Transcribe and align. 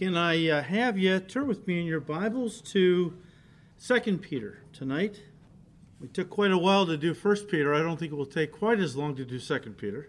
Can 0.00 0.16
I 0.16 0.48
uh, 0.48 0.62
have 0.62 0.96
you 0.96 1.20
turn 1.20 1.46
with 1.46 1.66
me 1.66 1.78
in 1.78 1.84
your 1.84 2.00
Bibles 2.00 2.62
to 2.72 3.18
2 3.86 4.00
Peter 4.16 4.62
tonight? 4.72 5.20
We 6.00 6.08
took 6.08 6.30
quite 6.30 6.52
a 6.52 6.56
while 6.56 6.86
to 6.86 6.96
do 6.96 7.12
1 7.12 7.36
Peter. 7.50 7.74
I 7.74 7.80
don't 7.80 7.98
think 7.98 8.10
it 8.10 8.14
will 8.14 8.24
take 8.24 8.50
quite 8.50 8.80
as 8.80 8.96
long 8.96 9.14
to 9.16 9.26
do 9.26 9.38
2 9.38 9.58
Peter. 9.76 10.08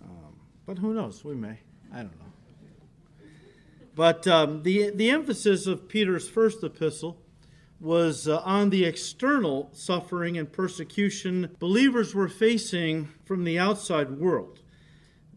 Um, 0.00 0.36
but 0.64 0.78
who 0.78 0.94
knows? 0.94 1.24
We 1.24 1.34
may. 1.34 1.58
I 1.92 2.02
don't 2.02 2.16
know. 2.20 3.26
But 3.96 4.28
um, 4.28 4.62
the, 4.62 4.90
the 4.90 5.10
emphasis 5.10 5.66
of 5.66 5.88
Peter's 5.88 6.28
first 6.28 6.62
epistle 6.62 7.20
was 7.80 8.28
uh, 8.28 8.42
on 8.44 8.70
the 8.70 8.84
external 8.84 9.70
suffering 9.72 10.38
and 10.38 10.52
persecution 10.52 11.56
believers 11.58 12.14
were 12.14 12.28
facing 12.28 13.08
from 13.24 13.42
the 13.42 13.58
outside 13.58 14.20
world. 14.20 14.61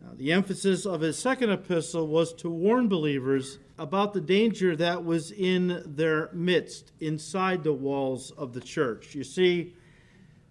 Now, 0.06 0.12
the 0.16 0.34
emphasis 0.34 0.86
of 0.86 1.02
his 1.02 1.18
second 1.18 1.50
epistle 1.50 2.08
was 2.08 2.32
to 2.36 2.50
warn 2.50 2.88
believers 2.88 3.58
about 3.80 4.14
the 4.14 4.22
danger 4.22 4.76
that 4.76 5.04
was 5.04 5.32
in 5.32 5.82
their 5.84 6.30
midst, 6.32 6.92
inside 7.00 7.64
the 7.64 7.74
walls 7.74 8.30
of 8.32 8.54
the 8.54 8.62
church. 8.62 9.16
You 9.16 9.24
see, 9.24 9.74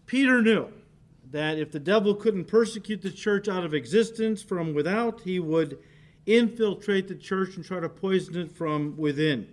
Peter 0.06 0.42
knew 0.42 0.70
that 1.30 1.58
if 1.58 1.70
the 1.70 1.78
devil 1.78 2.16
couldn't 2.16 2.46
persecute 2.46 3.00
the 3.00 3.12
church 3.12 3.48
out 3.48 3.64
of 3.64 3.74
existence 3.74 4.42
from 4.42 4.74
without, 4.74 5.20
he 5.20 5.38
would 5.38 5.78
infiltrate 6.26 7.06
the 7.06 7.14
church 7.14 7.54
and 7.54 7.64
try 7.64 7.78
to 7.78 7.88
poison 7.88 8.36
it 8.36 8.50
from 8.50 8.96
within. 8.96 9.46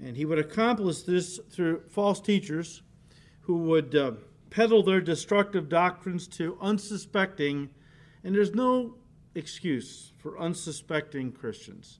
And 0.00 0.16
he 0.16 0.24
would 0.24 0.38
accomplish 0.40 1.02
this 1.02 1.38
through 1.50 1.82
false 1.88 2.20
teachers 2.20 2.82
who 3.42 3.58
would 3.58 3.94
uh, 3.94 4.12
peddle 4.50 4.82
their 4.82 5.00
destructive 5.00 5.68
doctrines 5.68 6.26
to 6.26 6.58
unsuspecting, 6.60 7.70
and 8.24 8.34
there's 8.34 8.54
no 8.54 8.96
excuse 9.34 10.12
for 10.18 10.38
unsuspecting 10.38 11.32
Christians. 11.32 11.98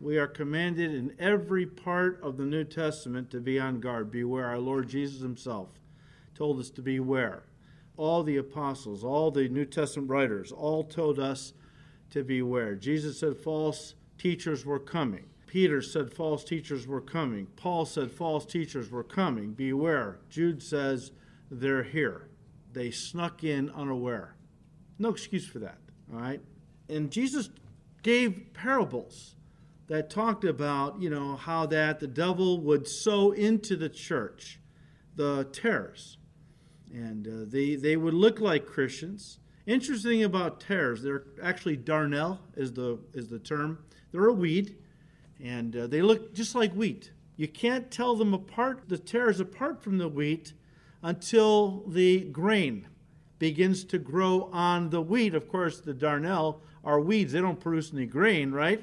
We 0.00 0.18
are 0.18 0.26
commanded 0.26 0.92
in 0.92 1.14
every 1.18 1.64
part 1.64 2.20
of 2.22 2.36
the 2.36 2.44
New 2.44 2.64
Testament 2.64 3.30
to 3.30 3.40
be 3.40 3.60
on 3.60 3.78
guard. 3.78 4.10
Beware. 4.10 4.46
Our 4.46 4.58
Lord 4.58 4.88
Jesus 4.88 5.20
himself 5.20 5.78
told 6.34 6.58
us 6.58 6.70
to 6.70 6.82
beware. 6.82 7.44
All 7.96 8.24
the 8.24 8.36
apostles, 8.36 9.04
all 9.04 9.30
the 9.30 9.48
New 9.48 9.64
Testament 9.64 10.10
writers, 10.10 10.50
all 10.50 10.82
told 10.82 11.20
us 11.20 11.52
to 12.10 12.24
beware. 12.24 12.74
Jesus 12.74 13.20
said 13.20 13.36
false 13.36 13.94
teachers 14.18 14.66
were 14.66 14.80
coming. 14.80 15.26
Peter 15.46 15.82
said 15.82 16.12
false 16.12 16.42
teachers 16.44 16.86
were 16.86 17.00
coming. 17.00 17.46
Paul 17.56 17.84
said 17.84 18.10
false 18.10 18.46
teachers 18.46 18.90
were 18.90 19.04
coming. 19.04 19.52
Beware. 19.52 20.18
Jude 20.30 20.62
says 20.62 21.12
they're 21.50 21.82
here. 21.82 22.28
They 22.72 22.90
snuck 22.90 23.44
in 23.44 23.70
unaware. 23.70 24.34
No 24.98 25.10
excuse 25.10 25.46
for 25.46 25.58
that, 25.58 25.78
all 26.12 26.18
right? 26.18 26.40
And 26.92 27.10
Jesus 27.10 27.50
gave 28.02 28.52
parables 28.52 29.34
that 29.88 30.10
talked 30.10 30.44
about, 30.44 31.00
you 31.00 31.10
know, 31.10 31.36
how 31.36 31.66
that 31.66 32.00
the 32.00 32.06
devil 32.06 32.60
would 32.60 32.86
sow 32.86 33.32
into 33.32 33.76
the 33.76 33.88
church 33.88 34.58
the 35.14 35.44
tares. 35.52 36.18
And 36.92 37.26
uh, 37.26 37.50
they, 37.50 37.76
they 37.76 37.96
would 37.96 38.14
look 38.14 38.40
like 38.40 38.66
Christians. 38.66 39.38
Interesting 39.66 40.24
about 40.24 40.60
tares, 40.60 41.02
they're 41.02 41.24
actually 41.42 41.76
darnel 41.76 42.38
is 42.56 42.72
the, 42.72 42.98
is 43.14 43.28
the 43.28 43.38
term. 43.38 43.84
They're 44.10 44.26
a 44.26 44.32
weed, 44.32 44.76
and 45.42 45.76
uh, 45.76 45.86
they 45.86 46.02
look 46.02 46.34
just 46.34 46.54
like 46.54 46.72
wheat. 46.72 47.12
You 47.36 47.48
can't 47.48 47.90
tell 47.90 48.16
them 48.16 48.34
apart, 48.34 48.88
the 48.88 48.98
tares 48.98 49.40
apart 49.40 49.82
from 49.82 49.98
the 49.98 50.08
wheat, 50.08 50.52
until 51.02 51.84
the 51.88 52.20
grain 52.24 52.88
begins 53.38 53.84
to 53.84 53.98
grow 53.98 54.50
on 54.52 54.90
the 54.90 55.00
wheat. 55.00 55.34
Of 55.34 55.48
course, 55.48 55.80
the 55.80 55.94
darnel 55.94 56.60
are 56.84 57.00
weeds, 57.00 57.32
they 57.32 57.40
don't 57.40 57.60
produce 57.60 57.92
any 57.92 58.06
grain, 58.06 58.52
right? 58.52 58.82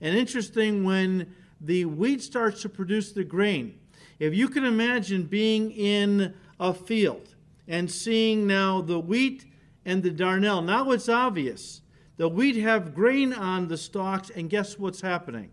And 0.00 0.16
interesting 0.16 0.84
when 0.84 1.34
the 1.60 1.84
wheat 1.84 2.22
starts 2.22 2.62
to 2.62 2.68
produce 2.68 3.12
the 3.12 3.24
grain. 3.24 3.78
If 4.18 4.34
you 4.34 4.48
can 4.48 4.64
imagine 4.64 5.24
being 5.24 5.70
in 5.70 6.34
a 6.60 6.74
field 6.74 7.34
and 7.66 7.90
seeing 7.90 8.46
now 8.46 8.80
the 8.80 8.98
wheat 8.98 9.46
and 9.84 10.02
the 10.02 10.10
darnel, 10.10 10.64
now 10.64 10.90
it's 10.90 11.08
obvious. 11.08 11.80
The 12.18 12.28
wheat 12.28 12.56
have 12.56 12.94
grain 12.94 13.32
on 13.32 13.68
the 13.68 13.76
stalks, 13.76 14.30
and 14.30 14.50
guess 14.50 14.78
what's 14.78 15.00
happening? 15.00 15.50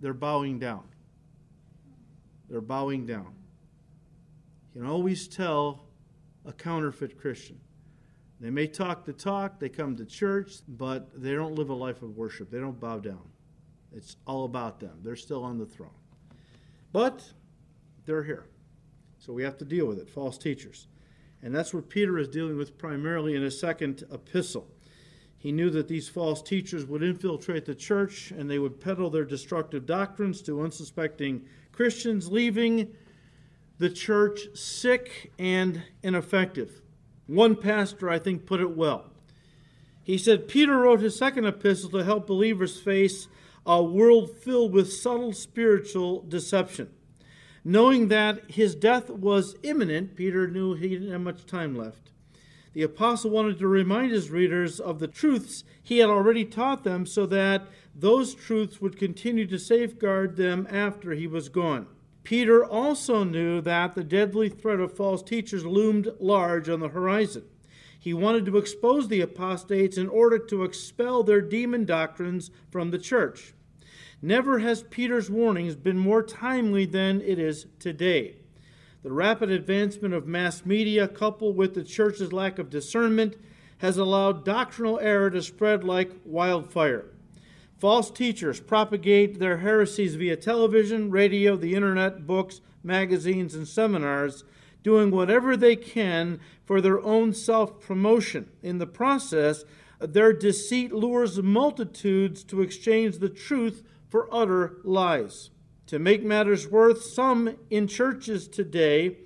They're 0.00 0.12
bowing 0.12 0.58
down. 0.58 0.82
They're 2.50 2.60
bowing 2.60 3.06
down. 3.06 3.34
You 4.74 4.82
can 4.82 4.90
always 4.90 5.28
tell 5.28 5.86
a 6.44 6.52
counterfeit 6.52 7.18
Christian. 7.18 7.60
They 8.42 8.50
may 8.50 8.66
talk 8.66 9.04
the 9.04 9.12
talk, 9.12 9.60
they 9.60 9.68
come 9.68 9.94
to 9.94 10.04
church, 10.04 10.54
but 10.66 11.22
they 11.22 11.32
don't 11.32 11.54
live 11.54 11.70
a 11.70 11.74
life 11.74 12.02
of 12.02 12.16
worship. 12.16 12.50
They 12.50 12.58
don't 12.58 12.78
bow 12.78 12.98
down. 12.98 13.22
It's 13.94 14.16
all 14.26 14.44
about 14.44 14.80
them. 14.80 14.98
They're 15.04 15.14
still 15.14 15.44
on 15.44 15.58
the 15.58 15.64
throne. 15.64 15.94
But 16.92 17.22
they're 18.04 18.24
here. 18.24 18.46
So 19.18 19.32
we 19.32 19.44
have 19.44 19.58
to 19.58 19.64
deal 19.64 19.86
with 19.86 20.00
it 20.00 20.10
false 20.10 20.38
teachers. 20.38 20.88
And 21.40 21.54
that's 21.54 21.72
what 21.72 21.88
Peter 21.88 22.18
is 22.18 22.26
dealing 22.26 22.56
with 22.56 22.76
primarily 22.76 23.36
in 23.36 23.42
his 23.42 23.60
second 23.60 24.02
epistle. 24.12 24.66
He 25.38 25.52
knew 25.52 25.70
that 25.70 25.86
these 25.86 26.08
false 26.08 26.42
teachers 26.42 26.84
would 26.84 27.04
infiltrate 27.04 27.64
the 27.64 27.76
church 27.76 28.32
and 28.32 28.50
they 28.50 28.58
would 28.58 28.80
peddle 28.80 29.08
their 29.08 29.24
destructive 29.24 29.86
doctrines 29.86 30.42
to 30.42 30.62
unsuspecting 30.62 31.44
Christians, 31.70 32.28
leaving 32.32 32.92
the 33.78 33.90
church 33.90 34.40
sick 34.54 35.32
and 35.38 35.84
ineffective. 36.02 36.81
One 37.26 37.56
pastor, 37.56 38.10
I 38.10 38.18
think, 38.18 38.46
put 38.46 38.60
it 38.60 38.76
well. 38.76 39.06
He 40.02 40.18
said 40.18 40.48
Peter 40.48 40.78
wrote 40.78 41.00
his 41.00 41.16
second 41.16 41.46
epistle 41.46 41.90
to 41.90 42.04
help 42.04 42.26
believers 42.26 42.80
face 42.80 43.28
a 43.64 43.82
world 43.82 44.30
filled 44.30 44.72
with 44.72 44.92
subtle 44.92 45.32
spiritual 45.32 46.22
deception. 46.28 46.90
Knowing 47.64 48.08
that 48.08 48.50
his 48.50 48.74
death 48.74 49.08
was 49.08 49.54
imminent, 49.62 50.16
Peter 50.16 50.48
knew 50.48 50.74
he 50.74 50.88
didn't 50.88 51.12
have 51.12 51.20
much 51.20 51.46
time 51.46 51.76
left. 51.76 52.10
The 52.72 52.82
apostle 52.82 53.30
wanted 53.30 53.58
to 53.58 53.68
remind 53.68 54.10
his 54.10 54.30
readers 54.30 54.80
of 54.80 54.98
the 54.98 55.06
truths 55.06 55.62
he 55.80 55.98
had 55.98 56.08
already 56.08 56.44
taught 56.44 56.82
them 56.82 57.06
so 57.06 57.26
that 57.26 57.68
those 57.94 58.34
truths 58.34 58.80
would 58.80 58.98
continue 58.98 59.46
to 59.46 59.58
safeguard 59.58 60.36
them 60.36 60.66
after 60.70 61.12
he 61.12 61.26
was 61.26 61.48
gone. 61.48 61.86
Peter 62.24 62.64
also 62.64 63.24
knew 63.24 63.60
that 63.60 63.94
the 63.94 64.04
deadly 64.04 64.48
threat 64.48 64.80
of 64.80 64.96
false 64.96 65.22
teachers 65.22 65.64
loomed 65.64 66.08
large 66.20 66.68
on 66.68 66.80
the 66.80 66.88
horizon. 66.88 67.44
He 67.98 68.14
wanted 68.14 68.46
to 68.46 68.58
expose 68.58 69.08
the 69.08 69.20
apostates 69.20 69.96
in 69.96 70.08
order 70.08 70.38
to 70.38 70.64
expel 70.64 71.22
their 71.22 71.40
demon 71.40 71.84
doctrines 71.84 72.50
from 72.70 72.90
the 72.90 72.98
church. 72.98 73.54
Never 74.20 74.60
has 74.60 74.84
Peter's 74.84 75.30
warnings 75.30 75.74
been 75.74 75.98
more 75.98 76.22
timely 76.22 76.84
than 76.84 77.20
it 77.20 77.38
is 77.38 77.66
today. 77.78 78.36
The 79.02 79.12
rapid 79.12 79.50
advancement 79.50 80.14
of 80.14 80.28
mass 80.28 80.64
media, 80.64 81.08
coupled 81.08 81.56
with 81.56 81.74
the 81.74 81.82
church's 81.82 82.32
lack 82.32 82.60
of 82.60 82.70
discernment, 82.70 83.36
has 83.78 83.98
allowed 83.98 84.44
doctrinal 84.44 85.00
error 85.00 85.28
to 85.30 85.42
spread 85.42 85.82
like 85.82 86.12
wildfire. 86.24 87.06
False 87.82 88.12
teachers 88.12 88.60
propagate 88.60 89.40
their 89.40 89.58
heresies 89.58 90.14
via 90.14 90.36
television, 90.36 91.10
radio, 91.10 91.56
the 91.56 91.74
internet, 91.74 92.28
books, 92.28 92.60
magazines, 92.84 93.56
and 93.56 93.66
seminars, 93.66 94.44
doing 94.84 95.10
whatever 95.10 95.56
they 95.56 95.74
can 95.74 96.38
for 96.64 96.80
their 96.80 97.00
own 97.00 97.32
self 97.34 97.80
promotion. 97.80 98.48
In 98.62 98.78
the 98.78 98.86
process, 98.86 99.64
their 99.98 100.32
deceit 100.32 100.92
lures 100.92 101.42
multitudes 101.42 102.44
to 102.44 102.62
exchange 102.62 103.18
the 103.18 103.28
truth 103.28 103.82
for 104.08 104.32
utter 104.32 104.76
lies. 104.84 105.50
To 105.88 105.98
make 105.98 106.22
matters 106.22 106.68
worse, 106.68 107.12
some 107.12 107.56
in 107.68 107.88
churches 107.88 108.46
today 108.46 109.16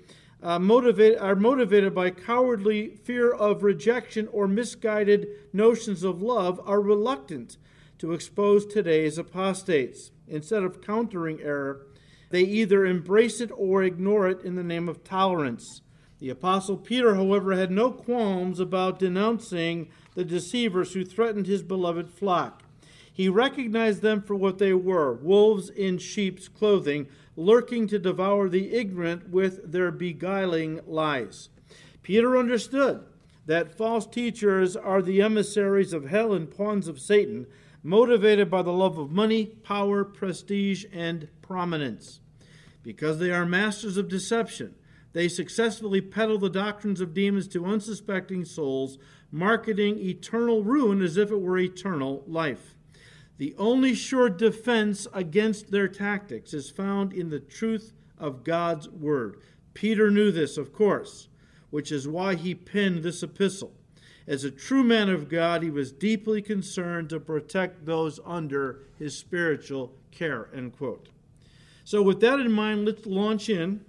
uh, 0.41 0.57
motivate, 0.57 1.19
are 1.19 1.35
motivated 1.35 1.93
by 1.93 2.09
cowardly 2.09 2.95
fear 3.03 3.31
of 3.31 3.61
rejection 3.61 4.27
or 4.31 4.47
misguided 4.47 5.27
notions 5.53 6.03
of 6.03 6.23
love, 6.23 6.59
are 6.65 6.81
reluctant 6.81 7.57
to 7.99 8.13
expose 8.13 8.65
today's 8.65 9.17
apostates. 9.17 10.11
Instead 10.27 10.63
of 10.63 10.81
countering 10.81 11.41
error, 11.41 11.85
they 12.29 12.41
either 12.41 12.85
embrace 12.85 13.39
it 13.41 13.51
or 13.55 13.83
ignore 13.83 14.27
it 14.27 14.41
in 14.43 14.55
the 14.55 14.63
name 14.63 14.89
of 14.89 15.03
tolerance. 15.03 15.81
The 16.19 16.29
Apostle 16.29 16.77
Peter, 16.77 17.15
however, 17.15 17.55
had 17.55 17.71
no 17.71 17.91
qualms 17.91 18.59
about 18.59 18.99
denouncing 18.99 19.89
the 20.15 20.25
deceivers 20.25 20.93
who 20.93 21.05
threatened 21.05 21.45
his 21.45 21.61
beloved 21.61 22.09
flock. 22.09 22.63
He 23.11 23.29
recognized 23.29 24.01
them 24.01 24.21
for 24.21 24.35
what 24.35 24.57
they 24.57 24.73
were 24.73 25.13
wolves 25.13 25.69
in 25.69 25.97
sheep's 25.97 26.47
clothing, 26.47 27.07
lurking 27.35 27.87
to 27.87 27.99
devour 27.99 28.49
the 28.49 28.73
ignorant 28.73 29.29
with 29.29 29.71
their 29.71 29.91
beguiling 29.91 30.81
lies. 30.85 31.49
Peter 32.03 32.37
understood 32.37 33.03
that 33.45 33.75
false 33.75 34.05
teachers 34.05 34.75
are 34.75 35.01
the 35.01 35.21
emissaries 35.21 35.93
of 35.93 36.05
hell 36.05 36.33
and 36.33 36.51
pawns 36.51 36.87
of 36.87 36.99
Satan 36.99 37.47
motivated 37.83 38.49
by 38.49 38.61
the 38.61 38.71
love 38.71 38.97
of 38.97 39.11
money, 39.11 39.45
power, 39.45 40.03
prestige, 40.03 40.85
and 40.91 41.27
prominence. 41.41 42.19
Because 42.83 43.19
they 43.19 43.31
are 43.31 43.45
masters 43.45 43.97
of 43.97 44.07
deception, 44.07 44.75
they 45.13 45.27
successfully 45.27 46.01
peddle 46.01 46.37
the 46.37 46.49
doctrines 46.49 47.01
of 47.01 47.13
demons 47.13 47.47
to 47.49 47.65
unsuspecting 47.65 48.45
souls, 48.45 48.97
marketing 49.31 49.97
eternal 49.99 50.63
ruin 50.63 51.01
as 51.01 51.17
if 51.17 51.31
it 51.31 51.41
were 51.41 51.57
eternal 51.57 52.23
life. 52.27 52.75
The 53.37 53.55
only 53.57 53.93
sure 53.93 54.29
defense 54.29 55.07
against 55.13 55.71
their 55.71 55.87
tactics 55.87 56.53
is 56.53 56.69
found 56.69 57.13
in 57.13 57.29
the 57.29 57.39
truth 57.39 57.93
of 58.17 58.43
God's 58.43 58.89
word. 58.89 59.37
Peter 59.73 60.09
knew 60.09 60.31
this, 60.31 60.57
of 60.57 60.73
course, 60.73 61.27
which 61.69 61.91
is 61.91 62.07
why 62.07 62.35
he 62.35 62.55
penned 62.55 63.03
this 63.03 63.21
epistle. 63.21 63.73
As 64.27 64.43
a 64.43 64.51
true 64.51 64.83
man 64.83 65.09
of 65.09 65.29
God, 65.29 65.63
he 65.63 65.69
was 65.69 65.91
deeply 65.93 66.41
concerned 66.41 67.09
to 67.09 67.19
protect 67.19 67.85
those 67.85 68.19
under 68.25 68.81
his 68.99 69.17
spiritual 69.17 69.93
care. 70.11 70.49
End 70.53 70.75
quote. 70.77 71.09
So, 71.85 72.01
with 72.01 72.19
that 72.19 72.39
in 72.41 72.51
mind, 72.51 72.85
let's 72.85 73.05
launch 73.05 73.47
in 73.47 73.85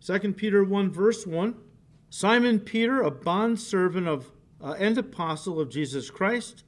2 0.00 0.32
Peter 0.32 0.64
1, 0.64 0.90
verse 0.90 1.26
1. 1.26 1.54
Simon 2.08 2.58
Peter, 2.58 3.02
a 3.02 3.10
bondservant 3.10 4.08
of 4.08 4.30
uh, 4.62 4.74
and 4.78 4.96
apostle 4.96 5.60
of 5.60 5.68
Jesus 5.68 6.10
Christ, 6.10 6.64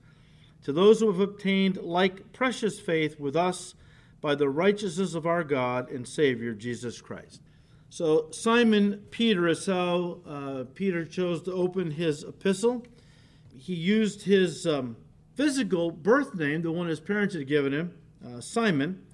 to 0.63 0.73
those 0.73 1.01
who 1.01 1.07
have 1.11 1.21
obtained 1.21 1.79
like 1.79 2.33
precious 2.33 2.79
faith 2.79 3.19
with 3.19 3.37
us 3.37 3.75
by 4.21 4.35
the 4.35 4.49
righteousness 4.49 5.15
of 5.15 5.27
our 5.27 5.45
God 5.45 5.91
and 5.91 6.07
Savior 6.07 6.53
Jesus 6.53 7.01
Christ. 7.01 7.41
So, 7.89 8.31
Simon 8.33 9.05
Peter 9.11 9.49
is 9.49 9.65
how 9.65 10.19
uh, 10.27 10.65
Peter 10.75 11.07
chose 11.07 11.43
to 11.43 11.53
open 11.53 11.93
his 11.93 12.25
epistle 12.25 12.85
he 13.57 13.75
used 13.75 14.23
his 14.23 14.67
um, 14.67 14.97
physical 15.35 15.91
birth 15.91 16.35
name, 16.35 16.63
the 16.63 16.73
one 16.73 16.89
his 16.89 17.01
parents 17.01 17.35
had 17.35 17.47
given 17.47 17.73
him, 17.73 17.95
uh, 18.27 18.41
Simon, 18.41 19.05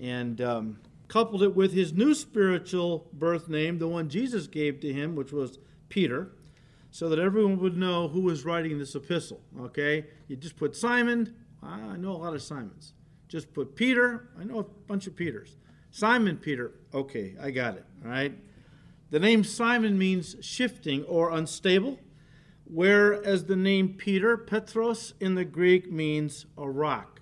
and 0.00 0.40
um, 0.40 0.78
coupled 1.08 1.42
it 1.42 1.54
with 1.54 1.72
his 1.72 1.92
new 1.92 2.14
spiritual 2.14 3.08
birth 3.12 3.48
name, 3.48 3.78
the 3.78 3.88
one 3.88 4.08
Jesus 4.08 4.46
gave 4.46 4.80
to 4.80 4.92
him, 4.92 5.14
which 5.14 5.32
was 5.32 5.58
Peter, 5.88 6.32
so 6.90 7.08
that 7.08 7.18
everyone 7.18 7.58
would 7.58 7.76
know 7.76 8.08
who 8.08 8.20
was 8.20 8.44
writing 8.44 8.78
this 8.78 8.94
epistle. 8.94 9.40
Okay? 9.60 10.06
You 10.28 10.36
just 10.36 10.56
put 10.56 10.74
Simon, 10.76 11.34
I 11.62 11.96
know 11.96 12.12
a 12.12 12.18
lot 12.18 12.34
of 12.34 12.42
Simons. 12.42 12.92
Just 13.28 13.52
put 13.52 13.74
Peter, 13.74 14.28
I 14.38 14.44
know 14.44 14.60
a 14.60 14.64
bunch 14.64 15.06
of 15.06 15.16
Peters. 15.16 15.56
Simon 15.90 16.36
Peter, 16.36 16.72
okay, 16.94 17.34
I 17.40 17.50
got 17.50 17.76
it. 17.76 17.84
All 18.04 18.10
right? 18.10 18.32
The 19.10 19.20
name 19.20 19.44
Simon 19.44 19.96
means 19.96 20.36
shifting 20.40 21.04
or 21.04 21.30
unstable 21.30 21.98
whereas 22.68 23.44
the 23.44 23.56
name 23.56 23.94
Peter, 23.94 24.36
Petros 24.36 25.14
in 25.20 25.34
the 25.34 25.44
Greek, 25.44 25.90
means 25.90 26.46
a 26.56 26.68
rock. 26.68 27.20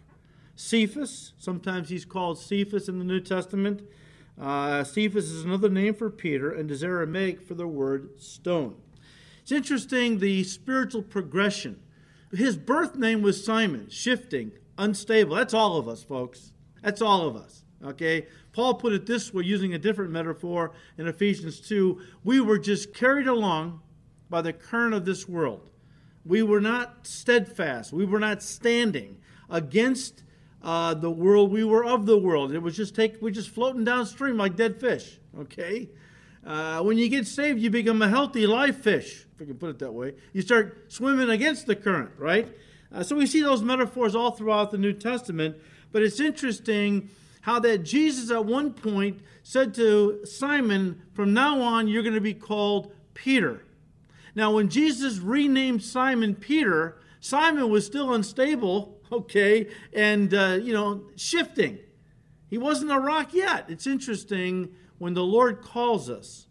Cephas, 0.56 1.32
sometimes 1.38 1.88
he's 1.88 2.04
called 2.04 2.38
Cephas 2.38 2.88
in 2.88 2.98
the 2.98 3.04
New 3.04 3.20
Testament. 3.20 3.82
Uh, 4.40 4.84
Cephas 4.84 5.30
is 5.30 5.44
another 5.44 5.68
name 5.68 5.94
for 5.94 6.10
Peter 6.10 6.50
and 6.50 6.70
is 6.70 6.82
Aramaic 6.82 7.40
for 7.40 7.54
the 7.54 7.66
word 7.66 8.20
stone. 8.20 8.76
It's 9.42 9.52
interesting 9.52 10.18
the 10.18 10.44
spiritual 10.44 11.02
progression. 11.02 11.80
His 12.32 12.56
birth 12.56 12.96
name 12.96 13.22
was 13.22 13.44
Simon, 13.44 13.88
shifting, 13.90 14.52
unstable. 14.78 15.36
That's 15.36 15.54
all 15.54 15.76
of 15.76 15.86
us, 15.86 16.02
folks. 16.02 16.52
That's 16.82 17.02
all 17.02 17.26
of 17.26 17.36
us. 17.36 17.64
Okay? 17.84 18.26
Paul 18.52 18.74
put 18.74 18.92
it 18.92 19.06
this 19.06 19.34
way 19.34 19.44
using 19.44 19.74
a 19.74 19.78
different 19.78 20.10
metaphor 20.10 20.72
in 20.98 21.06
Ephesians 21.06 21.60
2. 21.60 22.00
We 22.24 22.40
were 22.40 22.58
just 22.58 22.94
carried 22.94 23.26
along 23.26 23.80
by 24.30 24.42
the 24.42 24.52
current 24.52 24.94
of 24.94 25.04
this 25.04 25.28
world. 25.28 25.68
We 26.24 26.42
were 26.42 26.60
not 26.60 27.06
steadfast. 27.06 27.92
We 27.92 28.04
were 28.04 28.18
not 28.18 28.42
standing 28.42 29.18
against 29.50 30.22
uh, 30.62 30.94
the 30.94 31.10
world. 31.10 31.52
We 31.52 31.64
were 31.64 31.84
of 31.84 32.06
the 32.06 32.18
world. 32.18 32.52
It 32.52 32.60
was 32.60 32.76
just 32.76 32.94
take. 32.94 33.20
We're 33.20 33.30
just 33.30 33.50
floating 33.50 33.84
downstream 33.84 34.36
like 34.36 34.56
dead 34.56 34.80
fish. 34.80 35.18
Okay. 35.38 35.90
Uh, 36.44 36.82
when 36.82 36.98
you 36.98 37.08
get 37.08 37.26
saved, 37.26 37.60
you 37.60 37.70
become 37.70 38.02
a 38.02 38.08
healthy 38.08 38.46
live 38.46 38.76
fish, 38.76 39.26
if 39.32 39.40
we 39.40 39.46
can 39.46 39.56
put 39.56 39.70
it 39.70 39.78
that 39.78 39.92
way. 39.92 40.14
You 40.32 40.42
start 40.42 40.92
swimming 40.92 41.30
against 41.30 41.66
the 41.66 41.74
current, 41.74 42.10
right? 42.18 42.48
Uh, 42.92 43.02
so 43.02 43.16
we 43.16 43.26
see 43.26 43.40
those 43.40 43.62
metaphors 43.62 44.14
all 44.14 44.30
throughout 44.30 44.70
the 44.70 44.78
New 44.78 44.92
Testament. 44.92 45.56
But 45.90 46.02
it's 46.02 46.20
interesting 46.20 47.08
how 47.42 47.60
that 47.60 47.78
Jesus 47.78 48.30
at 48.30 48.44
one 48.44 48.72
point 48.72 49.20
said 49.42 49.74
to 49.74 50.24
Simon, 50.24 51.02
From 51.12 51.32
now 51.32 51.60
on, 51.60 51.88
you're 51.88 52.02
going 52.02 52.14
to 52.14 52.20
be 52.20 52.34
called 52.34 52.92
Peter. 53.14 53.63
Now, 54.34 54.52
when 54.52 54.68
Jesus 54.68 55.18
renamed 55.18 55.82
Simon 55.82 56.34
Peter, 56.34 56.98
Simon 57.20 57.70
was 57.70 57.86
still 57.86 58.12
unstable, 58.12 59.00
okay, 59.12 59.68
and, 59.92 60.34
uh, 60.34 60.58
you 60.60 60.72
know, 60.72 61.04
shifting. 61.16 61.78
He 62.48 62.58
wasn't 62.58 62.92
a 62.92 62.98
rock 62.98 63.32
yet. 63.32 63.66
It's 63.68 63.86
interesting 63.86 64.74
when 64.98 65.14
the 65.14 65.24
Lord 65.24 65.62
calls 65.62 66.10
us, 66.10 66.46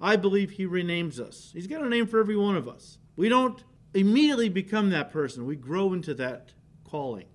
I 0.00 0.16
believe 0.16 0.52
He 0.52 0.66
renames 0.66 1.18
us. 1.18 1.50
He's 1.52 1.66
got 1.66 1.82
a 1.82 1.88
name 1.88 2.06
for 2.06 2.20
every 2.20 2.36
one 2.36 2.56
of 2.56 2.68
us. 2.68 2.98
We 3.16 3.28
don't 3.28 3.62
immediately 3.94 4.50
become 4.50 4.90
that 4.90 5.10
person, 5.10 5.46
we 5.46 5.56
grow 5.56 5.92
into 5.92 6.14
that 6.14 6.52
calling. 6.84 7.26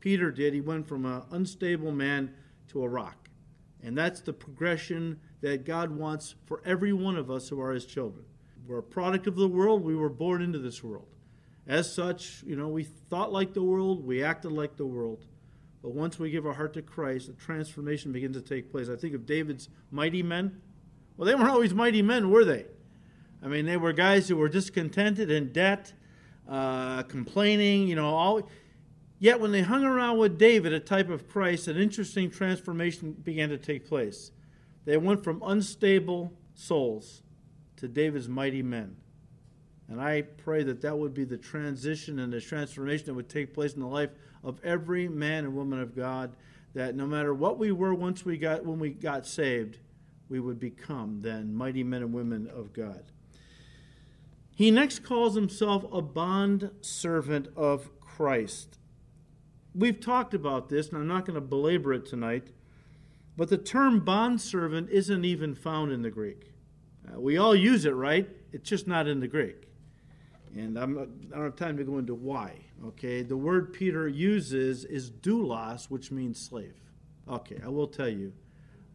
Peter 0.00 0.30
did. 0.30 0.54
He 0.54 0.60
went 0.60 0.88
from 0.88 1.04
an 1.04 1.22
unstable 1.30 1.92
man 1.92 2.32
to 2.68 2.82
a 2.82 2.88
rock. 2.88 3.28
And 3.82 3.96
that's 3.96 4.20
the 4.20 4.32
progression 4.32 5.20
that 5.40 5.64
God 5.64 5.90
wants 5.90 6.34
for 6.46 6.62
every 6.64 6.92
one 6.92 7.16
of 7.16 7.30
us 7.30 7.48
who 7.48 7.60
are 7.60 7.72
His 7.72 7.86
children. 7.86 8.24
We're 8.66 8.78
a 8.78 8.82
product 8.82 9.26
of 9.26 9.36
the 9.36 9.48
world. 9.48 9.82
We 9.82 9.96
were 9.96 10.08
born 10.08 10.42
into 10.42 10.58
this 10.58 10.82
world. 10.82 11.08
As 11.66 11.92
such, 11.92 12.42
you 12.44 12.56
know, 12.56 12.68
we 12.68 12.84
thought 12.84 13.32
like 13.32 13.54
the 13.54 13.62
world, 13.62 14.04
we 14.04 14.22
acted 14.22 14.52
like 14.52 14.76
the 14.76 14.86
world. 14.86 15.26
But 15.82 15.92
once 15.92 16.18
we 16.18 16.30
give 16.30 16.46
our 16.46 16.52
heart 16.52 16.74
to 16.74 16.82
Christ, 16.82 17.28
a 17.28 17.32
transformation 17.32 18.12
begins 18.12 18.36
to 18.36 18.42
take 18.42 18.70
place. 18.70 18.88
I 18.88 18.96
think 18.96 19.14
of 19.14 19.24
David's 19.24 19.68
mighty 19.90 20.22
men. 20.22 20.60
Well, 21.16 21.26
they 21.26 21.34
weren't 21.34 21.50
always 21.50 21.74
mighty 21.74 22.02
men, 22.02 22.30
were 22.30 22.44
they? 22.44 22.66
I 23.42 23.48
mean, 23.48 23.66
they 23.66 23.76
were 23.76 23.92
guys 23.92 24.28
who 24.28 24.36
were 24.36 24.48
discontented, 24.48 25.30
in 25.30 25.52
debt, 25.52 25.92
uh, 26.48 27.02
complaining, 27.04 27.88
you 27.88 27.96
know, 27.96 28.06
all. 28.06 28.48
Yet 29.18 29.40
when 29.40 29.52
they 29.52 29.62
hung 29.62 29.84
around 29.84 30.18
with 30.18 30.38
David, 30.38 30.72
a 30.72 30.80
type 30.80 31.08
of 31.08 31.28
Christ, 31.28 31.68
an 31.68 31.76
interesting 31.76 32.30
transformation 32.30 33.12
began 33.12 33.48
to 33.50 33.58
take 33.58 33.86
place. 33.86 34.32
They 34.84 34.96
went 34.96 35.22
from 35.22 35.42
unstable 35.44 36.32
souls 36.54 37.22
to 37.80 37.88
David's 37.88 38.28
mighty 38.28 38.62
men. 38.62 38.96
And 39.88 40.00
I 40.00 40.22
pray 40.22 40.62
that 40.62 40.82
that 40.82 40.96
would 40.96 41.14
be 41.14 41.24
the 41.24 41.36
transition 41.36 42.20
and 42.20 42.32
the 42.32 42.40
transformation 42.40 43.06
that 43.06 43.14
would 43.14 43.28
take 43.28 43.52
place 43.52 43.72
in 43.72 43.80
the 43.80 43.86
life 43.86 44.10
of 44.44 44.64
every 44.64 45.08
man 45.08 45.44
and 45.44 45.54
woman 45.54 45.80
of 45.80 45.96
God. 45.96 46.36
That 46.74 46.94
no 46.94 47.06
matter 47.06 47.34
what 47.34 47.58
we 47.58 47.72
were 47.72 47.92
once 47.92 48.24
we 48.24 48.38
got 48.38 48.64
when 48.64 48.78
we 48.78 48.90
got 48.90 49.26
saved, 49.26 49.78
we 50.28 50.38
would 50.38 50.60
become 50.60 51.22
then 51.22 51.52
mighty 51.52 51.82
men 51.82 52.02
and 52.02 52.12
women 52.12 52.46
of 52.46 52.72
God. 52.72 53.02
He 54.54 54.70
next 54.70 55.02
calls 55.02 55.34
himself 55.34 55.84
a 55.90 56.00
bond 56.00 56.70
servant 56.82 57.48
of 57.56 57.98
Christ. 57.98 58.78
We've 59.74 59.98
talked 59.98 60.34
about 60.34 60.68
this, 60.68 60.90
and 60.90 60.98
I'm 60.98 61.08
not 61.08 61.24
going 61.24 61.34
to 61.34 61.40
belabor 61.40 61.94
it 61.94 62.06
tonight, 62.06 62.48
but 63.36 63.48
the 63.48 63.56
term 63.56 64.04
bond 64.04 64.40
servant 64.40 64.90
isn't 64.90 65.24
even 65.24 65.54
found 65.54 65.90
in 65.90 66.02
the 66.02 66.10
Greek. 66.10 66.52
Uh, 67.06 67.20
we 67.20 67.38
all 67.38 67.54
use 67.54 67.84
it, 67.84 67.94
right? 67.94 68.28
It's 68.52 68.68
just 68.68 68.86
not 68.86 69.06
in 69.06 69.20
the 69.20 69.28
Greek. 69.28 69.68
And 70.54 70.76
I'm, 70.76 70.98
I 71.32 71.36
don't 71.36 71.44
have 71.44 71.56
time 71.56 71.76
to 71.76 71.84
go 71.84 71.98
into 71.98 72.14
why. 72.14 72.56
Okay, 72.86 73.22
the 73.22 73.36
word 73.36 73.72
Peter 73.72 74.08
uses 74.08 74.84
is 74.84 75.10
doulos, 75.10 75.90
which 75.90 76.10
means 76.10 76.40
slave. 76.40 76.74
Okay, 77.28 77.60
I 77.64 77.68
will 77.68 77.86
tell 77.86 78.08
you 78.08 78.32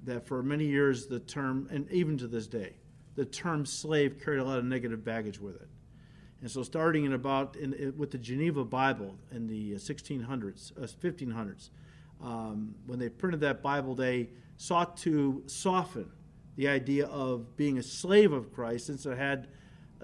that 0.04 0.28
for 0.28 0.44
many 0.44 0.66
years 0.66 1.08
the 1.08 1.20
term, 1.20 1.68
and 1.72 1.90
even 1.92 2.18
to 2.18 2.28
this 2.28 2.48
day, 2.48 2.74
the 3.16 3.26
term 3.26 3.66
slave 3.66 4.20
carried 4.24 4.40
a 4.40 4.44
lot 4.44 4.60
of 4.60 4.66
negative 4.66 5.06
baggage 5.06 5.40
with 5.40 5.56
it. 5.56 5.70
And 6.42 6.52
so, 6.52 6.64
starting 6.64 7.06
in 7.06 7.14
about 7.14 7.56
in, 7.56 7.74
in, 7.74 7.98
with 7.98 8.12
the 8.12 8.18
Geneva 8.18 8.66
Bible 8.66 9.16
in 9.32 9.48
the 9.48 9.74
1600s, 9.74 10.78
uh, 10.78 10.86
1500s, 10.86 11.70
uh, 12.22 12.28
um, 12.28 12.76
when 12.86 13.00
they 13.00 13.10
printed 13.10 13.40
that 13.42 13.62
Bible, 13.62 13.96
they 13.96 14.30
sought 14.58 14.98
to 14.98 15.44
soften 15.48 16.10
the 16.56 16.68
idea 16.68 17.06
of 17.08 17.56
being 17.58 17.78
a 17.78 17.84
slave 17.84 18.32
of 18.32 18.54
Christ 18.54 18.88
since 18.88 19.06
it 19.06 19.18
had 19.18 19.48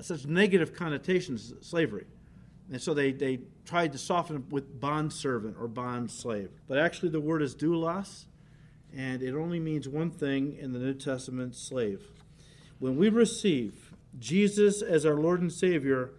such 0.02 0.26
negative 0.26 0.74
connotations, 0.74 1.54
slavery. 1.62 2.06
And 2.72 2.82
so 2.82 2.94
they, 2.94 3.12
they 3.12 3.40
tried 3.66 3.92
to 3.92 3.98
soften 3.98 4.38
it 4.38 4.44
with 4.50 4.80
bond 4.80 5.12
servant 5.12 5.58
or 5.60 5.68
bond 5.68 6.10
slave. 6.10 6.50
But 6.68 6.78
actually, 6.78 7.10
the 7.10 7.20
word 7.20 7.42
is 7.42 7.56
doulos, 7.56 8.26
and 8.96 9.22
it 9.22 9.36
only 9.36 9.60
means 9.60 9.88
one 9.88 10.10
thing 10.10 10.58
in 10.58 10.72
the 10.72 10.80
New 10.80 10.94
Testament 10.94 11.56
slave. 11.56 12.02
When 12.80 12.96
we 12.98 13.10
receive 13.10 13.94
Jesus 14.20 14.82
as 14.82 15.06
our 15.06 15.16
Lord 15.16 15.42
and 15.42 15.52
Savior, 15.52 16.12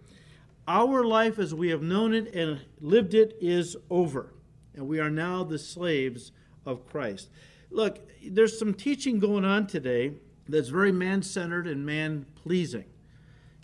our 0.67 1.03
life 1.03 1.39
as 1.39 1.53
we 1.53 1.69
have 1.69 1.81
known 1.81 2.13
it 2.13 2.33
and 2.33 2.61
lived 2.79 3.13
it 3.13 3.35
is 3.41 3.75
over. 3.89 4.33
And 4.75 4.87
we 4.87 4.99
are 4.99 5.09
now 5.09 5.43
the 5.43 5.59
slaves 5.59 6.31
of 6.65 6.87
Christ. 6.87 7.29
Look, 7.69 8.07
there's 8.25 8.57
some 8.57 8.73
teaching 8.73 9.19
going 9.19 9.43
on 9.43 9.67
today 9.67 10.13
that's 10.47 10.69
very 10.69 10.91
man 10.91 11.21
centered 11.21 11.67
and 11.67 11.85
man 11.85 12.25
pleasing. 12.35 12.85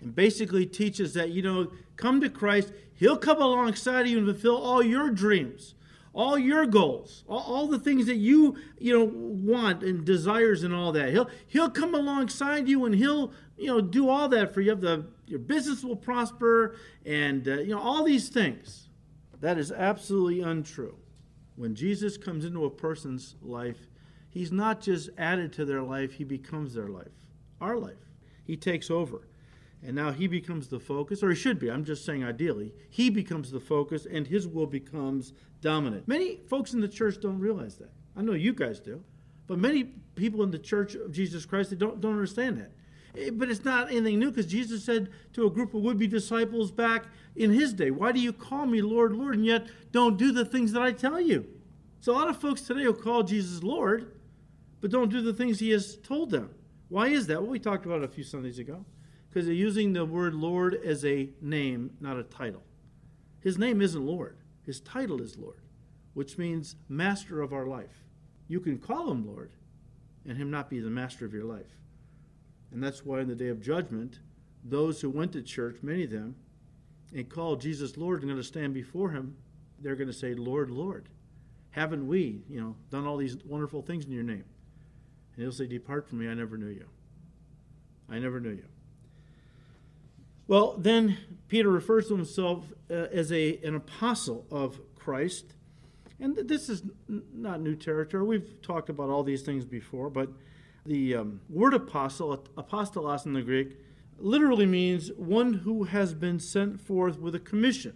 And 0.02 0.16
basically 0.16 0.66
teaches 0.66 1.14
that, 1.14 1.32
you 1.32 1.42
know, 1.42 1.72
come 1.98 2.22
to 2.22 2.30
Christ, 2.30 2.72
He'll 2.96 3.18
come 3.18 3.42
alongside 3.42 4.02
of 4.02 4.08
you 4.08 4.18
and 4.18 4.28
fulfill 4.28 4.58
all 4.58 4.84
your 4.84 5.10
dreams, 5.10 5.74
all 6.14 6.38
your 6.38 6.66
goals, 6.66 7.24
all, 7.28 7.40
all, 7.40 7.68
the 7.68 7.80
things 7.80 8.08
that 8.08 8.16
you, 8.16 8.58
you 8.78 8.98
know, 8.98 9.06
want 9.14 9.84
and 9.84 10.04
desires 10.04 10.64
and 10.64 10.74
all 10.74 10.92
that. 10.94 11.10
He'll 11.10 11.30
He'll 11.48 11.70
come 11.70 11.96
alongside 11.96 12.68
you 12.68 12.86
and 12.86 12.96
He'll, 12.96 13.32
you 13.58 13.68
know, 13.68 13.82
do 13.82 14.10
all 14.10 14.28
that 14.30 14.54
for 14.54 14.62
you. 14.62 14.76
The 14.76 15.06
your 15.30 15.40
business 15.40 15.84
will 15.84 15.96
prosper 15.96 16.76
and 17.06 17.48
uh, 17.48 17.60
you 17.60 17.74
know 17.74 17.80
all 17.80 18.04
these 18.04 18.30
things. 18.30 18.90
That 19.42 19.58
is 19.58 19.72
absolutely 19.72 20.42
untrue. 20.42 20.98
When 21.56 21.76
Jesus 21.76 22.18
comes 22.18 22.46
into 22.46 22.66
a 22.66 22.70
person's 22.70 23.36
life, 23.42 23.89
he's 24.30 24.52
not 24.52 24.82
just 24.82 25.10
added 25.18 25.54
to 25.54 25.66
their 25.66 25.82
life, 25.82 26.14
he 26.14 26.24
becomes 26.24 26.74
their 26.74 26.88
life, 26.88 27.12
our 27.60 27.78
life. 27.78 28.10
He 28.44 28.58
takes 28.58 28.90
over. 28.90 29.28
And 29.82 29.96
now 29.96 30.12
he 30.12 30.28
becomes 30.28 30.68
the 30.68 30.80
focus, 30.80 31.24
or 31.24 31.30
he 31.30 31.36
should 31.36 31.58
be, 31.58 31.72
I'm 31.72 31.86
just 31.86 32.04
saying 32.04 32.24
ideally. 32.24 32.74
He 32.90 33.10
becomes 33.10 33.50
the 33.50 33.62
focus, 33.62 34.06
and 34.06 34.28
his 34.28 34.46
will 34.46 34.68
becomes 34.68 35.32
dominant. 35.62 36.08
Many 36.08 36.38
folks 36.50 36.74
in 36.74 36.82
the 36.82 36.88
church 36.88 37.22
don't 37.22 37.40
realize 37.40 37.78
that. 37.78 37.92
I 38.18 38.22
know 38.22 38.34
you 38.34 38.54
guys 38.54 38.80
do. 38.82 39.02
But 39.48 39.58
many 39.58 39.86
people 40.16 40.44
in 40.44 40.52
the 40.52 40.60
church 40.60 40.96
of 40.96 41.12
Jesus 41.12 41.46
Christ, 41.46 41.72
they 41.72 41.76
don't, 41.76 42.00
don't 42.02 42.12
understand 42.12 42.58
that. 42.58 42.72
Eh, 43.18 43.30
but 43.32 43.50
it's 43.50 43.66
not 43.66 43.90
anything 43.90 44.20
new 44.20 44.30
because 44.30 44.46
Jesus 44.46 44.84
said 44.84 45.10
to 45.34 45.48
a 45.48 45.50
group 45.50 45.74
of 45.74 45.82
would 45.82 45.98
be 45.98 46.08
disciples 46.08 46.72
back 46.72 47.06
in 47.36 47.50
his 47.52 47.74
day, 47.74 47.90
Why 47.90 48.12
do 48.12 48.20
you 48.20 48.34
call 48.34 48.66
me 48.66 48.82
Lord, 48.82 49.14
Lord, 49.14 49.36
and 49.36 49.46
yet 49.46 49.68
don't 49.92 50.18
do 50.18 50.32
the 50.32 50.46
things 50.46 50.72
that 50.74 50.82
I 50.82 50.92
tell 50.92 51.20
you? 51.20 51.48
So 52.02 52.12
a 52.12 52.16
lot 52.16 52.30
of 52.30 52.38
folks 52.38 52.62
today 52.62 52.86
will 52.86 52.94
call 52.94 53.24
Jesus 53.24 53.64
Lord, 53.64 54.12
but 54.82 54.92
don't 54.92 55.12
do 55.12 55.22
the 55.22 55.34
things 55.34 55.60
he 55.60 55.72
has 55.72 55.98
told 55.98 56.32
them. 56.32 56.50
Why 56.90 57.08
is 57.08 57.28
that? 57.28 57.42
Well, 57.42 57.52
we 57.52 57.60
talked 57.60 57.86
about 57.86 58.00
it 58.00 58.06
a 58.06 58.14
few 58.14 58.24
Sundays 58.24 58.60
ago. 58.60 58.86
Because 59.30 59.46
they're 59.46 59.54
using 59.54 59.94
the 59.94 60.06
word 60.06 60.34
Lord 60.34 60.74
as 60.74 61.06
a 61.06 61.30
name, 61.40 61.92
not 62.00 62.18
a 62.18 62.24
title. 62.24 62.64
His 63.42 63.58
name 63.58 63.82
isn't 63.82 64.06
Lord, 64.06 64.38
his 64.66 64.80
title 64.80 65.22
is 65.22 65.38
Lord, 65.38 65.62
which 66.14 66.38
means 66.38 66.76
master 66.90 67.42
of 67.42 67.54
our 67.54 67.68
life. 67.68 68.04
You 68.48 68.60
can 68.60 68.80
call 68.80 69.12
him 69.12 69.26
Lord 69.26 69.52
and 70.28 70.38
him 70.38 70.50
not 70.50 70.70
be 70.70 70.80
the 70.80 70.90
master 70.90 71.26
of 71.26 71.34
your 71.34 71.46
life. 71.46 71.78
And 72.72 72.84
that's 72.84 73.06
why 73.06 73.22
in 73.22 73.28
the 73.28 73.36
day 73.36 73.48
of 73.48 73.62
judgment, 73.62 74.20
those 74.64 75.00
who 75.00 75.10
went 75.10 75.32
to 75.34 75.42
church, 75.42 75.78
many 75.82 76.04
of 76.04 76.12
them, 76.12 76.36
and 77.16 77.30
called 77.30 77.62
Jesus 77.62 77.98
Lord 77.98 78.22
and 78.22 78.30
going 78.30 78.42
to 78.42 78.48
stand 78.48 78.74
before 78.74 79.12
him, 79.12 79.36
they're 79.80 79.96
going 79.96 80.08
to 80.08 80.14
say, 80.14 80.34
Lord, 80.34 80.70
Lord, 80.70 81.08
haven't 81.72 82.08
we, 82.08 82.44
you 82.50 82.60
know, 82.60 82.76
done 82.90 83.08
all 83.08 83.18
these 83.18 83.38
wonderful 83.46 83.82
things 83.82 84.06
in 84.06 84.12
your 84.12 84.24
name? 84.24 84.44
And 85.40 85.46
he'll 85.46 85.54
say, 85.54 85.68
Depart 85.68 86.06
from 86.06 86.18
me, 86.18 86.28
I 86.28 86.34
never 86.34 86.58
knew 86.58 86.68
you. 86.68 86.84
I 88.10 88.20
never 88.20 88.42
knew 88.42 88.50
you. 88.50 88.66
Well, 90.50 90.76
then 90.78 91.18
Peter 91.48 91.70
refers 91.70 92.10
to 92.10 92.16
himself 92.18 92.74
uh, 92.92 92.94
as 92.94 93.32
a, 93.32 93.58
an 93.64 93.74
apostle 93.74 94.46
of 94.52 94.82
Christ. 94.96 95.54
And 96.20 96.36
this 96.36 96.68
is 96.68 96.84
n- 97.10 97.24
not 97.34 97.62
new 97.62 97.78
territory. 97.78 98.26
We've 98.26 98.62
talked 98.62 98.90
about 98.90 99.10
all 99.10 99.24
these 99.24 99.42
things 99.42 99.64
before, 99.64 100.10
but 100.10 100.28
the 100.86 101.16
um, 101.16 101.40
word 101.50 101.74
apostle, 101.74 102.46
apostolos 102.58 103.26
in 103.26 103.32
the 103.32 103.42
Greek, 103.42 103.78
literally 104.18 104.66
means 104.66 105.10
one 105.14 105.54
who 105.54 105.86
has 105.86 106.14
been 106.14 106.42
sent 106.42 106.82
forth 106.82 107.18
with 107.18 107.34
a 107.34 107.40
commission. 107.40 107.96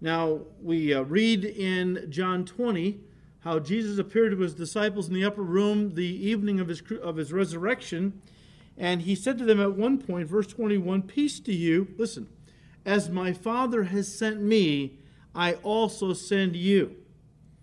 Now, 0.00 0.42
we 0.62 0.94
uh, 0.94 1.02
read 1.02 1.44
in 1.44 2.06
John 2.10 2.44
20 2.44 3.00
how 3.44 3.58
Jesus 3.58 3.98
appeared 3.98 4.32
to 4.32 4.38
his 4.38 4.54
disciples 4.54 5.06
in 5.06 5.12
the 5.12 5.24
upper 5.24 5.42
room 5.42 5.94
the 5.94 6.26
evening 6.26 6.60
of 6.60 6.68
his, 6.68 6.82
of 7.02 7.16
his 7.16 7.30
resurrection, 7.30 8.22
and 8.78 9.02
he 9.02 9.14
said 9.14 9.36
to 9.36 9.44
them 9.44 9.60
at 9.60 9.76
one 9.76 9.98
point, 9.98 10.26
verse 10.26 10.46
21, 10.46 11.02
Peace 11.02 11.40
to 11.40 11.52
you. 11.52 11.88
Listen, 11.98 12.26
as 12.86 13.10
my 13.10 13.34
Father 13.34 13.84
has 13.84 14.12
sent 14.12 14.40
me, 14.40 14.98
I 15.34 15.54
also 15.62 16.14
send 16.14 16.56
you. 16.56 16.96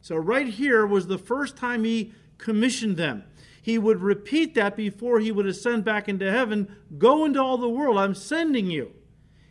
So, 0.02 0.16
right 0.16 0.48
here 0.48 0.86
was 0.86 1.08
the 1.08 1.18
first 1.18 1.58
time 1.58 1.84
he 1.84 2.14
commissioned 2.38 2.98
them. 2.98 3.24
He 3.60 3.80
would 3.80 4.02
repeat 4.02 4.54
that 4.56 4.78
before 4.78 5.20
he 5.20 5.32
would 5.32 5.48
ascend 5.48 5.84
back 5.84 6.08
into 6.08 6.32
heaven 6.32 6.76
Go 6.98 7.26
into 7.26 7.42
all 7.42 7.58
the 7.58 7.70
world. 7.70 7.98
I'm 7.98 8.16
sending 8.16 8.70
you 8.70 8.92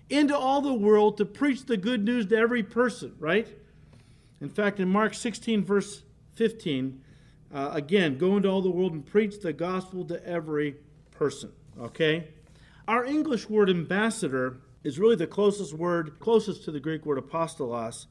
into 0.09 0.37
all 0.37 0.61
the 0.61 0.75
world 0.75 1.17
to 1.19 1.25
preach 1.25 1.67
the 1.67 1.77
good 1.77 2.05
news 2.05 2.27
to 2.27 2.37
every 2.37 2.63
person, 2.63 3.17
right? 3.19 3.49
In 4.41 4.49
fact, 4.49 4.79
in 4.79 4.89
Mark 4.89 5.15
16, 5.15 5.65
verse 5.65 6.03
15, 6.35 7.03
uh, 7.53 7.71
again, 7.73 8.19
go 8.19 8.37
into 8.37 8.49
all 8.49 8.63
the 8.63 8.71
world 8.71 8.93
and 8.93 9.05
preach 9.05 9.41
the 9.41 9.53
gospel 9.53 10.05
to 10.05 10.25
every 10.27 10.77
person. 11.11 11.53
Okay? 11.81 12.29
Our 12.87 13.05
English 13.05 13.49
word 13.49 13.71
ambassador 13.71 14.59
is 14.83 14.99
really 14.99 15.17
the 15.17 15.27
closest 15.27 15.75
word, 15.75 16.19
closest 16.19 16.65
to 16.65 16.71
the 16.71 16.81
Greek 16.81 17.05
word 17.05 17.19
apostolos. 17.19 18.07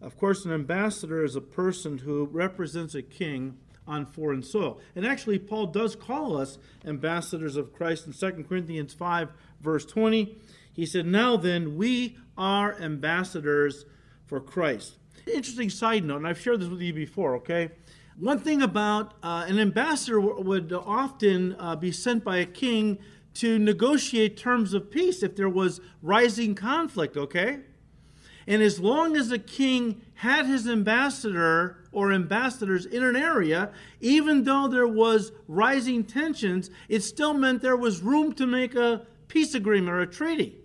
Of 0.00 0.16
course, 0.16 0.44
an 0.44 0.52
ambassador 0.52 1.24
is 1.24 1.36
a 1.36 1.40
person 1.40 1.98
who 1.98 2.26
represents 2.26 2.94
a 2.94 3.02
king 3.02 3.58
on 3.86 4.06
foreign 4.06 4.42
soil. 4.42 4.80
And 4.94 5.06
actually, 5.06 5.38
Paul 5.38 5.66
does 5.66 5.94
call 5.94 6.36
us 6.36 6.58
ambassadors 6.84 7.56
of 7.56 7.72
Christ 7.72 8.06
in 8.06 8.12
2 8.12 8.44
Corinthians 8.44 8.94
5, 8.94 9.30
verse 9.60 9.84
20. 9.84 10.38
He 10.72 10.86
said, 10.86 11.06
Now 11.06 11.36
then, 11.36 11.76
we 11.76 12.16
are 12.36 12.78
ambassadors 12.80 13.84
for 14.26 14.40
Christ. 14.40 14.98
Interesting 15.26 15.70
side 15.70 16.04
note, 16.04 16.18
and 16.18 16.26
I've 16.26 16.40
shared 16.40 16.60
this 16.60 16.68
with 16.68 16.80
you 16.80 16.92
before, 16.92 17.36
okay? 17.36 17.70
One 18.18 18.38
thing 18.38 18.62
about 18.62 19.14
uh, 19.22 19.44
an 19.48 19.58
ambassador 19.58 20.20
would 20.20 20.72
often 20.72 21.56
uh, 21.58 21.76
be 21.76 21.90
sent 21.90 22.22
by 22.22 22.36
a 22.36 22.46
king 22.46 22.98
to 23.34 23.58
negotiate 23.58 24.36
terms 24.36 24.74
of 24.74 24.90
peace 24.90 25.22
if 25.22 25.34
there 25.34 25.48
was 25.48 25.80
rising 26.02 26.54
conflict, 26.54 27.16
okay? 27.16 27.60
And 28.46 28.62
as 28.62 28.78
long 28.78 29.16
as 29.16 29.32
a 29.32 29.38
king 29.38 30.02
had 30.14 30.46
his 30.46 30.68
ambassador 30.68 31.78
or 31.90 32.12
ambassadors 32.12 32.84
in 32.84 33.02
an 33.02 33.16
area, 33.16 33.72
even 34.00 34.44
though 34.44 34.68
there 34.68 34.86
was 34.86 35.32
rising 35.48 36.04
tensions, 36.04 36.70
it 36.88 37.00
still 37.02 37.34
meant 37.34 37.62
there 37.62 37.76
was 37.76 38.02
room 38.02 38.32
to 38.34 38.46
make 38.46 38.74
a 38.74 39.06
peace 39.28 39.54
agreement 39.54 39.96
or 39.96 40.00
a 40.00 40.06
treaty. 40.06 40.58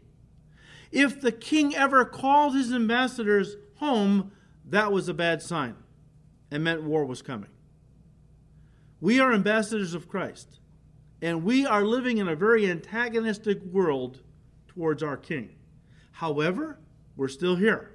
If 0.91 1.21
the 1.21 1.31
king 1.31 1.75
ever 1.75 2.03
called 2.03 2.55
his 2.55 2.73
ambassadors 2.73 3.55
home, 3.75 4.31
that 4.71 4.91
was 4.91 5.09
a 5.09 5.13
bad 5.13 5.41
sign 5.41 5.75
and 6.51 6.63
meant 6.63 6.83
war 6.83 7.05
was 7.05 7.21
coming. 7.21 7.49
We 9.01 9.19
are 9.19 9.33
ambassadors 9.33 9.93
of 9.93 10.09
Christ, 10.09 10.59
and 11.21 11.43
we 11.43 11.65
are 11.65 11.83
living 11.83 12.17
in 12.17 12.27
a 12.27 12.35
very 12.35 12.69
antagonistic 12.69 13.63
world 13.63 14.21
towards 14.67 15.01
our 15.01 15.17
King. 15.17 15.55
However, 16.13 16.79
we're 17.15 17.29
still 17.29 17.55
here. 17.55 17.91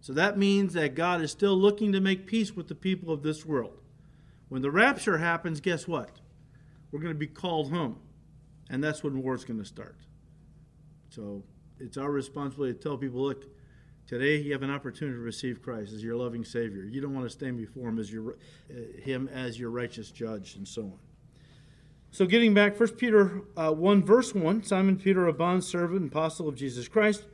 So 0.00 0.12
that 0.12 0.38
means 0.38 0.74
that 0.74 0.94
God 0.94 1.22
is 1.22 1.30
still 1.30 1.56
looking 1.56 1.92
to 1.92 2.00
make 2.00 2.26
peace 2.26 2.54
with 2.54 2.68
the 2.68 2.74
people 2.74 3.12
of 3.12 3.22
this 3.22 3.44
world. 3.44 3.78
When 4.48 4.62
the 4.62 4.70
rapture 4.70 5.18
happens, 5.18 5.60
guess 5.60 5.88
what? 5.88 6.10
We're 6.90 7.00
going 7.00 7.14
to 7.14 7.18
be 7.18 7.26
called 7.26 7.72
home, 7.72 7.98
and 8.70 8.84
that's 8.84 9.02
when 9.02 9.22
war 9.22 9.34
is 9.34 9.44
going 9.44 9.60
to 9.60 9.64
start. 9.64 9.96
So 11.08 11.42
it's 11.78 11.96
our 11.96 12.10
responsibility 12.10 12.74
to 12.74 12.78
tell 12.78 12.96
people 12.96 13.22
look, 13.22 13.46
Today, 14.06 14.36
you 14.36 14.52
have 14.52 14.62
an 14.62 14.70
opportunity 14.70 15.16
to 15.16 15.22
receive 15.22 15.62
Christ 15.62 15.94
as 15.94 16.04
your 16.04 16.16
loving 16.16 16.44
Savior. 16.44 16.84
You 16.84 17.00
don't 17.00 17.14
want 17.14 17.24
to 17.24 17.30
stand 17.30 17.56
before 17.56 17.88
Him 17.88 17.98
as 17.98 18.12
your, 18.12 18.32
uh, 18.70 19.00
Him 19.02 19.30
as 19.32 19.58
your 19.58 19.70
righteous 19.70 20.10
Judge, 20.10 20.56
and 20.56 20.68
so 20.68 20.82
on. 20.82 20.98
So, 22.10 22.26
getting 22.26 22.52
back, 22.52 22.78
1 22.78 22.90
Peter 22.90 23.40
uh, 23.56 23.72
1, 23.72 24.04
verse 24.04 24.34
1 24.34 24.62
Simon 24.64 24.96
Peter, 24.96 25.26
a 25.26 25.32
bondservant 25.32 26.02
and 26.02 26.10
apostle 26.10 26.48
of 26.48 26.54
Jesus 26.54 26.86
Christ, 26.86 27.24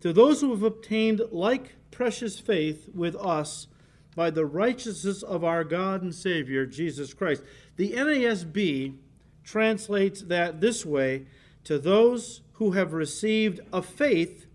to 0.00 0.12
those 0.12 0.42
who 0.42 0.50
have 0.50 0.62
obtained 0.62 1.22
like 1.32 1.76
precious 1.90 2.38
faith 2.38 2.90
with 2.94 3.16
us 3.16 3.66
by 4.14 4.28
the 4.30 4.44
righteousness 4.44 5.22
of 5.22 5.44
our 5.44 5.64
God 5.64 6.02
and 6.02 6.14
Savior, 6.14 6.66
Jesus 6.66 7.14
Christ. 7.14 7.42
The 7.76 7.92
NASB 7.92 8.96
translates 9.44 10.22
that 10.22 10.60
this 10.60 10.84
way 10.84 11.26
to 11.64 11.78
those 11.78 12.42
who 12.54 12.72
have 12.72 12.92
received 12.92 13.60
a 13.72 13.80
faith 13.80 14.45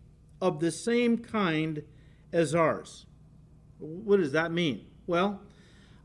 of 0.41 0.60
the 0.60 0.71
same 0.71 1.17
kind 1.17 1.83
as 2.33 2.55
ours. 2.55 3.05
What 3.77 4.17
does 4.17 4.31
that 4.31 4.51
mean? 4.51 4.86
Well, 5.07 5.41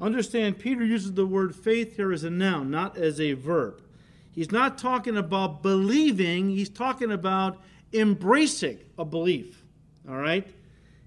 understand 0.01 0.59
Peter 0.59 0.85
uses 0.85 1.15
the 1.15 1.27
word 1.27 1.55
faith 1.55 1.97
here 1.97 2.13
as 2.13 2.25
a 2.25 2.31
noun, 2.31 2.71
not 2.71 2.97
as 2.97 3.21
a 3.21 3.33
verb. 3.33 3.83
He's 4.31 4.53
not 4.53 4.77
talking 4.77 5.17
about 5.17 5.63
believing, 5.63 6.51
he's 6.51 6.69
talking 6.69 7.11
about 7.11 7.59
embracing 7.93 8.79
a 8.99 9.05
belief. 9.05 9.63
All 10.09 10.17
right? 10.17 10.47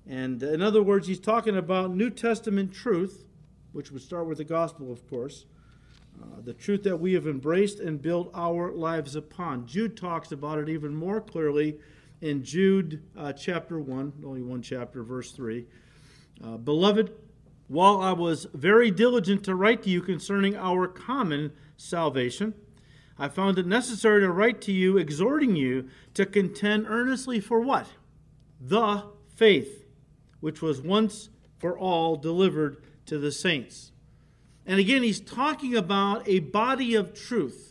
And 0.07 0.41
in 0.41 0.61
other 0.61 0.81
words, 0.81 1.07
he's 1.07 1.19
talking 1.19 1.55
about 1.55 1.91
New 1.91 2.09
Testament 2.09 2.73
truth, 2.73 3.25
which 3.71 3.91
would 3.91 4.01
start 4.01 4.25
with 4.25 4.39
the 4.39 4.43
gospel, 4.43 4.91
of 4.91 5.07
course. 5.07 5.45
Uh, 6.21 6.41
the 6.43 6.53
truth 6.53 6.83
that 6.83 6.97
we 6.97 7.13
have 7.13 7.27
embraced 7.27 7.79
and 7.79 8.01
built 8.01 8.31
our 8.33 8.71
lives 8.71 9.15
upon. 9.15 9.67
Jude 9.67 9.95
talks 9.95 10.31
about 10.31 10.57
it 10.57 10.67
even 10.67 10.93
more 10.93 11.21
clearly 11.21 11.77
in 12.21 12.43
Jude 12.43 13.01
uh, 13.17 13.33
chapter 13.33 13.79
1, 13.79 14.23
only 14.25 14.41
one 14.41 14.61
chapter, 14.61 15.03
verse 15.03 15.31
3. 15.31 15.65
Uh, 16.43 16.57
Beloved, 16.57 17.11
while 17.67 18.01
I 18.01 18.11
was 18.13 18.47
very 18.53 18.91
diligent 18.91 19.43
to 19.45 19.55
write 19.55 19.83
to 19.83 19.89
you 19.89 20.01
concerning 20.01 20.55
our 20.55 20.87
common 20.87 21.51
salvation, 21.77 22.53
I 23.17 23.27
found 23.27 23.59
it 23.59 23.67
necessary 23.67 24.21
to 24.21 24.31
write 24.31 24.61
to 24.61 24.71
you, 24.71 24.97
exhorting 24.97 25.55
you 25.55 25.89
to 26.13 26.25
contend 26.25 26.87
earnestly 26.87 27.39
for 27.39 27.59
what? 27.59 27.87
The 28.59 29.03
faith, 29.35 29.85
which 30.39 30.61
was 30.61 30.81
once 30.81 31.29
for 31.57 31.77
all 31.77 32.15
delivered 32.15 32.77
to 33.05 33.17
the 33.17 33.31
saints. 33.31 33.91
And 34.65 34.79
again, 34.79 35.03
he's 35.03 35.19
talking 35.19 35.75
about 35.75 36.27
a 36.27 36.39
body 36.39 36.95
of 36.95 37.13
truth 37.13 37.68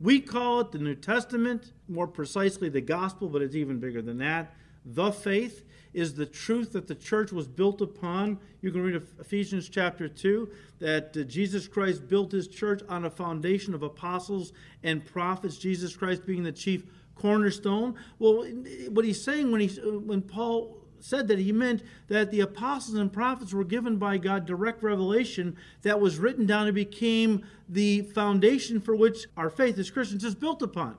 we 0.00 0.20
call 0.20 0.60
it 0.60 0.72
the 0.72 0.78
New 0.78 0.94
Testament, 0.94 1.72
more 1.88 2.06
precisely 2.06 2.68
the 2.68 2.80
gospel, 2.80 3.28
but 3.28 3.42
it's 3.42 3.54
even 3.54 3.78
bigger 3.78 4.02
than 4.02 4.18
that. 4.18 4.54
The 4.84 5.10
faith 5.10 5.64
is 5.94 6.14
the 6.14 6.26
truth 6.26 6.72
that 6.72 6.86
the 6.86 6.94
church 6.94 7.32
was 7.32 7.48
built 7.48 7.80
upon. 7.80 8.38
You 8.60 8.70
can 8.70 8.82
read 8.82 9.02
Ephesians 9.18 9.68
chapter 9.68 10.08
2 10.08 10.48
that 10.78 11.16
uh, 11.16 11.22
Jesus 11.22 11.66
Christ 11.66 12.06
built 12.06 12.32
his 12.32 12.48
church 12.48 12.82
on 12.88 13.06
a 13.06 13.10
foundation 13.10 13.74
of 13.74 13.82
apostles 13.82 14.52
and 14.82 15.04
prophets, 15.04 15.56
Jesus 15.56 15.96
Christ 15.96 16.26
being 16.26 16.42
the 16.42 16.52
chief 16.52 16.84
cornerstone. 17.14 17.94
Well, 18.18 18.44
what 18.90 19.06
he's 19.06 19.22
saying 19.22 19.50
when 19.50 19.62
he 19.62 19.68
when 19.68 20.20
Paul 20.20 20.76
said 21.00 21.28
that 21.28 21.38
he 21.38 21.52
meant 21.52 21.82
that 22.08 22.30
the 22.30 22.40
apostles 22.40 22.98
and 22.98 23.12
prophets 23.12 23.52
were 23.52 23.64
given 23.64 23.96
by 23.96 24.18
God 24.18 24.46
direct 24.46 24.82
revelation 24.82 25.56
that 25.82 26.00
was 26.00 26.18
written 26.18 26.46
down 26.46 26.66
and 26.66 26.74
became 26.74 27.44
the 27.68 28.02
foundation 28.02 28.80
for 28.80 28.94
which 28.94 29.26
our 29.36 29.50
faith 29.50 29.78
as 29.78 29.90
Christians 29.90 30.24
is 30.24 30.34
built 30.34 30.62
upon. 30.62 30.96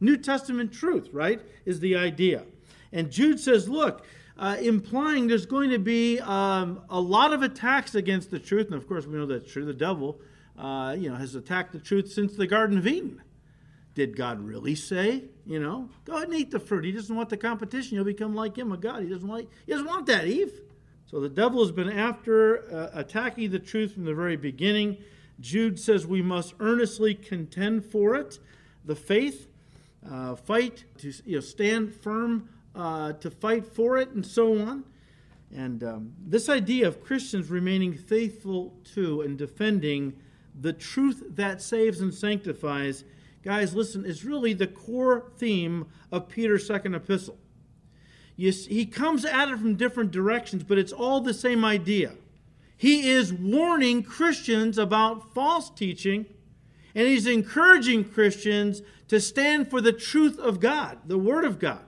New 0.00 0.16
Testament 0.16 0.72
truth, 0.72 1.08
right, 1.12 1.40
is 1.64 1.80
the 1.80 1.96
idea. 1.96 2.44
And 2.92 3.10
Jude 3.10 3.40
says, 3.40 3.68
look, 3.68 4.04
uh, 4.38 4.56
implying 4.60 5.26
there's 5.26 5.46
going 5.46 5.70
to 5.70 5.78
be 5.78 6.20
um, 6.20 6.80
a 6.88 7.00
lot 7.00 7.32
of 7.32 7.42
attacks 7.42 7.94
against 7.94 8.30
the 8.30 8.38
truth. 8.38 8.66
And 8.66 8.76
of 8.76 8.86
course, 8.86 9.06
we 9.06 9.16
know 9.16 9.26
that's 9.26 9.50
true. 9.50 9.64
The 9.64 9.72
devil, 9.72 10.20
uh, 10.56 10.94
you 10.96 11.10
know, 11.10 11.16
has 11.16 11.34
attacked 11.34 11.72
the 11.72 11.80
truth 11.80 12.12
since 12.12 12.34
the 12.34 12.46
Garden 12.46 12.78
of 12.78 12.86
Eden. 12.86 13.20
Did 13.94 14.16
God 14.16 14.40
really 14.40 14.74
say, 14.74 15.24
you 15.44 15.58
know, 15.58 15.88
go 16.04 16.14
ahead 16.14 16.28
and 16.28 16.36
eat 16.36 16.50
the 16.50 16.60
fruit? 16.60 16.84
He 16.84 16.92
doesn't 16.92 17.14
want 17.14 17.30
the 17.30 17.36
competition. 17.36 17.96
You'll 17.96 18.04
become 18.04 18.34
like 18.34 18.56
him, 18.56 18.70
a 18.70 18.76
God. 18.76 19.02
He 19.02 19.08
doesn't 19.08 19.28
like. 19.28 19.48
He 19.66 19.72
doesn't 19.72 19.86
want 19.86 20.06
that, 20.06 20.26
Eve. 20.26 20.60
So 21.06 21.20
the 21.20 21.28
devil 21.28 21.60
has 21.62 21.72
been 21.72 21.90
after 21.90 22.70
uh, 22.72 22.90
attacking 22.92 23.50
the 23.50 23.58
truth 23.58 23.94
from 23.94 24.04
the 24.04 24.14
very 24.14 24.36
beginning. 24.36 24.98
Jude 25.40 25.78
says 25.80 26.06
we 26.06 26.20
must 26.20 26.54
earnestly 26.60 27.14
contend 27.14 27.84
for 27.84 28.14
it, 28.14 28.38
the 28.84 28.94
faith, 28.94 29.48
uh, 30.08 30.34
fight 30.34 30.84
to 30.98 31.12
you 31.24 31.36
know, 31.36 31.40
stand 31.40 31.94
firm 31.94 32.48
uh, 32.74 33.14
to 33.14 33.30
fight 33.30 33.66
for 33.66 33.98
it, 33.98 34.10
and 34.10 34.24
so 34.24 34.60
on. 34.60 34.84
And 35.54 35.82
um, 35.82 36.12
this 36.26 36.48
idea 36.48 36.86
of 36.86 37.02
Christians 37.02 37.48
remaining 37.48 37.94
faithful 37.94 38.74
to 38.94 39.22
and 39.22 39.38
defending 39.38 40.14
the 40.60 40.72
truth 40.72 41.22
that 41.30 41.62
saves 41.62 42.00
and 42.00 42.12
sanctifies 42.12 43.04
guys, 43.48 43.74
listen, 43.74 44.04
is 44.04 44.26
really 44.26 44.52
the 44.52 44.66
core 44.66 45.32
theme 45.38 45.86
of 46.12 46.28
Peter's 46.28 46.66
second 46.66 46.94
epistle. 46.94 47.38
You 48.36 48.52
see, 48.52 48.74
he 48.74 48.84
comes 48.84 49.24
at 49.24 49.48
it 49.48 49.58
from 49.58 49.74
different 49.74 50.10
directions, 50.10 50.64
but 50.64 50.76
it's 50.76 50.92
all 50.92 51.22
the 51.22 51.32
same 51.32 51.64
idea. 51.64 52.12
He 52.76 53.08
is 53.08 53.32
warning 53.32 54.02
Christians 54.02 54.76
about 54.76 55.32
false 55.32 55.70
teaching, 55.70 56.26
and 56.94 57.08
he's 57.08 57.26
encouraging 57.26 58.04
Christians 58.04 58.82
to 59.08 59.18
stand 59.18 59.70
for 59.70 59.80
the 59.80 59.94
truth 59.94 60.38
of 60.38 60.60
God, 60.60 60.98
the 61.06 61.16
Word 61.16 61.46
of 61.46 61.58
God. 61.58 61.86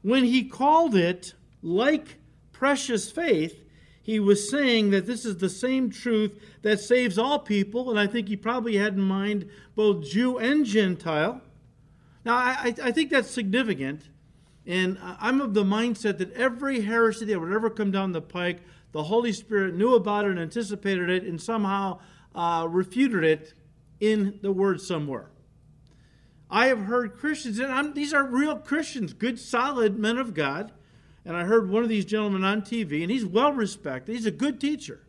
When 0.00 0.24
he 0.24 0.42
called 0.42 0.94
it 0.94 1.34
like 1.60 2.16
precious 2.50 3.10
faith, 3.10 3.62
he 4.04 4.20
was 4.20 4.50
saying 4.50 4.90
that 4.90 5.06
this 5.06 5.24
is 5.24 5.38
the 5.38 5.48
same 5.48 5.88
truth 5.88 6.38
that 6.60 6.78
saves 6.78 7.16
all 7.16 7.38
people, 7.38 7.88
and 7.88 7.98
I 7.98 8.06
think 8.06 8.28
he 8.28 8.36
probably 8.36 8.76
had 8.76 8.92
in 8.92 9.00
mind 9.00 9.48
both 9.74 10.04
Jew 10.04 10.36
and 10.36 10.66
Gentile. 10.66 11.40
Now, 12.22 12.34
I, 12.36 12.74
I 12.82 12.92
think 12.92 13.08
that's 13.08 13.30
significant, 13.30 14.10
and 14.66 14.98
I'm 15.02 15.40
of 15.40 15.54
the 15.54 15.64
mindset 15.64 16.18
that 16.18 16.34
every 16.34 16.82
heresy 16.82 17.24
that 17.24 17.40
would 17.40 17.50
ever 17.50 17.70
come 17.70 17.90
down 17.90 18.12
the 18.12 18.20
pike, 18.20 18.60
the 18.92 19.04
Holy 19.04 19.32
Spirit 19.32 19.74
knew 19.74 19.94
about 19.94 20.26
it 20.26 20.32
and 20.32 20.38
anticipated 20.38 21.08
it 21.08 21.22
and 21.24 21.40
somehow 21.40 21.98
uh, 22.34 22.66
refuted 22.68 23.24
it 23.24 23.54
in 24.00 24.38
the 24.42 24.52
Word 24.52 24.82
somewhere. 24.82 25.30
I 26.50 26.66
have 26.66 26.80
heard 26.80 27.16
Christians, 27.16 27.58
and 27.58 27.72
I'm, 27.72 27.94
these 27.94 28.12
are 28.12 28.26
real 28.26 28.58
Christians, 28.58 29.14
good, 29.14 29.40
solid 29.40 29.98
men 29.98 30.18
of 30.18 30.34
God 30.34 30.72
and 31.24 31.36
I 31.36 31.44
heard 31.44 31.70
one 31.70 31.82
of 31.82 31.88
these 31.88 32.04
gentlemen 32.04 32.44
on 32.44 32.62
TV, 32.62 33.02
and 33.02 33.10
he's 33.10 33.24
well 33.24 33.52
respected. 33.52 34.14
He's 34.14 34.26
a 34.26 34.30
good 34.30 34.60
teacher. 34.60 35.00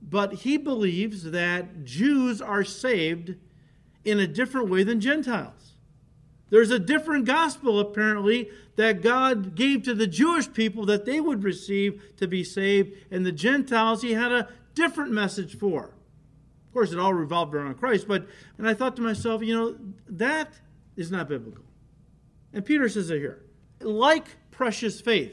But 0.00 0.32
he 0.32 0.56
believes 0.56 1.24
that 1.24 1.84
Jews 1.84 2.40
are 2.40 2.64
saved 2.64 3.34
in 4.04 4.18
a 4.18 4.26
different 4.26 4.68
way 4.68 4.82
than 4.84 5.00
Gentiles. 5.00 5.74
There's 6.50 6.70
a 6.70 6.78
different 6.78 7.24
gospel, 7.24 7.78
apparently, 7.78 8.48
that 8.76 9.02
God 9.02 9.54
gave 9.54 9.82
to 9.82 9.94
the 9.94 10.06
Jewish 10.06 10.50
people 10.52 10.86
that 10.86 11.04
they 11.04 11.20
would 11.20 11.44
receive 11.44 12.02
to 12.16 12.26
be 12.26 12.42
saved, 12.42 12.96
and 13.10 13.26
the 13.26 13.32
Gentiles 13.32 14.02
he 14.02 14.12
had 14.12 14.32
a 14.32 14.48
different 14.74 15.12
message 15.12 15.58
for. 15.58 15.84
Of 15.84 16.72
course, 16.72 16.92
it 16.92 16.98
all 16.98 17.12
revolved 17.12 17.54
around 17.54 17.78
Christ, 17.78 18.06
but, 18.08 18.26
and 18.56 18.68
I 18.68 18.74
thought 18.74 18.96
to 18.96 19.02
myself, 19.02 19.42
you 19.42 19.54
know, 19.54 19.76
that 20.08 20.52
is 20.96 21.10
not 21.10 21.28
biblical. 21.28 21.64
And 22.52 22.64
Peter 22.64 22.88
says 22.88 23.10
it 23.10 23.18
here. 23.18 23.42
Like 23.80 24.26
precious 24.58 25.00
faith. 25.00 25.32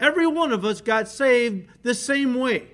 Every 0.00 0.26
one 0.26 0.50
of 0.50 0.64
us 0.64 0.80
got 0.80 1.06
saved 1.06 1.68
the 1.82 1.94
same 1.94 2.34
way, 2.34 2.68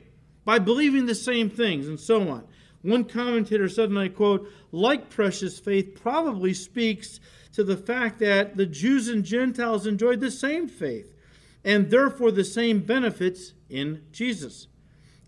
by 0.44 0.60
believing 0.60 1.06
the 1.06 1.14
same 1.14 1.50
things, 1.50 1.88
and 1.88 1.98
so 1.98 2.28
on. 2.28 2.44
One 2.82 3.02
commentator 3.02 3.68
said, 3.68 3.90
and 3.90 3.98
I 3.98 4.06
quote, 4.06 4.48
like 4.70 5.10
precious 5.10 5.58
faith 5.58 5.98
probably 6.00 6.54
speaks 6.54 7.18
to 7.54 7.64
the 7.64 7.76
fact 7.76 8.20
that 8.20 8.56
the 8.56 8.64
Jews 8.64 9.08
and 9.08 9.24
Gentiles 9.24 9.88
enjoyed 9.88 10.20
the 10.20 10.30
same 10.30 10.68
faith 10.68 11.12
and 11.64 11.90
therefore 11.90 12.30
the 12.30 12.44
same 12.44 12.78
benefits 12.78 13.54
in 13.68 14.04
Jesus. 14.12 14.68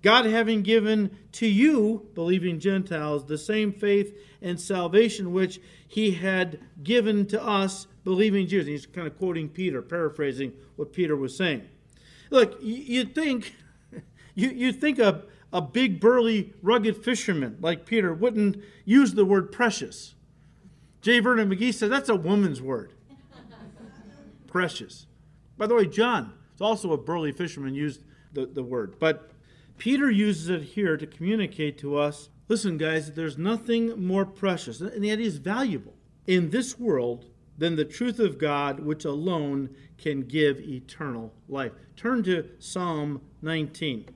God 0.02 0.24
having 0.24 0.62
given 0.62 1.18
to 1.32 1.48
you, 1.48 2.08
believing 2.14 2.60
Gentiles, 2.60 3.26
the 3.26 3.38
same 3.38 3.72
faith 3.72 4.16
and 4.40 4.60
salvation 4.60 5.32
which 5.32 5.60
he 5.88 6.12
had 6.12 6.60
given 6.84 7.26
to 7.26 7.42
us 7.42 7.88
believing 8.04 8.46
Jews. 8.46 8.66
And 8.66 8.72
he's 8.72 8.86
kind 8.86 9.06
of 9.06 9.18
quoting 9.18 9.48
Peter, 9.48 9.82
paraphrasing 9.82 10.52
what 10.76 10.92
Peter 10.92 11.16
was 11.16 11.36
saying. 11.36 11.68
Look, 12.30 12.58
you'd 12.60 13.14
think, 13.14 13.54
you, 14.34 14.50
you 14.50 14.72
think 14.72 14.98
a, 14.98 15.22
a 15.52 15.60
big, 15.60 16.00
burly, 16.00 16.54
rugged 16.62 17.02
fisherman 17.02 17.58
like 17.60 17.86
Peter 17.86 18.14
wouldn't 18.14 18.62
use 18.84 19.14
the 19.14 19.24
word 19.24 19.52
precious. 19.52 20.14
J. 21.02 21.20
Vernon 21.20 21.50
McGee 21.50 21.72
said 21.74 21.90
that's 21.90 22.08
a 22.08 22.16
woman's 22.16 22.60
word. 22.60 22.92
precious. 24.46 25.06
By 25.56 25.66
the 25.66 25.74
way, 25.74 25.86
John 25.86 26.32
is 26.54 26.60
also 26.60 26.92
a 26.92 26.98
burly 26.98 27.32
fisherman, 27.32 27.74
used 27.74 28.04
the, 28.32 28.46
the 28.46 28.62
word. 28.62 28.96
But 28.98 29.30
Peter 29.78 30.10
uses 30.10 30.48
it 30.48 30.62
here 30.62 30.96
to 30.96 31.06
communicate 31.06 31.78
to 31.78 31.96
us 31.96 32.28
listen, 32.50 32.76
guys, 32.76 33.12
there's 33.12 33.38
nothing 33.38 34.04
more 34.04 34.26
precious, 34.26 34.80
and 34.80 35.04
idea 35.04 35.18
is 35.18 35.38
valuable 35.38 35.94
in 36.26 36.50
this 36.50 36.78
world 36.78 37.29
than 37.60 37.76
the 37.76 37.84
truth 37.84 38.18
of 38.18 38.38
God, 38.38 38.80
which 38.80 39.04
alone 39.04 39.68
can 39.98 40.22
give 40.22 40.58
eternal 40.60 41.30
life. 41.46 41.72
Turn 41.94 42.22
to 42.24 42.48
Psalm 42.58 43.20
19. 43.42 44.08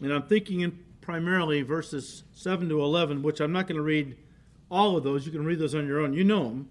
And 0.00 0.12
I'm 0.12 0.22
thinking 0.22 0.62
in 0.62 0.78
primarily 1.02 1.60
verses 1.60 2.24
7 2.32 2.70
to 2.70 2.80
11, 2.80 3.22
which 3.22 3.38
I'm 3.40 3.52
not 3.52 3.66
going 3.66 3.76
to 3.76 3.82
read 3.82 4.16
all 4.70 4.96
of 4.96 5.04
those. 5.04 5.26
You 5.26 5.32
can 5.32 5.44
read 5.44 5.58
those 5.58 5.74
on 5.74 5.86
your 5.86 6.00
own. 6.00 6.14
You 6.14 6.24
know 6.24 6.44
them. 6.44 6.70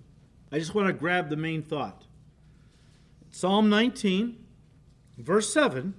I 0.52 0.58
just 0.58 0.74
want 0.74 0.88
to 0.88 0.94
grab 0.94 1.30
the 1.30 1.36
main 1.36 1.62
thought. 1.62 2.06
Psalm 3.30 3.70
19, 3.70 4.44
verse 5.20 5.54
7. 5.54 5.94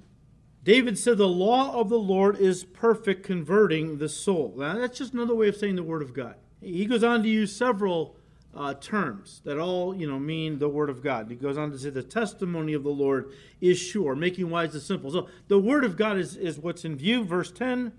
David 0.64 0.98
said, 0.98 1.18
The 1.18 1.28
law 1.28 1.78
of 1.80 1.88
the 1.88 2.00
Lord 2.00 2.36
is 2.36 2.64
perfect, 2.64 3.22
converting 3.22 3.98
the 3.98 4.08
soul. 4.08 4.54
Now, 4.56 4.74
that's 4.74 4.98
just 4.98 5.14
another 5.14 5.36
way 5.36 5.46
of 5.46 5.56
saying 5.56 5.76
the 5.76 5.84
Word 5.84 6.02
of 6.02 6.12
God. 6.12 6.34
He 6.60 6.84
goes 6.84 7.04
on 7.04 7.22
to 7.22 7.28
use 7.28 7.54
several 7.54 8.16
uh, 8.54 8.74
terms 8.74 9.40
that 9.44 9.58
all 9.58 9.94
you 9.94 10.06
know 10.06 10.18
mean 10.18 10.58
the 10.58 10.68
word 10.68 10.90
of 10.90 11.02
God. 11.02 11.28
He 11.28 11.36
goes 11.36 11.56
on 11.56 11.70
to 11.70 11.78
say 11.78 11.90
the 11.90 12.02
testimony 12.02 12.74
of 12.74 12.82
the 12.82 12.90
Lord 12.90 13.32
is 13.60 13.78
sure, 13.78 14.14
making 14.14 14.50
wise 14.50 14.72
the 14.72 14.80
simple. 14.80 15.10
So 15.10 15.28
the 15.48 15.58
word 15.58 15.84
of 15.84 15.96
God 15.96 16.18
is, 16.18 16.36
is 16.36 16.58
what's 16.58 16.84
in 16.84 16.96
view. 16.96 17.24
Verse 17.24 17.50
10 17.50 17.92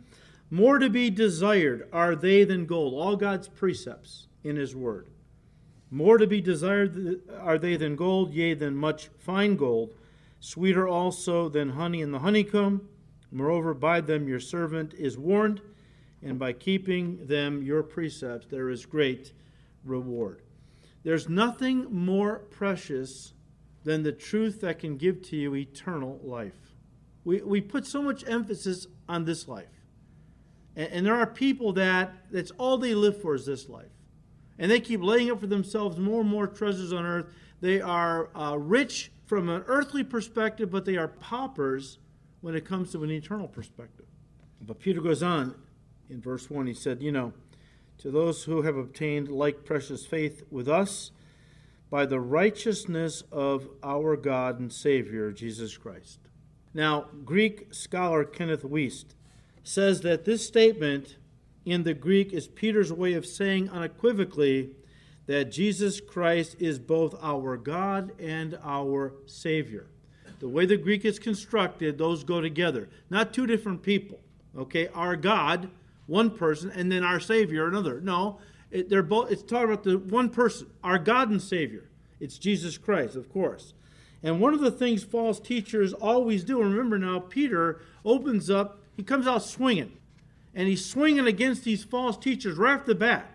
More 0.51 0.77
to 0.77 0.89
be 0.89 1.09
desired 1.09 1.87
are 1.91 2.15
they 2.15 2.43
than 2.43 2.65
gold, 2.65 2.93
all 2.93 3.15
God's 3.15 3.47
precepts 3.47 4.27
in 4.43 4.55
his 4.55 4.75
word. 4.75 5.09
More 5.89 6.17
to 6.17 6.27
be 6.27 6.41
desired 6.41 7.21
are 7.39 7.57
they 7.57 7.75
than 7.75 7.95
gold, 7.95 8.33
yea, 8.33 8.53
than 8.53 8.75
much 8.75 9.09
fine 9.17 9.55
gold, 9.55 9.95
sweeter 10.39 10.87
also 10.87 11.49
than 11.49 11.69
honey 11.69 12.01
in 12.01 12.11
the 12.11 12.19
honeycomb. 12.19 12.87
Moreover, 13.31 13.73
by 13.73 14.01
them 14.01 14.27
your 14.27 14.39
servant 14.39 14.93
is 14.93 15.17
warned, 15.17 15.61
and 16.21 16.37
by 16.37 16.53
keeping 16.53 17.25
them 17.25 17.63
your 17.63 17.81
precepts 17.81 18.47
there 18.47 18.69
is 18.69 18.85
great 18.85 19.33
reward. 19.83 20.41
There's 21.03 21.27
nothing 21.27 21.87
more 21.91 22.39
precious 22.39 23.33
than 23.83 24.03
the 24.03 24.11
truth 24.11 24.61
that 24.61 24.79
can 24.79 24.97
give 24.97 25.21
to 25.29 25.35
you 25.35 25.55
eternal 25.55 26.19
life. 26.23 26.53
We, 27.25 27.41
we 27.41 27.61
put 27.61 27.85
so 27.85 28.01
much 28.01 28.23
emphasis 28.27 28.87
on 29.07 29.25
this 29.25 29.47
life. 29.47 29.67
And, 30.75 30.91
and 30.91 31.05
there 31.05 31.15
are 31.15 31.27
people 31.27 31.73
that 31.73 32.13
that's 32.31 32.51
all 32.51 32.77
they 32.77 32.93
live 32.93 33.21
for 33.21 33.35
is 33.35 33.45
this 33.45 33.69
life. 33.69 33.85
And 34.59 34.69
they 34.69 34.79
keep 34.79 35.01
laying 35.03 35.31
up 35.31 35.39
for 35.39 35.47
themselves 35.47 35.97
more 35.97 36.21
and 36.21 36.29
more 36.29 36.47
treasures 36.47 36.93
on 36.93 37.05
earth. 37.05 37.25
They 37.59 37.81
are 37.81 38.29
uh, 38.35 38.57
rich 38.57 39.11
from 39.25 39.49
an 39.49 39.63
earthly 39.67 40.03
perspective, 40.03 40.69
but 40.69 40.85
they 40.85 40.95
are 40.95 41.07
paupers 41.07 41.97
when 42.41 42.55
it 42.55 42.65
comes 42.65 42.91
to 42.91 43.03
an 43.03 43.11
eternal 43.11 43.47
perspective. 43.47 44.05
But 44.61 44.79
Peter 44.79 45.01
goes 45.01 45.23
on 45.23 45.55
in 46.09 46.21
verse 46.21 46.49
1. 46.49 46.67
He 46.67 46.73
said, 46.73 47.01
You 47.01 47.11
know, 47.11 47.33
to 47.99 48.11
those 48.11 48.43
who 48.43 48.61
have 48.63 48.77
obtained 48.77 49.29
like 49.29 49.65
precious 49.65 50.05
faith 50.05 50.43
with 50.49 50.67
us 50.67 51.11
by 51.89 52.05
the 52.05 52.19
righteousness 52.19 53.23
of 53.31 53.69
our 53.83 54.17
God 54.17 54.59
and 54.59 54.73
Savior, 54.73 55.31
Jesus 55.31 55.77
Christ. 55.77 56.19
Now, 56.73 57.05
Greek 57.23 57.73
scholar 57.73 58.23
Kenneth 58.23 58.63
Wuest 58.63 59.13
says 59.63 60.01
that 60.01 60.25
this 60.25 60.45
statement 60.45 61.17
in 61.65 61.83
the 61.83 61.93
Greek 61.93 62.33
is 62.33 62.47
Peter's 62.47 62.91
way 62.91 63.13
of 63.13 63.25
saying 63.25 63.69
unequivocally 63.69 64.71
that 65.27 65.51
Jesus 65.51 66.01
Christ 66.01 66.55
is 66.59 66.79
both 66.79 67.15
our 67.21 67.55
God 67.57 68.11
and 68.19 68.57
our 68.63 69.13
Savior. 69.25 69.87
The 70.39 70.49
way 70.49 70.65
the 70.65 70.77
Greek 70.77 71.05
is 71.05 71.19
constructed, 71.19 71.97
those 71.97 72.23
go 72.23 72.41
together. 72.41 72.89
Not 73.09 73.33
two 73.33 73.47
different 73.47 73.81
people. 73.81 74.19
Okay, 74.57 74.89
our 74.89 75.15
God, 75.15 75.69
one 76.07 76.31
person, 76.31 76.71
and 76.71 76.91
then 76.91 77.03
our 77.03 77.19
Savior, 77.19 77.67
another. 77.67 78.01
No, 78.01 78.39
it, 78.71 78.89
they're 78.89 79.03
both. 79.03 79.31
It's 79.31 79.43
talking 79.43 79.65
about 79.65 79.83
the 79.83 79.97
one 79.97 80.29
person, 80.29 80.67
our 80.83 80.97
God 80.97 81.29
and 81.29 81.41
Savior. 81.41 81.89
It's 82.19 82.37
Jesus 82.37 82.77
Christ, 82.77 83.15
of 83.15 83.31
course. 83.31 83.73
And 84.21 84.39
one 84.39 84.53
of 84.53 84.61
the 84.61 84.71
things 84.71 85.03
false 85.03 85.39
teachers 85.39 85.93
always 85.93 86.43
do. 86.43 86.61
Remember 86.61 86.97
now, 86.97 87.19
Peter 87.19 87.81
opens 88.05 88.49
up. 88.49 88.79
He 88.95 89.03
comes 89.03 89.27
out 89.27 89.43
swinging, 89.43 89.97
and 90.53 90.67
he's 90.67 90.85
swinging 90.85 91.27
against 91.27 91.63
these 91.63 91.83
false 91.83 92.17
teachers 92.17 92.57
right 92.57 92.79
off 92.79 92.85
the 92.85 92.95
bat. 92.95 93.29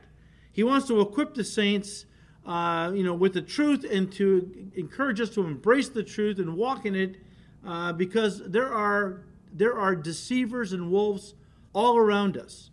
He 0.51 0.63
wants 0.63 0.89
to 0.89 1.01
equip 1.01 1.35
the 1.35 1.45
saints, 1.45 2.07
uh, 2.47 2.91
you 2.95 3.03
know, 3.05 3.15
with 3.15 3.35
the 3.35 3.43
truth 3.43 3.85
and 3.89 4.11
to 4.13 4.71
encourage 4.75 5.21
us 5.21 5.31
to 5.31 5.45
embrace 5.45 5.89
the 5.89 6.03
truth 6.03 6.39
and 6.39 6.57
walk 6.57 6.87
in 6.87 6.95
it, 6.95 7.17
uh, 7.67 7.93
because 7.93 8.43
there 8.47 8.73
are 8.73 9.25
there 9.53 9.79
are 9.79 9.97
deceivers 9.97 10.73
and 10.73 10.91
wolves 10.91 11.35
all 11.79 11.97
around 11.97 12.37
us. 12.37 12.71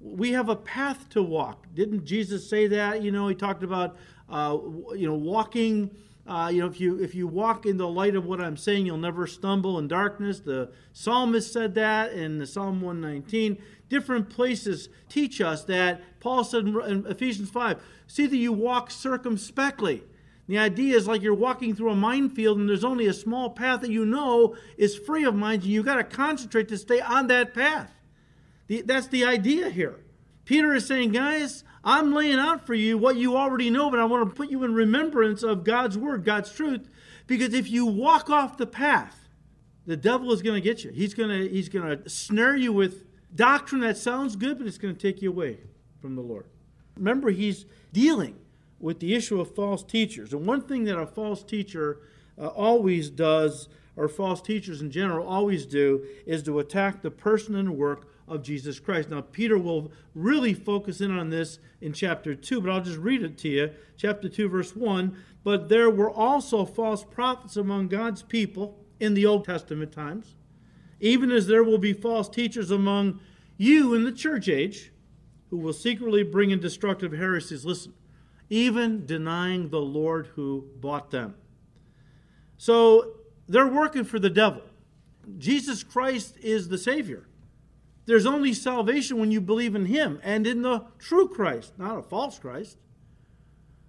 We 0.00 0.32
have 0.32 0.48
a 0.48 0.56
path 0.56 1.08
to 1.10 1.22
walk. 1.22 1.68
Didn't 1.74 2.04
Jesus 2.04 2.50
say 2.50 2.66
that? 2.66 3.02
You 3.02 3.12
know, 3.12 3.28
he 3.28 3.36
talked 3.36 3.62
about 3.62 3.96
uh, 4.28 4.58
you 4.96 5.06
know 5.06 5.14
walking. 5.14 5.92
Uh, 6.26 6.50
you 6.52 6.60
know, 6.60 6.66
if 6.66 6.80
you 6.80 7.00
if 7.00 7.14
you 7.14 7.28
walk 7.28 7.66
in 7.66 7.76
the 7.76 7.86
light 7.86 8.16
of 8.16 8.26
what 8.26 8.40
I'm 8.40 8.56
saying, 8.56 8.84
you'll 8.84 8.98
never 8.98 9.28
stumble 9.28 9.78
in 9.78 9.86
darkness. 9.86 10.40
The 10.40 10.72
psalmist 10.92 11.52
said 11.52 11.76
that 11.76 12.12
in 12.12 12.38
the 12.38 12.46
Psalm 12.46 12.80
119 12.80 13.58
different 13.88 14.28
places 14.28 14.88
teach 15.08 15.40
us 15.40 15.64
that 15.64 16.02
Paul 16.20 16.44
said 16.44 16.66
in 16.66 17.06
Ephesians 17.06 17.48
5 17.48 17.80
see 18.06 18.26
that 18.26 18.36
you 18.36 18.52
walk 18.52 18.90
circumspectly. 18.90 20.02
The 20.48 20.58
idea 20.58 20.96
is 20.96 21.06
like 21.06 21.22
you're 21.22 21.32
walking 21.32 21.74
through 21.74 21.92
a 21.92 21.96
minefield 21.96 22.58
and 22.58 22.68
there's 22.68 22.84
only 22.84 23.06
a 23.06 23.14
small 23.14 23.50
path 23.50 23.82
that 23.82 23.90
you 23.90 24.04
know 24.04 24.56
is 24.76 24.96
free 24.96 25.24
of 25.24 25.34
mines, 25.34 25.62
and 25.62 25.72
you've 25.72 25.86
got 25.86 25.96
to 25.96 26.04
concentrate 26.04 26.68
to 26.68 26.76
stay 26.76 27.00
on 27.00 27.28
that 27.28 27.54
path. 27.54 27.92
The, 28.68 28.82
that's 28.82 29.08
the 29.08 29.24
idea 29.24 29.70
here. 29.70 29.96
Peter 30.44 30.72
is 30.74 30.86
saying, 30.86 31.12
guys, 31.12 31.64
I'm 31.84 32.12
laying 32.14 32.38
out 32.38 32.66
for 32.66 32.74
you 32.74 32.96
what 32.96 33.16
you 33.16 33.36
already 33.36 33.70
know, 33.70 33.90
but 33.90 33.98
I 33.98 34.04
want 34.04 34.28
to 34.28 34.34
put 34.34 34.50
you 34.50 34.64
in 34.64 34.74
remembrance 34.74 35.42
of 35.42 35.64
God's 35.64 35.98
word, 35.98 36.24
God's 36.24 36.52
truth, 36.52 36.88
because 37.26 37.52
if 37.52 37.70
you 37.70 37.84
walk 37.84 38.30
off 38.30 38.56
the 38.56 38.66
path, 38.66 39.28
the 39.86 39.96
devil 39.96 40.32
is 40.32 40.42
going 40.42 40.54
to 40.54 40.60
get 40.60 40.84
you. 40.84 40.90
He's 40.90 41.14
going 41.14 41.30
to 41.30 41.48
he's 41.48 41.68
going 41.68 41.98
to 41.98 42.08
snare 42.08 42.56
you 42.56 42.72
with 42.72 43.04
doctrine 43.34 43.80
that 43.82 43.96
sounds 43.96 44.36
good, 44.36 44.58
but 44.58 44.66
it's 44.66 44.78
going 44.78 44.94
to 44.94 45.00
take 45.00 45.22
you 45.22 45.30
away 45.30 45.58
from 46.00 46.14
the 46.14 46.22
Lord. 46.22 46.46
Remember, 46.96 47.30
he's 47.30 47.64
dealing 47.92 48.36
with 48.80 49.00
the 49.00 49.14
issue 49.14 49.40
of 49.40 49.54
false 49.54 49.82
teachers. 49.82 50.32
And 50.32 50.46
one 50.46 50.62
thing 50.62 50.84
that 50.84 50.98
a 50.98 51.06
false 51.06 51.42
teacher 51.42 52.00
uh, 52.38 52.48
always 52.48 53.10
does, 53.10 53.68
or 53.96 54.08
false 54.08 54.40
teachers 54.40 54.80
in 54.80 54.90
general 54.90 55.26
always 55.26 55.66
do, 55.66 56.04
is 56.26 56.42
to 56.44 56.58
attack 56.58 57.02
the 57.02 57.10
person 57.10 57.54
and 57.54 57.76
work 57.76 58.07
of 58.28 58.42
Jesus 58.42 58.78
Christ. 58.78 59.10
Now, 59.10 59.20
Peter 59.20 59.58
will 59.58 59.92
really 60.14 60.54
focus 60.54 61.00
in 61.00 61.10
on 61.10 61.30
this 61.30 61.58
in 61.80 61.92
chapter 61.92 62.34
2, 62.34 62.60
but 62.60 62.70
I'll 62.70 62.82
just 62.82 62.98
read 62.98 63.22
it 63.22 63.38
to 63.38 63.48
you. 63.48 63.70
Chapter 63.96 64.28
2, 64.28 64.48
verse 64.48 64.74
1. 64.74 65.16
But 65.44 65.68
there 65.68 65.90
were 65.90 66.10
also 66.10 66.64
false 66.64 67.04
prophets 67.04 67.56
among 67.56 67.88
God's 67.88 68.22
people 68.22 68.78
in 69.00 69.14
the 69.14 69.26
Old 69.26 69.44
Testament 69.44 69.92
times 69.92 70.34
even 71.00 71.30
as 71.30 71.46
there 71.46 71.64
will 71.64 71.78
be 71.78 71.92
false 71.92 72.28
teachers 72.28 72.70
among 72.70 73.20
you 73.56 73.94
in 73.94 74.04
the 74.04 74.12
church 74.12 74.48
age 74.48 74.92
who 75.50 75.56
will 75.56 75.72
secretly 75.72 76.22
bring 76.22 76.50
in 76.50 76.60
destructive 76.60 77.12
heresies. 77.12 77.64
Listen, 77.64 77.94
even 78.50 79.06
denying 79.06 79.68
the 79.68 79.80
Lord 79.80 80.28
who 80.34 80.68
bought 80.76 81.10
them. 81.10 81.34
So 82.56 83.14
they're 83.48 83.66
working 83.66 84.04
for 84.04 84.18
the 84.18 84.30
devil. 84.30 84.62
Jesus 85.38 85.82
Christ 85.82 86.36
is 86.40 86.68
the 86.68 86.78
Savior. 86.78 87.27
There's 88.08 88.24
only 88.24 88.54
salvation 88.54 89.18
when 89.18 89.30
you 89.30 89.42
believe 89.42 89.74
in 89.74 89.84
Him 89.84 90.18
and 90.24 90.46
in 90.46 90.62
the 90.62 90.86
true 90.98 91.28
Christ, 91.28 91.74
not 91.76 91.98
a 91.98 92.02
false 92.02 92.38
Christ. 92.38 92.78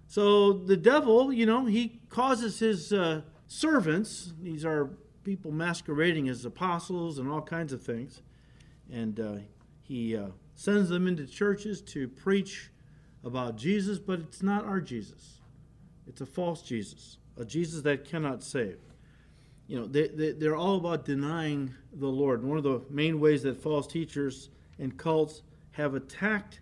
So 0.08 0.52
the 0.52 0.76
devil, 0.76 1.32
you 1.32 1.46
know, 1.46 1.64
he 1.64 2.02
causes 2.10 2.58
his 2.58 2.92
uh, 2.92 3.22
servants, 3.46 4.34
these 4.42 4.62
are 4.62 4.90
people 5.24 5.52
masquerading 5.52 6.28
as 6.28 6.44
apostles 6.44 7.18
and 7.18 7.30
all 7.30 7.40
kinds 7.40 7.72
of 7.72 7.82
things. 7.82 8.20
And 8.92 9.18
uh, 9.18 9.36
he 9.80 10.14
uh, 10.14 10.26
sends 10.54 10.90
them 10.90 11.06
into 11.06 11.26
churches 11.26 11.80
to 11.82 12.06
preach 12.06 12.70
about 13.24 13.56
Jesus, 13.56 13.98
but 13.98 14.20
it's 14.20 14.42
not 14.42 14.66
our 14.66 14.82
Jesus. 14.82 15.40
It's 16.06 16.20
a 16.20 16.26
false 16.26 16.60
Jesus, 16.60 17.16
a 17.38 17.44
Jesus 17.46 17.80
that 17.84 18.04
cannot 18.04 18.42
save. 18.42 18.80
You 19.70 19.78
know, 19.78 19.86
they, 19.86 20.08
they, 20.08 20.32
they're 20.32 20.56
all 20.56 20.78
about 20.78 21.04
denying 21.04 21.72
the 21.92 22.08
Lord. 22.08 22.42
One 22.42 22.58
of 22.58 22.64
the 22.64 22.82
main 22.90 23.20
ways 23.20 23.44
that 23.44 23.62
false 23.62 23.86
teachers 23.86 24.50
and 24.80 24.98
cults 24.98 25.42
have 25.70 25.94
attacked 25.94 26.58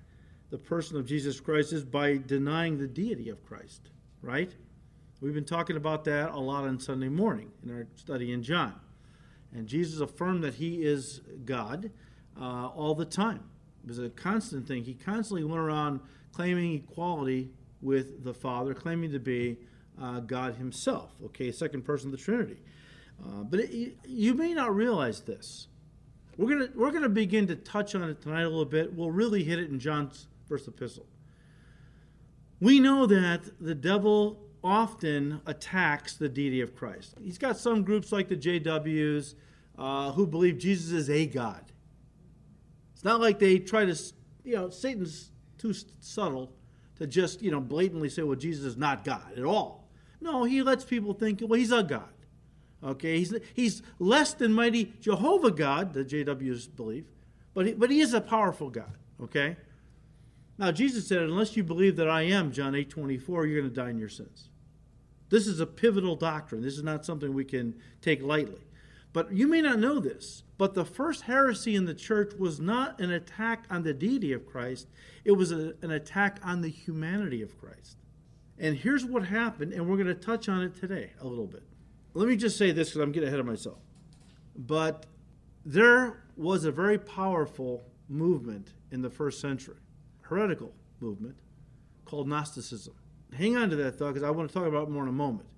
the 0.51 0.59
person 0.59 0.99
of 0.99 1.07
Jesus 1.07 1.41
Christ 1.41 1.73
is 1.73 1.87
by 1.87 2.19
denying 2.19 2.77
the 2.77 2.87
deity 2.87 3.31
of 3.31 3.43
Christ, 3.47 3.89
right? 4.21 4.55
We've 5.23 5.33
been 5.33 5.47
talking 5.47 5.77
about 5.77 6.05
that 6.05 6.33
a 6.33 6.39
lot 6.39 6.65
on 6.65 6.79
Sunday 6.79 7.09
morning 7.09 7.51
in 7.65 7.75
our 7.75 7.87
study 7.97 8.31
in 8.31 8.43
John. 8.43 8.75
And 9.55 9.67
Jesus 9.67 10.01
affirmed 10.01 10.45
that 10.45 10.57
he 10.57 10.85
is 10.85 11.23
God 11.47 11.91
uh, 12.39 12.67
all 12.67 12.95
the 12.95 13.07
time. 13.07 13.43
It 13.85 13.89
was 13.89 14.01
a 14.01 14.11
constant 14.11 14.69
thing. 14.69 14.85
He 14.85 14.93
constantly 14.93 15.45
went 15.45 15.61
around 15.61 16.01
claiming 16.35 16.75
equality 16.75 17.53
with 17.81 18.23
the 18.23 18.35
Father, 18.35 18.75
claiming 18.75 19.13
to 19.13 19.19
be 19.19 19.57
uh, 19.99 20.21
God 20.21 20.57
himself, 20.57 21.15
okay, 21.25 21.51
second 21.51 21.87
person 21.87 22.09
of 22.09 22.13
the 22.13 22.23
Trinity. 22.23 22.59
Uh, 23.23 23.43
but 23.43 23.61
it, 23.61 23.97
you 24.07 24.35
may 24.35 24.55
not 24.55 24.75
realize 24.75 25.21
this. 25.23 25.69
We're 26.37 26.57
going 26.57 26.69
we're 26.77 26.93
gonna 26.93 27.09
begin 27.09 27.49
to 27.49 27.57
touch 27.57 27.95
on 27.95 28.03
it 28.05 28.23
tonight 28.23 28.43
a 28.43 28.49
little 28.49 28.65
bit. 28.65 28.95
We'll 28.95 29.11
really 29.11 29.43
hit 29.43 29.59
it 29.59 29.71
in 29.71 29.81
John's 29.81 30.29
first 30.49 30.69
epistle. 30.69 31.07
We 32.61 32.81
know 32.81 33.07
that 33.07 33.43
the 33.61 33.75
devil 33.75 34.39
often 34.63 35.41
attacks 35.47 36.15
the 36.15 36.29
deity 36.29 36.61
of 36.61 36.75
Christ. 36.75 37.15
He's 37.23 37.39
got 37.39 37.57
some 37.57 37.83
groups 37.83 38.11
like 38.11 38.29
the 38.29 38.37
JWs 38.37 39.35
uh, 39.79 40.13
who 40.13 40.27
believe 40.27 40.59
Jesus 40.59 40.93
is 40.93 41.11
a 41.11 41.27
God. 41.27 41.73
It's 42.95 43.05
not 43.05 43.21
like 43.21 43.39
they 43.39 43.61
try 43.61 43.85
to, 43.85 43.97
you 44.45 44.57
know, 44.57 44.71
Satan's 44.71 45.31
too 45.57 45.73
subtle 46.01 46.53
to 46.97 47.07
just, 47.07 47.43
you 47.43 47.53
know, 47.53 47.61
blatantly 47.61 48.09
say, 48.09 48.23
well, 48.23 48.37
Jesus 48.37 48.65
is 48.65 48.77
not 48.77 49.05
God 49.05 49.39
at 49.39 49.45
all. 49.45 49.89
No, 50.21 50.43
he 50.43 50.63
lets 50.63 50.85
people 50.85 51.15
think, 51.15 51.41
well, 51.41 51.59
he's 51.59 51.71
a 51.71 51.85
God. 51.85 52.09
Okay, 52.83 53.19
he's, 53.19 53.35
he's 53.55 53.83
less 53.99 54.35
than 54.35 54.53
mighty 54.53 54.93
Jehovah 55.01 55.51
God, 55.51 55.93
the 55.93 56.05
JWs 56.05 56.75
believe, 56.77 57.07
but 57.55 57.67
he, 57.67 57.73
but 57.73 57.91
he 57.91 58.01
is 58.01 58.15
a 58.15 58.21
powerful 58.21 58.71
God. 58.71 58.97
Okay? 59.21 59.57
Now, 60.59 60.71
Jesus 60.73 61.07
said, 61.07 61.23
unless 61.23 61.57
you 61.57 61.65
believe 61.65 61.97
that 61.97 62.09
I 62.09 62.23
am, 62.23 62.53
John 62.53 62.75
8 62.75 62.91
24, 62.91 63.47
you're 63.47 63.61
going 63.61 63.73
to 63.73 63.81
die 63.81 63.91
in 63.91 63.99
your 63.99 64.09
sins. 64.09 64.49
This 65.31 65.47
is 65.47 65.61
a 65.61 65.67
pivotal 65.67 66.17
doctrine. 66.17 66.63
This 66.63 66.77
is 66.77 66.83
not 66.83 67.05
something 67.05 67.35
we 67.35 67.45
can 67.45 67.75
take 68.01 68.23
lightly. 68.23 68.63
But 69.13 69.33
you 69.33 69.47
may 69.47 69.61
not 69.61 69.79
know 69.79 69.99
this, 70.01 70.43
but 70.59 70.75
the 70.75 70.85
first 70.85 71.23
heresy 71.23 71.75
in 71.75 71.87
the 71.87 71.95
church 71.95 72.35
was 72.39 72.61
not 72.61 73.01
an 73.01 73.11
attack 73.11 73.65
on 73.71 73.83
the 73.83 73.95
deity 73.95 74.33
of 74.33 74.47
Christ, 74.47 74.89
it 75.25 75.33
was 75.33 75.53
a, 75.53 75.75
an 75.83 75.91
attack 75.91 76.41
on 76.43 76.61
the 76.61 76.69
humanity 76.69 77.43
of 77.43 77.59
Christ. 77.59 77.97
And 78.59 78.77
here's 78.77 79.05
what 79.05 79.25
happened, 79.25 79.73
and 79.73 79.89
we're 79.89 79.97
going 79.97 80.09
to 80.09 80.15
touch 80.15 80.49
on 80.49 80.63
it 80.63 80.75
today 80.75 81.13
a 81.21 81.27
little 81.27 81.47
bit. 81.47 81.63
Let 82.19 82.27
me 82.27 82.35
just 82.35 82.57
say 82.57 82.73
this 82.73 82.89
because 82.89 83.01
I'm 83.01 83.13
getting 83.13 83.29
ahead 83.29 83.39
of 83.39 83.47
myself. 83.47 83.79
But 84.57 85.07
there 85.65 86.25
was 86.37 86.65
a 86.65 86.73
very 86.73 86.99
powerful 86.99 87.85
movement 88.09 88.73
in 88.91 89.03
the 89.03 89.11
first 89.11 89.41
century 89.41 89.77
heretical 90.23 90.73
movement 90.99 91.37
called 92.05 92.27
Gnosticism. 92.27 92.95
Hang 93.37 93.57
on 93.57 93.71
to 93.71 93.77
that 93.77 93.93
thought 93.93 94.15
because 94.15 94.25
I 94.25 94.31
want 94.31 94.49
to 94.51 94.55
talk 94.55 94.67
about 94.67 94.91
more 94.91 95.05
in 95.05 95.09
a 95.09 95.13
moment. 95.13 95.49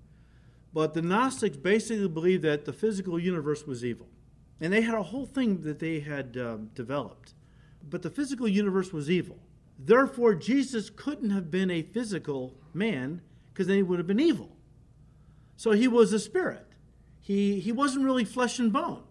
But 0.75 0.93
the 0.93 1.01
Gnostics 1.01 1.57
basically 1.57 2.09
believed 2.09 2.43
that 2.43 2.67
the 2.67 2.75
physical 2.75 3.19
universe 3.19 3.67
was 3.67 3.83
evil. 3.83 4.09
And 4.61 4.71
they 4.71 4.83
had 4.83 4.95
a 4.95 5.03
whole 5.03 5.25
thing 5.25 5.63
that 5.63 5.79
they 5.79 6.01
had 6.01 6.37
um, 6.37 6.71
developed. 6.75 7.33
But 7.89 8.03
the 8.03 8.11
physical 8.11 8.47
universe 8.47 8.93
was 8.93 9.11
evil. 9.11 9.39
Therefore, 9.79 10.35
Jesus 10.35 10.91
couldn't 10.91 11.31
have 11.31 11.51
been 11.51 11.71
a 11.71 11.81
physical 11.81 12.55
man 12.75 13.23
because 13.51 13.67
then 13.67 13.77
he 13.77 13.83
would 13.83 13.99
have 13.99 14.07
been 14.07 14.21
evil. 14.21 14.59
So 15.61 15.73
he 15.73 15.89
was 15.89 16.11
a 16.15 16.19
spirit. 16.19 16.67
He, 17.21 17.61
he 17.61 17.71
wasn't 17.71 18.07
really 18.07 18.25
flesh 18.25 18.59
and 18.59 18.73
bone. 18.73 19.03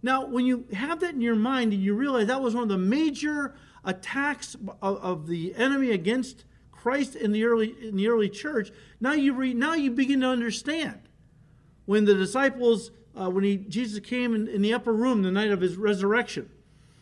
Now, 0.00 0.26
when 0.26 0.46
you 0.46 0.64
have 0.72 1.00
that 1.00 1.14
in 1.14 1.20
your 1.20 1.34
mind 1.34 1.72
and 1.72 1.82
you 1.82 1.92
realize 1.92 2.28
that 2.28 2.40
was 2.40 2.54
one 2.54 2.62
of 2.62 2.68
the 2.68 2.78
major 2.78 3.56
attacks 3.84 4.54
of, 4.80 4.98
of 4.98 5.26
the 5.26 5.56
enemy 5.56 5.90
against 5.90 6.44
Christ 6.70 7.16
in 7.16 7.32
the 7.32 7.42
early 7.42 7.74
in 7.82 7.96
the 7.96 8.06
early 8.06 8.28
church, 8.28 8.70
now 9.00 9.14
you 9.14 9.32
read 9.32 9.56
now 9.56 9.74
you 9.74 9.90
begin 9.90 10.20
to 10.20 10.28
understand 10.28 11.00
when 11.84 12.04
the 12.04 12.14
disciples 12.14 12.92
uh, 13.20 13.28
when 13.28 13.42
he 13.42 13.56
Jesus 13.56 13.98
came 13.98 14.36
in, 14.36 14.46
in 14.46 14.62
the 14.62 14.74
upper 14.74 14.92
room 14.92 15.22
the 15.22 15.32
night 15.32 15.50
of 15.50 15.60
his 15.60 15.76
resurrection, 15.76 16.48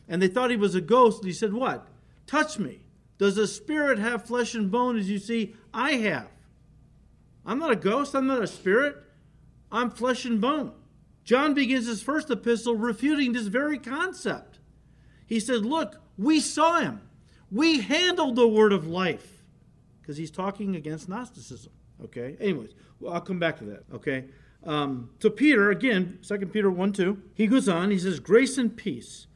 and 0.08 0.22
they 0.22 0.28
thought 0.28 0.50
he 0.50 0.56
was 0.56 0.74
a 0.74 0.80
ghost, 0.80 1.18
and 1.18 1.26
he 1.26 1.34
said, 1.34 1.52
"What? 1.52 1.86
Touch 2.26 2.58
me. 2.58 2.80
Does 3.18 3.36
a 3.36 3.46
spirit 3.46 3.98
have 3.98 4.24
flesh 4.24 4.54
and 4.54 4.70
bone 4.70 4.96
as 4.96 5.10
you 5.10 5.18
see 5.18 5.54
I 5.74 5.96
have?" 5.96 6.30
I'm 7.46 7.58
not 7.58 7.70
a 7.70 7.76
ghost. 7.76 8.14
I'm 8.14 8.26
not 8.26 8.42
a 8.42 8.46
spirit. 8.46 8.96
I'm 9.70 9.90
flesh 9.90 10.24
and 10.24 10.40
bone. 10.40 10.72
John 11.24 11.54
begins 11.54 11.86
his 11.86 12.02
first 12.02 12.30
epistle 12.30 12.74
refuting 12.74 13.32
this 13.32 13.46
very 13.46 13.78
concept. 13.78 14.58
He 15.26 15.40
said, 15.40 15.64
Look, 15.64 16.00
we 16.18 16.40
saw 16.40 16.80
him. 16.80 17.00
We 17.50 17.80
handled 17.80 18.36
the 18.36 18.48
word 18.48 18.72
of 18.72 18.86
life. 18.86 19.44
Because 20.00 20.16
he's 20.16 20.30
talking 20.30 20.76
against 20.76 21.08
Gnosticism. 21.08 21.72
Okay? 22.04 22.36
Anyways, 22.40 22.70
well, 23.00 23.14
I'll 23.14 23.20
come 23.20 23.38
back 23.38 23.58
to 23.58 23.64
that. 23.64 23.84
Okay? 23.92 24.26
Um, 24.64 25.10
so 25.20 25.30
Peter, 25.30 25.70
again, 25.70 26.18
2 26.26 26.38
Peter 26.46 26.70
1 26.70 26.92
2, 26.92 27.22
he 27.34 27.46
goes 27.46 27.68
on, 27.68 27.90
he 27.90 27.98
says, 27.98 28.20
Grace 28.20 28.58
and 28.58 28.76
peace 28.76 29.26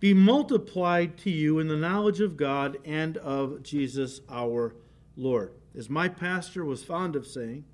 be 0.00 0.12
multiplied 0.12 1.16
to 1.18 1.30
you 1.30 1.58
in 1.58 1.68
the 1.68 1.76
knowledge 1.76 2.20
of 2.20 2.36
God 2.36 2.76
and 2.84 3.16
of 3.18 3.62
Jesus 3.62 4.20
our 4.28 4.74
Lord. 5.16 5.52
As 5.76 5.90
my 5.90 6.08
pastor 6.08 6.64
was 6.64 6.82
fond 6.82 7.16
of 7.16 7.26
saying, 7.26 7.64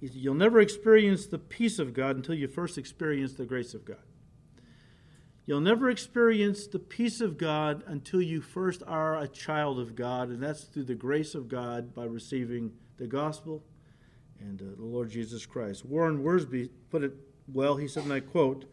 he 0.00 0.06
said, 0.06 0.16
You'll 0.16 0.34
never 0.34 0.60
experience 0.60 1.26
the 1.26 1.38
peace 1.38 1.78
of 1.78 1.92
God 1.92 2.16
until 2.16 2.34
you 2.34 2.48
first 2.48 2.78
experience 2.78 3.32
the 3.32 3.46
grace 3.46 3.74
of 3.74 3.84
God. 3.84 3.96
You'll 5.46 5.60
never 5.60 5.88
experience 5.88 6.66
the 6.66 6.78
peace 6.78 7.20
of 7.20 7.38
God 7.38 7.84
until 7.86 8.20
you 8.20 8.40
first 8.40 8.82
are 8.86 9.16
a 9.16 9.28
child 9.28 9.78
of 9.78 9.94
God, 9.94 10.28
and 10.28 10.42
that's 10.42 10.64
through 10.64 10.84
the 10.84 10.94
grace 10.94 11.34
of 11.34 11.48
God 11.48 11.94
by 11.94 12.04
receiving 12.04 12.72
the 12.96 13.06
gospel 13.06 13.62
and 14.40 14.60
uh, 14.60 14.64
the 14.76 14.84
Lord 14.84 15.08
Jesus 15.10 15.46
Christ. 15.46 15.84
Warren 15.84 16.22
Wiersbe 16.22 16.68
put 16.90 17.04
it 17.04 17.14
well. 17.52 17.76
He 17.76 17.88
said, 17.88 18.04
and 18.04 18.12
I 18.12 18.20
quote, 18.20 18.64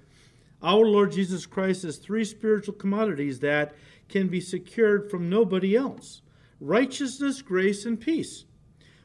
Our 0.62 0.86
Lord 0.86 1.12
Jesus 1.12 1.46
Christ 1.46 1.86
is 1.86 1.98
three 1.98 2.26
spiritual 2.26 2.74
commodities 2.74 3.40
that 3.40 3.76
can 4.10 4.28
be 4.28 4.42
secured 4.42 5.10
from 5.10 5.30
nobody 5.30 5.76
else 5.76 6.22
righteousness, 6.64 7.42
grace, 7.42 7.86
and 7.86 8.00
peace. 8.00 8.46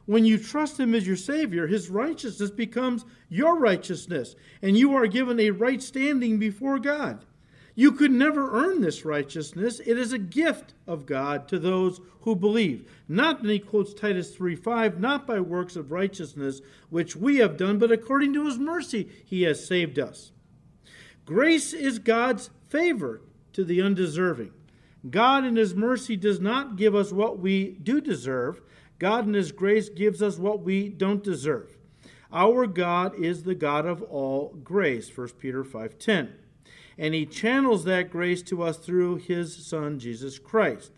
When 0.05 0.25
you 0.25 0.37
trust 0.37 0.79
Him 0.79 0.95
as 0.95 1.05
your 1.05 1.15
Savior, 1.15 1.67
His 1.67 1.89
righteousness 1.89 2.49
becomes 2.49 3.05
your 3.29 3.59
righteousness, 3.59 4.35
and 4.61 4.77
you 4.77 4.95
are 4.95 5.07
given 5.07 5.39
a 5.39 5.51
right 5.51 5.81
standing 5.81 6.39
before 6.39 6.79
God. 6.79 7.25
You 7.75 7.91
could 7.91 8.11
never 8.11 8.51
earn 8.51 8.81
this 8.81 9.05
righteousness. 9.05 9.79
It 9.79 9.97
is 9.97 10.11
a 10.11 10.17
gift 10.17 10.73
of 10.87 11.05
God 11.05 11.47
to 11.47 11.59
those 11.59 12.01
who 12.21 12.35
believe. 12.35 12.91
Not, 13.07 13.41
and 13.41 13.49
he 13.49 13.59
quotes 13.59 13.93
Titus 13.93 14.35
3:5, 14.35 14.99
not 14.99 15.25
by 15.25 15.39
works 15.39 15.75
of 15.75 15.91
righteousness 15.91 16.61
which 16.89 17.15
we 17.15 17.37
have 17.37 17.55
done, 17.55 17.77
but 17.77 17.91
according 17.91 18.33
to 18.33 18.45
his 18.45 18.57
mercy 18.57 19.07
he 19.23 19.43
has 19.43 19.65
saved 19.65 19.97
us. 19.97 20.31
Grace 21.25 21.71
is 21.71 21.99
God's 21.99 22.49
favor 22.67 23.21
to 23.53 23.63
the 23.63 23.81
undeserving. 23.81 24.51
God 25.07 25.45
in 25.45 25.55
his 25.55 25.75
mercy 25.75 26.15
does 26.15 26.39
not 26.39 26.75
give 26.75 26.95
us 26.95 27.11
what 27.11 27.39
we 27.39 27.71
do 27.71 28.01
deserve. 28.01 28.61
God 28.97 29.27
in 29.27 29.33
his 29.33 29.51
grace 29.51 29.89
gives 29.89 30.21
us 30.21 30.37
what 30.37 30.61
we 30.61 30.89
don't 30.89 31.23
deserve. 31.23 31.77
Our 32.31 32.67
God 32.67 33.15
is 33.15 33.43
the 33.43 33.55
God 33.55 33.85
of 33.85 34.03
all 34.03 34.55
grace, 34.63 35.09
1 35.09 35.39
Peter 35.39 35.63
5:10 35.63 36.33
and 36.99 37.13
he 37.13 37.25
channels 37.25 37.85
that 37.85 38.11
grace 38.11 38.41
to 38.43 38.61
us 38.61 38.77
through 38.77 39.15
his 39.15 39.65
Son, 39.65 39.97
Jesus 39.97 40.37
Christ. 40.37 40.91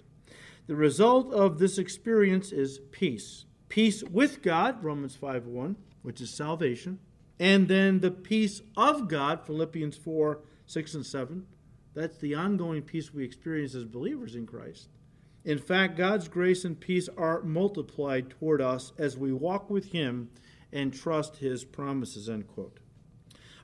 The 0.66 0.76
result 0.76 1.32
of 1.32 1.60
this 1.60 1.78
experience 1.78 2.52
is 2.52 2.80
peace. 2.92 3.46
Peace 3.70 4.04
with 4.04 4.42
God, 4.42 4.84
Romans 4.84 5.16
5 5.16 5.46
1, 5.46 5.76
which 6.02 6.20
is 6.20 6.32
salvation. 6.32 7.00
And 7.40 7.68
then 7.68 8.00
the 8.00 8.12
peace 8.12 8.64
of 8.76 9.08
God, 9.08 9.46
Philippians 9.46 9.96
4 9.96 10.40
6 10.66 10.94
and 10.96 11.06
7. 11.06 11.46
That's 11.94 12.18
the 12.18 12.36
ongoing 12.36 12.84
peace 12.84 13.14
we 13.14 13.24
experience 13.24 13.76
as 13.76 13.84
believers 13.84 14.36
in 14.36 14.46
Christ. 14.46 14.90
In 15.44 15.58
fact, 15.58 15.98
God's 15.98 16.28
grace 16.28 16.64
and 16.64 16.80
peace 16.80 17.10
are 17.18 17.42
multiplied 17.42 18.30
toward 18.30 18.62
us 18.62 18.94
as 18.98 19.18
we 19.18 19.34
walk 19.34 19.70
with 19.70 19.92
Him 19.92 20.30
and 20.72 20.94
trust 20.94 21.38
His 21.38 21.64
promises. 21.64 22.30
End 22.30 22.48
quote. 22.48 22.80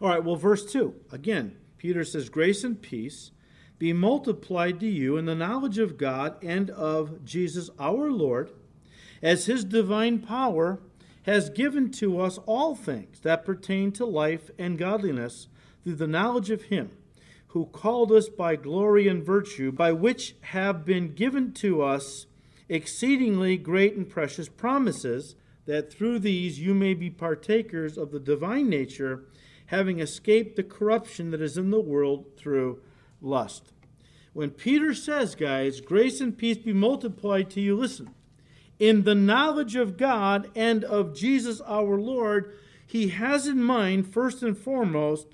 All 0.02 0.10
right, 0.10 0.24
well, 0.24 0.36
verse 0.36 0.66
2. 0.66 0.94
Again, 1.12 1.56
Peter 1.78 2.04
says, 2.04 2.30
Grace 2.30 2.64
and 2.64 2.82
peace 2.82 3.32
be 3.80 3.94
multiplied 3.94 4.80
to 4.80 4.88
you 4.88 5.18
in 5.18 5.26
the 5.26 5.36
knowledge 5.36 5.78
of 5.78 5.98
God 5.98 6.44
and 6.44 6.70
of 6.72 7.24
Jesus 7.24 7.70
our 7.80 8.12
Lord, 8.12 8.52
as 9.22 9.46
his 9.46 9.64
divine 9.64 10.20
power 10.20 10.80
has 11.24 11.50
given 11.50 11.92
to 11.92 12.20
us 12.20 12.40
all 12.46 12.76
things 12.76 13.20
that 13.20 13.46
pertain 13.46 13.92
to 13.92 14.06
life 14.06 14.50
and 14.58 14.78
godliness 14.78 15.48
through 15.84 15.96
the 15.96 16.08
knowledge 16.08 16.50
of 16.50 16.64
him 16.64 16.92
who 17.58 17.66
called 17.66 18.12
us 18.12 18.30
by 18.30 18.56
glory 18.56 19.08
and 19.08 19.26
virtue, 19.26 19.72
by 19.72 19.92
which 19.92 20.36
have 20.42 20.86
been 20.86 21.16
given 21.16 21.52
to 21.52 21.82
us 21.82 22.28
exceedingly 22.70 23.58
great 23.58 23.96
and 23.96 24.08
precious 24.08 24.48
promises, 24.48 25.36
that 25.66 25.92
through 25.92 26.20
these 26.20 26.60
you 26.60 26.76
may 26.76 26.94
be 26.94 27.10
partakers 27.10 27.98
of 27.98 28.12
the 28.12 28.20
divine 28.20 28.70
nature 28.70 29.24
having 29.66 30.00
escaped 30.00 30.56
the 30.56 30.62
corruption 30.62 31.32
that 31.32 31.42
is 31.42 31.58
in 31.58 31.72
the 31.72 31.80
world 31.80 32.28
through 32.38 32.80
lust. 33.22 33.74
When 34.34 34.52
Peter 34.52 34.94
says, 34.94 35.34
guys, 35.34 35.82
grace 35.82 36.22
and 36.22 36.38
peace 36.38 36.58
be 36.58 36.74
multiplied 36.74 37.50
to 37.52 37.60
you, 37.60 37.76
listen, 37.76 38.12
in 38.78 39.02
the 39.02 39.16
knowledge 39.16 39.76
of 39.76 39.98
God 39.98 40.52
and 40.56 40.84
of 40.84 41.16
Jesus 41.16 41.60
our 41.62 41.98
Lord, 41.98 42.56
he 42.86 43.10
has 43.10 43.48
in 43.48 43.64
mind, 43.64 44.14
first 44.14 44.44
and 44.44 44.56
foremost, 44.56 45.30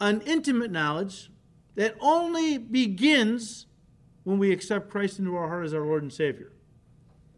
an 0.00 0.22
intimate 0.22 0.72
knowledge 0.72 1.30
that 1.78 1.94
only 2.00 2.58
begins 2.58 3.66
when 4.24 4.36
we 4.36 4.50
accept 4.50 4.90
Christ 4.90 5.20
into 5.20 5.36
our 5.36 5.46
heart 5.46 5.64
as 5.64 5.72
our 5.72 5.86
Lord 5.86 6.02
and 6.02 6.12
Savior. 6.12 6.50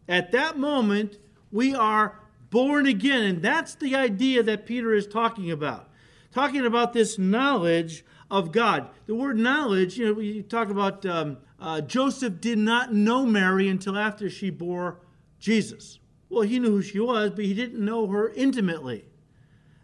At 0.09 0.31
that 0.31 0.57
moment, 0.57 1.19
we 1.51 1.75
are 1.75 2.19
born 2.49 2.87
again, 2.87 3.21
and 3.21 3.43
that's 3.43 3.75
the 3.75 3.95
idea 3.95 4.41
that 4.41 4.65
Peter 4.65 4.95
is 4.95 5.05
talking 5.05 5.51
about 5.51 5.89
talking 6.31 6.65
about 6.65 6.93
this 6.93 7.19
knowledge 7.19 8.03
of 8.31 8.51
God. 8.51 8.87
The 9.05 9.13
word 9.13 9.37
knowledge, 9.37 9.97
you 9.97 10.05
know, 10.05 10.13
we 10.13 10.41
talk 10.41 10.69
about 10.69 11.05
um, 11.05 11.37
uh, 11.59 11.81
Joseph 11.81 12.41
did 12.41 12.57
not 12.57 12.93
know 12.93 13.25
Mary 13.25 13.67
until 13.67 13.97
after 13.97 14.29
she 14.29 14.49
bore 14.49 15.01
Jesus. 15.39 15.99
Well, 16.29 16.43
he 16.43 16.57
knew 16.57 16.69
who 16.69 16.81
she 16.81 16.99
was, 16.99 17.31
but 17.31 17.43
he 17.43 17.53
didn't 17.53 17.83
know 17.83 18.07
her 18.07 18.29
intimately. 18.29 19.05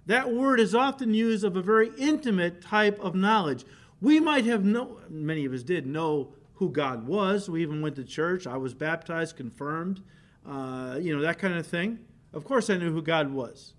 That 0.06 0.32
word 0.32 0.62
is 0.62 0.74
often 0.74 1.14
used 1.14 1.44
of 1.44 1.58
a 1.58 1.62
very 1.62 1.92
intimate 1.98 2.62
type 2.62 2.98
of 3.02 3.14
knowledge. 3.14 3.66
We 4.00 4.20
might 4.20 4.46
have 4.46 4.64
know, 4.64 5.00
many 5.10 5.46
of 5.46 5.54
us 5.54 5.64
did 5.64 5.88
know 5.88 6.34
who 6.56 6.70
God 6.70 7.08
was. 7.08 7.50
We 7.50 7.62
even 7.62 7.82
went 7.82 7.96
to 7.96 8.04
church. 8.04 8.46
I 8.46 8.58
was 8.58 8.74
baptized, 8.74 9.36
confirmed, 9.36 10.02
uh, 10.48 10.98
you 11.02 11.16
know, 11.16 11.22
that 11.22 11.40
kind 11.40 11.56
of 11.56 11.66
thing. 11.66 12.00
Of 12.34 12.44
course, 12.44 12.70
I 12.70 12.78
knew 12.78 12.92
who 12.92 13.02
God 13.02 13.32
was. 13.32 13.74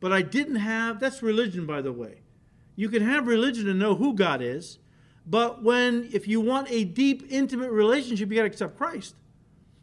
But 0.00 0.12
I 0.12 0.22
didn't 0.22 0.56
have, 0.56 1.00
that's 1.00 1.22
religion, 1.22 1.66
by 1.66 1.82
the 1.82 1.92
way. 1.92 2.20
You 2.76 2.88
can 2.88 3.02
have 3.02 3.26
religion 3.26 3.68
and 3.68 3.78
know 3.78 3.96
who 3.96 4.14
God 4.14 4.40
is, 4.40 4.78
but 5.26 5.62
when, 5.62 6.08
if 6.12 6.28
you 6.28 6.40
want 6.40 6.70
a 6.70 6.84
deep, 6.84 7.24
intimate 7.28 7.70
relationship, 7.70 8.30
you 8.30 8.36
got 8.36 8.42
to 8.42 8.46
accept 8.46 8.78
Christ. 8.78 9.14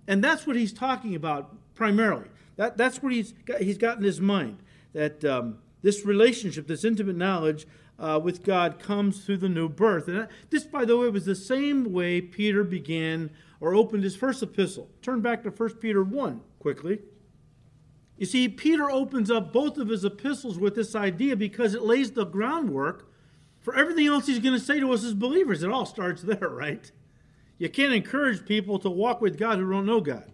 And 0.07 0.23
that's 0.23 0.47
what 0.47 0.55
he's 0.55 0.73
talking 0.73 1.15
about 1.15 1.55
primarily. 1.75 2.27
That, 2.55 2.77
that's 2.77 3.03
what 3.03 3.11
he's 3.11 3.33
got, 3.33 3.61
he's 3.61 3.77
got 3.77 3.97
in 3.97 4.03
his 4.03 4.21
mind. 4.21 4.59
That 4.93 5.25
um, 5.25 5.59
this 5.81 6.05
relationship, 6.05 6.67
this 6.67 6.85
intimate 6.85 7.17
knowledge 7.17 7.67
uh, 7.97 8.19
with 8.21 8.43
God 8.43 8.79
comes 8.79 9.23
through 9.23 9.37
the 9.37 9.49
new 9.49 9.69
birth. 9.69 10.07
And 10.07 10.27
this, 10.49 10.63
by 10.63 10.85
the 10.85 10.97
way, 10.97 11.09
was 11.09 11.25
the 11.25 11.35
same 11.35 11.91
way 11.93 12.21
Peter 12.21 12.63
began 12.63 13.31
or 13.59 13.73
opened 13.73 14.03
his 14.03 14.15
first 14.15 14.43
epistle. 14.43 14.89
Turn 15.01 15.21
back 15.21 15.43
to 15.43 15.49
1 15.49 15.75
Peter 15.75 16.03
1 16.03 16.41
quickly. 16.59 16.99
You 18.17 18.25
see, 18.25 18.47
Peter 18.47 18.89
opens 18.89 19.29
up 19.29 19.51
both 19.51 19.77
of 19.77 19.89
his 19.89 20.05
epistles 20.05 20.57
with 20.57 20.75
this 20.75 20.95
idea 20.95 21.35
because 21.35 21.73
it 21.73 21.81
lays 21.81 22.11
the 22.11 22.25
groundwork 22.25 23.11
for 23.59 23.75
everything 23.75 24.07
else 24.07 24.27
he's 24.27 24.39
going 24.39 24.53
to 24.53 24.63
say 24.63 24.79
to 24.79 24.93
us 24.93 25.03
as 25.03 25.13
believers. 25.13 25.63
It 25.63 25.71
all 25.71 25.85
starts 25.85 26.21
there, 26.21 26.37
right? 26.49 26.91
You 27.57 27.69
can't 27.69 27.93
encourage 27.93 28.45
people 28.45 28.79
to 28.79 28.89
walk 28.89 29.21
with 29.21 29.37
God 29.37 29.57
who 29.57 29.69
don't 29.69 29.85
know 29.85 30.01
God. 30.01 30.31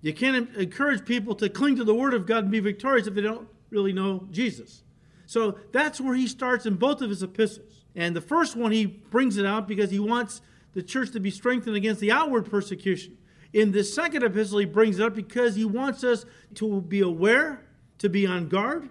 You 0.00 0.12
can't 0.12 0.54
encourage 0.56 1.04
people 1.04 1.34
to 1.36 1.48
cling 1.48 1.76
to 1.76 1.84
the 1.84 1.94
Word 1.94 2.14
of 2.14 2.26
God 2.26 2.44
and 2.44 2.52
be 2.52 2.60
victorious 2.60 3.06
if 3.06 3.14
they 3.14 3.22
don't 3.22 3.48
really 3.70 3.92
know 3.92 4.28
Jesus. 4.30 4.82
So 5.26 5.58
that's 5.72 6.00
where 6.00 6.14
he 6.14 6.26
starts 6.26 6.66
in 6.66 6.76
both 6.76 7.02
of 7.02 7.10
his 7.10 7.22
epistles. 7.22 7.84
And 7.94 8.14
the 8.14 8.20
first 8.20 8.56
one, 8.56 8.72
he 8.72 8.86
brings 8.86 9.36
it 9.36 9.46
out 9.46 9.66
because 9.66 9.90
he 9.90 9.98
wants 9.98 10.40
the 10.74 10.82
church 10.82 11.10
to 11.12 11.20
be 11.20 11.30
strengthened 11.30 11.76
against 11.76 12.00
the 12.00 12.12
outward 12.12 12.50
persecution. 12.50 13.16
In 13.52 13.72
the 13.72 13.82
second 13.82 14.22
epistle, 14.22 14.58
he 14.58 14.66
brings 14.66 14.98
it 14.98 15.04
up 15.04 15.14
because 15.14 15.54
he 15.56 15.64
wants 15.64 16.04
us 16.04 16.24
to 16.54 16.82
be 16.82 17.00
aware, 17.00 17.64
to 17.98 18.08
be 18.08 18.26
on 18.26 18.48
guard 18.48 18.90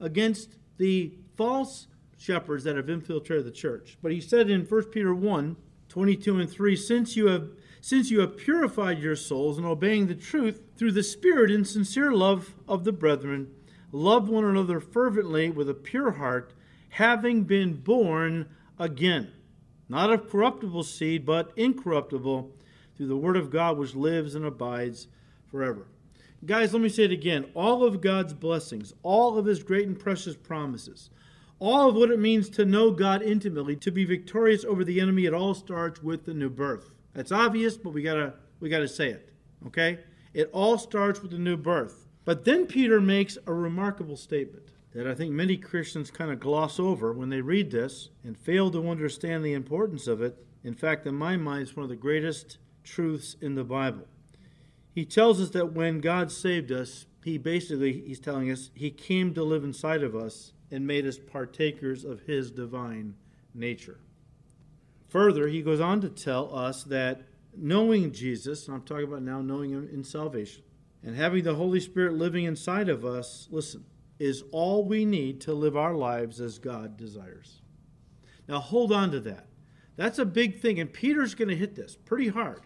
against 0.00 0.56
the 0.78 1.12
false 1.36 1.88
shepherds 2.16 2.64
that 2.64 2.76
have 2.76 2.88
infiltrated 2.88 3.44
the 3.44 3.50
church. 3.50 3.98
But 4.02 4.12
he 4.12 4.20
said 4.20 4.48
in 4.48 4.62
1 4.64 4.84
Peter 4.84 5.14
1 5.14 5.56
22 5.88 6.40
and 6.40 6.50
3, 6.50 6.76
since 6.76 7.16
you 7.16 7.26
have 7.28 7.50
since 7.80 8.10
you 8.10 8.20
have 8.20 8.38
purified 8.38 8.98
your 8.98 9.14
souls 9.14 9.58
in 9.58 9.64
obeying 9.66 10.06
the 10.06 10.14
truth 10.14 10.62
through 10.76 10.92
the 10.92 11.02
Spirit 11.02 11.50
in 11.50 11.66
sincere 11.66 12.12
love 12.12 12.54
of 12.66 12.84
the 12.84 12.92
brethren, 12.92 13.50
love 13.94 14.28
one 14.28 14.44
another 14.44 14.80
fervently 14.80 15.48
with 15.48 15.70
a 15.70 15.74
pure 15.74 16.12
heart, 16.12 16.52
having 16.90 17.44
been 17.44 17.74
born 17.74 18.48
again, 18.78 19.30
not 19.88 20.12
of 20.12 20.28
corruptible 20.28 20.82
seed, 20.82 21.24
but 21.24 21.52
incorruptible, 21.56 22.50
through 22.96 23.06
the 23.06 23.16
word 23.16 23.36
of 23.36 23.50
God 23.50 23.78
which 23.78 23.94
lives 23.94 24.34
and 24.34 24.44
abides 24.44 25.06
forever. 25.46 25.86
Guys, 26.44 26.72
let 26.72 26.82
me 26.82 26.88
say 26.88 27.04
it 27.04 27.12
again. 27.12 27.46
All 27.54 27.84
of 27.84 28.00
God's 28.00 28.34
blessings, 28.34 28.92
all 29.02 29.38
of 29.38 29.46
his 29.46 29.62
great 29.62 29.86
and 29.86 29.98
precious 29.98 30.36
promises, 30.36 31.10
all 31.58 31.88
of 31.88 31.94
what 31.94 32.10
it 32.10 32.18
means 32.18 32.48
to 32.50 32.64
know 32.64 32.90
God 32.90 33.22
intimately, 33.22 33.76
to 33.76 33.90
be 33.90 34.04
victorious 34.04 34.64
over 34.64 34.84
the 34.84 35.00
enemy, 35.00 35.24
it 35.24 35.32
all 35.32 35.54
starts 35.54 36.02
with 36.02 36.24
the 36.24 36.34
new 36.34 36.50
birth. 36.50 36.90
That's 37.14 37.32
obvious, 37.32 37.76
but 37.76 37.90
we 37.90 38.02
gotta 38.02 38.34
we 38.60 38.68
gotta 38.68 38.88
say 38.88 39.10
it. 39.10 39.32
Okay? 39.68 40.00
It 40.32 40.50
all 40.52 40.78
starts 40.78 41.22
with 41.22 41.30
the 41.30 41.38
new 41.38 41.56
birth. 41.56 42.03
But 42.24 42.44
then 42.44 42.66
Peter 42.66 43.00
makes 43.00 43.36
a 43.46 43.52
remarkable 43.52 44.16
statement 44.16 44.70
that 44.94 45.06
I 45.06 45.14
think 45.14 45.32
many 45.32 45.56
Christians 45.56 46.10
kind 46.10 46.30
of 46.30 46.40
gloss 46.40 46.78
over 46.78 47.12
when 47.12 47.28
they 47.28 47.40
read 47.40 47.70
this 47.70 48.10
and 48.22 48.38
fail 48.38 48.70
to 48.70 48.88
understand 48.88 49.44
the 49.44 49.52
importance 49.52 50.06
of 50.06 50.22
it. 50.22 50.44
In 50.62 50.74
fact, 50.74 51.06
in 51.06 51.14
my 51.14 51.36
mind, 51.36 51.62
it's 51.62 51.76
one 51.76 51.84
of 51.84 51.90
the 51.90 51.96
greatest 51.96 52.58
truths 52.84 53.36
in 53.40 53.54
the 53.54 53.64
Bible. 53.64 54.06
He 54.94 55.04
tells 55.04 55.40
us 55.40 55.50
that 55.50 55.72
when 55.72 56.00
God 56.00 56.30
saved 56.30 56.70
us, 56.70 57.06
he 57.24 57.38
basically 57.38 58.04
he's 58.06 58.20
telling 58.20 58.50
us 58.50 58.70
he 58.74 58.90
came 58.90 59.34
to 59.34 59.42
live 59.42 59.64
inside 59.64 60.02
of 60.02 60.14
us 60.14 60.52
and 60.70 60.86
made 60.86 61.06
us 61.06 61.18
partakers 61.18 62.04
of 62.04 62.20
his 62.20 62.50
divine 62.50 63.14
nature. 63.54 63.98
Further, 65.08 65.48
he 65.48 65.62
goes 65.62 65.80
on 65.80 66.00
to 66.02 66.08
tell 66.08 66.54
us 66.54 66.84
that 66.84 67.22
knowing 67.56 68.12
Jesus, 68.12 68.68
I'm 68.68 68.82
talking 68.82 69.04
about 69.04 69.22
now 69.22 69.40
knowing 69.40 69.70
him 69.70 69.88
in 69.92 70.04
salvation, 70.04 70.62
and 71.04 71.16
having 71.16 71.44
the 71.44 71.54
Holy 71.54 71.80
Spirit 71.80 72.14
living 72.14 72.44
inside 72.44 72.88
of 72.88 73.04
us, 73.04 73.46
listen, 73.50 73.84
is 74.18 74.42
all 74.52 74.84
we 74.84 75.04
need 75.04 75.40
to 75.42 75.52
live 75.52 75.76
our 75.76 75.94
lives 75.94 76.40
as 76.40 76.58
God 76.58 76.96
desires. 76.96 77.60
Now 78.48 78.58
hold 78.58 78.90
on 78.90 79.10
to 79.10 79.20
that. 79.20 79.46
That's 79.96 80.18
a 80.18 80.24
big 80.24 80.60
thing, 80.60 80.80
and 80.80 80.92
Peter's 80.92 81.34
going 81.34 81.48
to 81.48 81.56
hit 81.56 81.76
this 81.76 81.96
pretty 81.96 82.28
hard. 82.28 82.62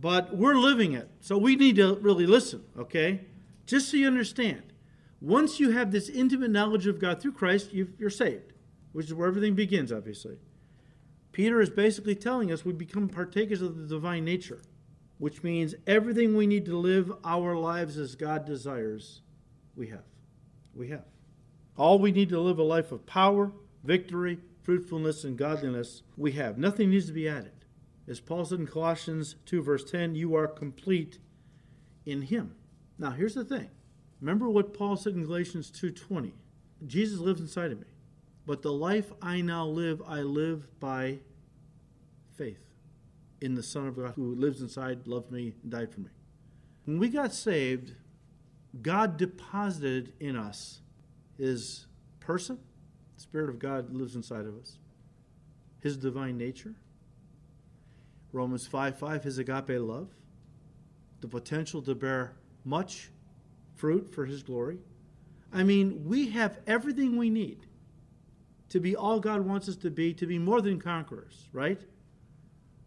But 0.00 0.36
we're 0.36 0.54
living 0.54 0.94
it, 0.94 1.10
so 1.20 1.36
we 1.36 1.54
need 1.54 1.76
to 1.76 1.96
really 1.96 2.26
listen, 2.26 2.64
okay? 2.78 3.26
Just 3.66 3.90
so 3.90 3.98
you 3.98 4.06
understand. 4.06 4.72
Once 5.20 5.60
you 5.60 5.70
have 5.70 5.92
this 5.92 6.08
intimate 6.08 6.50
knowledge 6.50 6.86
of 6.86 6.98
God 6.98 7.20
through 7.20 7.32
Christ, 7.32 7.74
you 7.74 7.92
are 8.02 8.10
saved, 8.10 8.54
which 8.92 9.06
is 9.06 9.14
where 9.14 9.28
everything 9.28 9.54
begins, 9.54 9.92
obviously. 9.92 10.38
Peter 11.32 11.60
is 11.60 11.70
basically 11.70 12.14
telling 12.14 12.50
us 12.50 12.64
we 12.64 12.72
become 12.72 13.08
partakers 13.08 13.60
of 13.60 13.76
the 13.76 13.86
divine 13.86 14.24
nature, 14.24 14.62
which 15.20 15.42
means 15.42 15.74
everything 15.86 16.34
we 16.34 16.46
need 16.46 16.64
to 16.64 16.76
live 16.76 17.12
our 17.24 17.54
lives 17.54 17.98
as 17.98 18.14
God 18.14 18.46
desires, 18.46 19.20
we 19.76 19.88
have. 19.88 20.06
We 20.74 20.88
have. 20.88 21.04
All 21.76 21.98
we 21.98 22.10
need 22.10 22.30
to 22.30 22.40
live 22.40 22.58
a 22.58 22.62
life 22.62 22.90
of 22.90 23.04
power, 23.04 23.52
victory, 23.84 24.38
fruitfulness, 24.62 25.22
and 25.22 25.36
godliness, 25.36 26.02
we 26.16 26.32
have. 26.32 26.56
Nothing 26.56 26.88
needs 26.88 27.06
to 27.08 27.12
be 27.12 27.28
added. 27.28 27.52
As 28.08 28.18
Paul 28.18 28.46
said 28.46 28.60
in 28.60 28.66
Colossians 28.66 29.36
2, 29.44 29.60
verse 29.62 29.84
10, 29.84 30.14
you 30.14 30.34
are 30.34 30.48
complete 30.48 31.18
in 32.06 32.22
him. 32.22 32.54
Now, 32.98 33.10
here's 33.10 33.34
the 33.34 33.44
thing. 33.44 33.68
Remember 34.22 34.48
what 34.48 34.72
Paul 34.72 34.96
said 34.96 35.12
in 35.12 35.24
Galatians 35.24 35.70
2:20. 35.70 36.32
Jesus 36.86 37.20
lives 37.20 37.42
inside 37.42 37.72
of 37.72 37.78
me. 37.78 37.88
But 38.46 38.62
the 38.62 38.72
life 38.72 39.12
I 39.20 39.42
now 39.42 39.66
live, 39.66 40.00
I 40.06 40.22
live 40.22 40.80
by 40.80 41.20
faith 42.32 42.69
in 43.40 43.54
the 43.54 43.62
Son 43.62 43.86
of 43.86 43.96
God 43.96 44.12
who 44.16 44.34
lives 44.34 44.60
inside, 44.60 45.06
loved 45.06 45.30
me, 45.30 45.54
and 45.62 45.70
died 45.70 45.92
for 45.92 46.00
me. 46.00 46.10
When 46.84 46.98
we 46.98 47.08
got 47.08 47.32
saved, 47.32 47.94
God 48.82 49.16
deposited 49.16 50.12
in 50.20 50.36
us 50.36 50.80
his 51.38 51.86
person, 52.20 52.58
the 53.16 53.22
Spirit 53.22 53.48
of 53.48 53.58
God 53.58 53.94
lives 53.94 54.14
inside 54.14 54.46
of 54.46 54.56
us, 54.58 54.78
his 55.80 55.96
divine 55.96 56.36
nature. 56.36 56.74
Romans 58.32 58.66
5 58.66 58.98
5, 58.98 59.24
his 59.24 59.38
agape 59.38 59.80
love, 59.80 60.08
the 61.20 61.28
potential 61.28 61.82
to 61.82 61.94
bear 61.94 62.36
much 62.64 63.10
fruit 63.74 64.08
for 64.08 64.26
his 64.26 64.42
glory. 64.42 64.78
I 65.52 65.64
mean, 65.64 66.04
we 66.04 66.28
have 66.30 66.58
everything 66.66 67.16
we 67.16 67.30
need 67.30 67.66
to 68.68 68.78
be 68.78 68.94
all 68.94 69.18
God 69.18 69.40
wants 69.40 69.68
us 69.68 69.76
to 69.76 69.90
be, 69.90 70.14
to 70.14 70.26
be 70.26 70.38
more 70.38 70.60
than 70.60 70.78
conquerors, 70.78 71.48
right? 71.52 71.80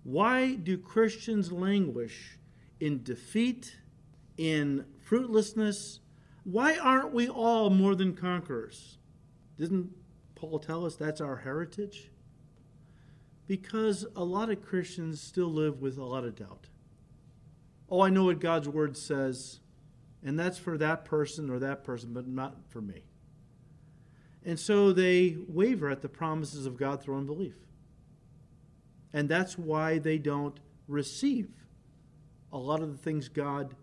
Why 0.04 0.56
do 0.56 0.78
Christians 0.78 1.52
languish 1.52 2.38
in 2.80 3.04
defeat, 3.04 3.78
in 4.38 4.86
fruitlessness? 5.02 6.00
Why 6.44 6.78
aren't 6.78 7.14
we 7.14 7.30
all 7.30 7.70
more 7.70 7.96
than 7.96 8.16
conquerors? 8.16 8.98
Didn't 9.58 9.92
Paul 10.36 10.60
tell 10.60 10.86
us 10.86 10.96
that's 10.96 11.22
our 11.22 11.38
heritage? 11.38 12.12
Because 13.48 14.06
a 14.16 14.24
lot 14.24 14.50
of 14.50 14.62
Christians 14.62 15.22
still 15.22 15.48
live 15.48 15.82
with 15.82 15.98
a 15.98 16.04
lot 16.04 16.26
of 16.26 16.36
doubt. 16.36 16.68
Oh, 17.90 18.02
I 18.02 18.10
know 18.10 18.26
what 18.26 18.40
God's 18.40 18.68
word 18.68 18.98
says, 18.98 19.60
and 20.24 20.38
that's 20.38 20.58
for 20.58 20.78
that 20.78 21.06
person 21.06 21.50
or 21.50 21.60
that 21.60 21.84
person, 21.84 22.14
but 22.14 22.28
not 22.28 22.58
for 22.70 22.82
me. 22.82 23.04
And 24.44 24.60
so 24.60 24.92
they 24.92 25.38
waver 25.48 25.90
at 25.90 26.02
the 26.02 26.10
promises 26.10 26.66
of 26.66 26.76
God 26.76 27.02
through 27.02 27.18
unbelief. 27.18 27.56
And 29.14 29.30
that's 29.30 29.58
why 29.58 30.00
they 30.00 30.18
don't 30.18 30.60
receive 30.88 31.50
a 32.52 32.58
lot 32.58 32.82
of 32.82 32.92
the 32.92 32.98
things 32.98 33.30
God 33.30 33.76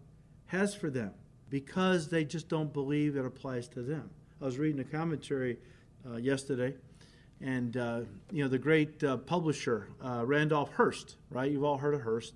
has 0.47 0.75
for 0.75 0.91
them 0.91 1.13
because 1.49 2.09
they 2.09 2.25
just 2.25 2.49
don't 2.49 2.73
believe 2.73 3.17
it 3.17 3.25
applies 3.25 3.69
to 3.69 3.83
them. 3.83 4.11
I 4.41 4.45
was 4.45 4.59
reading 4.59 4.81
a 4.81 4.85
commentary 4.85 5.59
uh, 6.09 6.17
yesterday, 6.17 6.75
and 7.41 7.77
uh, 7.77 8.01
you 8.31 8.43
know 8.43 8.49
the 8.49 8.59
great 8.59 9.03
uh, 9.05 9.19
publisher 9.19 9.89
uh, 10.03 10.25
Randolph 10.25 10.73
Hearst, 10.75 11.17
right? 11.31 11.51
You've 11.51 11.65
all 11.65 11.79
heard 11.79 11.95
of 11.95 12.03
Hearst, 12.03 12.35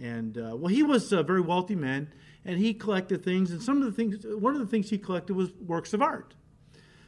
and 0.00 0.36
uh, 0.36 0.56
well, 0.56 0.68
he 0.68 0.82
was 0.82 1.12
a 1.12 1.22
very 1.22 1.40
wealthy 1.40 1.76
man, 1.76 2.08
and 2.44 2.58
he 2.58 2.74
collected 2.74 3.24
things, 3.24 3.50
and 3.52 3.62
some 3.62 3.78
of 3.78 3.84
the 3.84 3.92
things, 3.92 4.24
one 4.26 4.54
of 4.54 4.60
the 4.60 4.66
things 4.66 4.90
he 4.90 4.98
collected 4.98 5.34
was 5.34 5.50
works 5.66 5.94
of 5.94 6.02
art. 6.02 6.34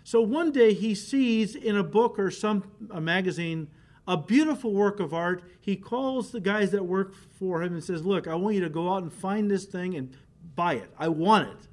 So 0.05 0.21
one 0.21 0.51
day 0.51 0.73
he 0.73 0.95
sees 0.95 1.55
in 1.55 1.77
a 1.77 1.85
book 1.85 2.19
or 2.19 2.31
some 2.31 2.65
a 2.91 3.01
magazine 3.01 3.69
a 4.07 4.17
beautiful 4.17 4.73
work 4.73 5.01
of 5.01 5.15
art. 5.15 5.43
He 5.61 5.77
calls 5.77 6.31
the 6.31 6.41
guys 6.41 6.71
that 6.73 6.85
work 6.85 7.15
for 7.15 7.63
him 7.63 7.75
and 7.75 7.85
says, 7.85 8.05
Look, 8.05 8.27
I 8.27 8.35
want 8.35 8.57
you 8.57 8.63
to 8.63 8.69
go 8.69 8.93
out 8.93 9.03
and 9.03 9.13
find 9.13 9.51
this 9.51 9.65
thing 9.65 9.95
and 9.95 10.17
buy 10.55 10.75
it. 10.75 10.91
I 10.99 11.09
want 11.09 11.49
it. 11.49 11.69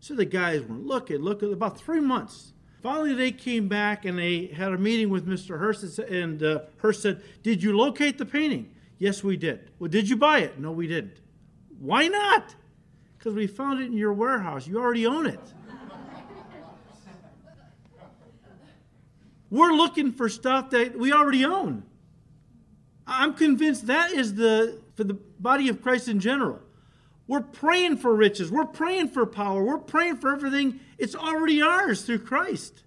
So 0.00 0.14
the 0.14 0.24
guys 0.24 0.62
went 0.62 0.86
looking, 0.86 1.18
looking, 1.18 1.52
about 1.52 1.78
three 1.78 2.00
months. 2.00 2.52
Finally, 2.82 3.14
they 3.14 3.32
came 3.32 3.68
back 3.68 4.06
and 4.06 4.18
they 4.18 4.46
had 4.46 4.72
a 4.72 4.78
meeting 4.78 5.10
with 5.10 5.26
Mr. 5.26 5.58
Hearst, 5.58 5.98
and 5.98 6.42
uh, 6.42 6.60
Hearst 6.78 7.02
said, 7.02 7.22
Did 7.42 7.62
you 7.62 7.76
locate 7.76 8.16
the 8.16 8.24
painting? 8.24 8.72
Yes, 8.98 9.22
we 9.22 9.36
did. 9.36 9.70
Well, 9.78 9.90
did 9.90 10.08
you 10.08 10.16
buy 10.16 10.40
it? 10.40 10.58
No, 10.58 10.72
we 10.72 10.86
didn't. 10.86 11.20
Why 11.78 12.08
not? 12.08 12.54
Because 13.18 13.34
we 13.34 13.46
found 13.46 13.80
it 13.80 13.86
in 13.86 13.96
your 13.96 14.12
warehouse. 14.12 14.66
You 14.66 14.78
already 14.78 15.06
own 15.06 15.26
it. 15.26 15.40
We're 19.50 19.72
looking 19.72 20.12
for 20.12 20.28
stuff 20.28 20.70
that 20.70 20.96
we 20.96 21.12
already 21.12 21.44
own. 21.44 21.82
I'm 23.06 23.34
convinced 23.34 23.88
that 23.88 24.12
is 24.12 24.34
the 24.34 24.80
for 24.94 25.04
the 25.04 25.14
body 25.14 25.68
of 25.68 25.82
Christ 25.82 26.08
in 26.08 26.20
general. 26.20 26.60
We're 27.26 27.40
praying 27.40 27.98
for 27.98 28.14
riches. 28.14 28.50
We're 28.50 28.64
praying 28.64 29.08
for 29.08 29.26
power. 29.26 29.62
We're 29.62 29.78
praying 29.78 30.16
for 30.16 30.32
everything. 30.32 30.80
It's 30.98 31.14
already 31.14 31.62
ours 31.62 32.02
through 32.02 32.20
Christ. 32.20 32.82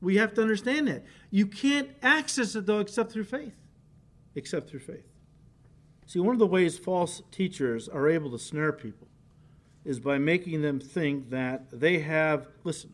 We 0.00 0.16
have 0.16 0.34
to 0.34 0.42
understand 0.42 0.88
that. 0.88 1.04
You 1.30 1.46
can't 1.46 1.90
access 2.02 2.54
it 2.54 2.66
though 2.66 2.80
except 2.80 3.12
through 3.12 3.24
faith. 3.24 3.54
Except 4.34 4.68
through 4.68 4.80
faith. 4.80 5.06
See, 6.06 6.20
one 6.20 6.34
of 6.34 6.38
the 6.38 6.46
ways 6.46 6.78
false 6.78 7.22
teachers 7.30 7.88
are 7.88 8.08
able 8.08 8.30
to 8.32 8.38
snare 8.38 8.72
people 8.72 9.08
is 9.84 9.98
by 9.98 10.18
making 10.18 10.62
them 10.62 10.78
think 10.78 11.30
that 11.30 11.68
they 11.70 12.00
have, 12.00 12.48
listen, 12.64 12.92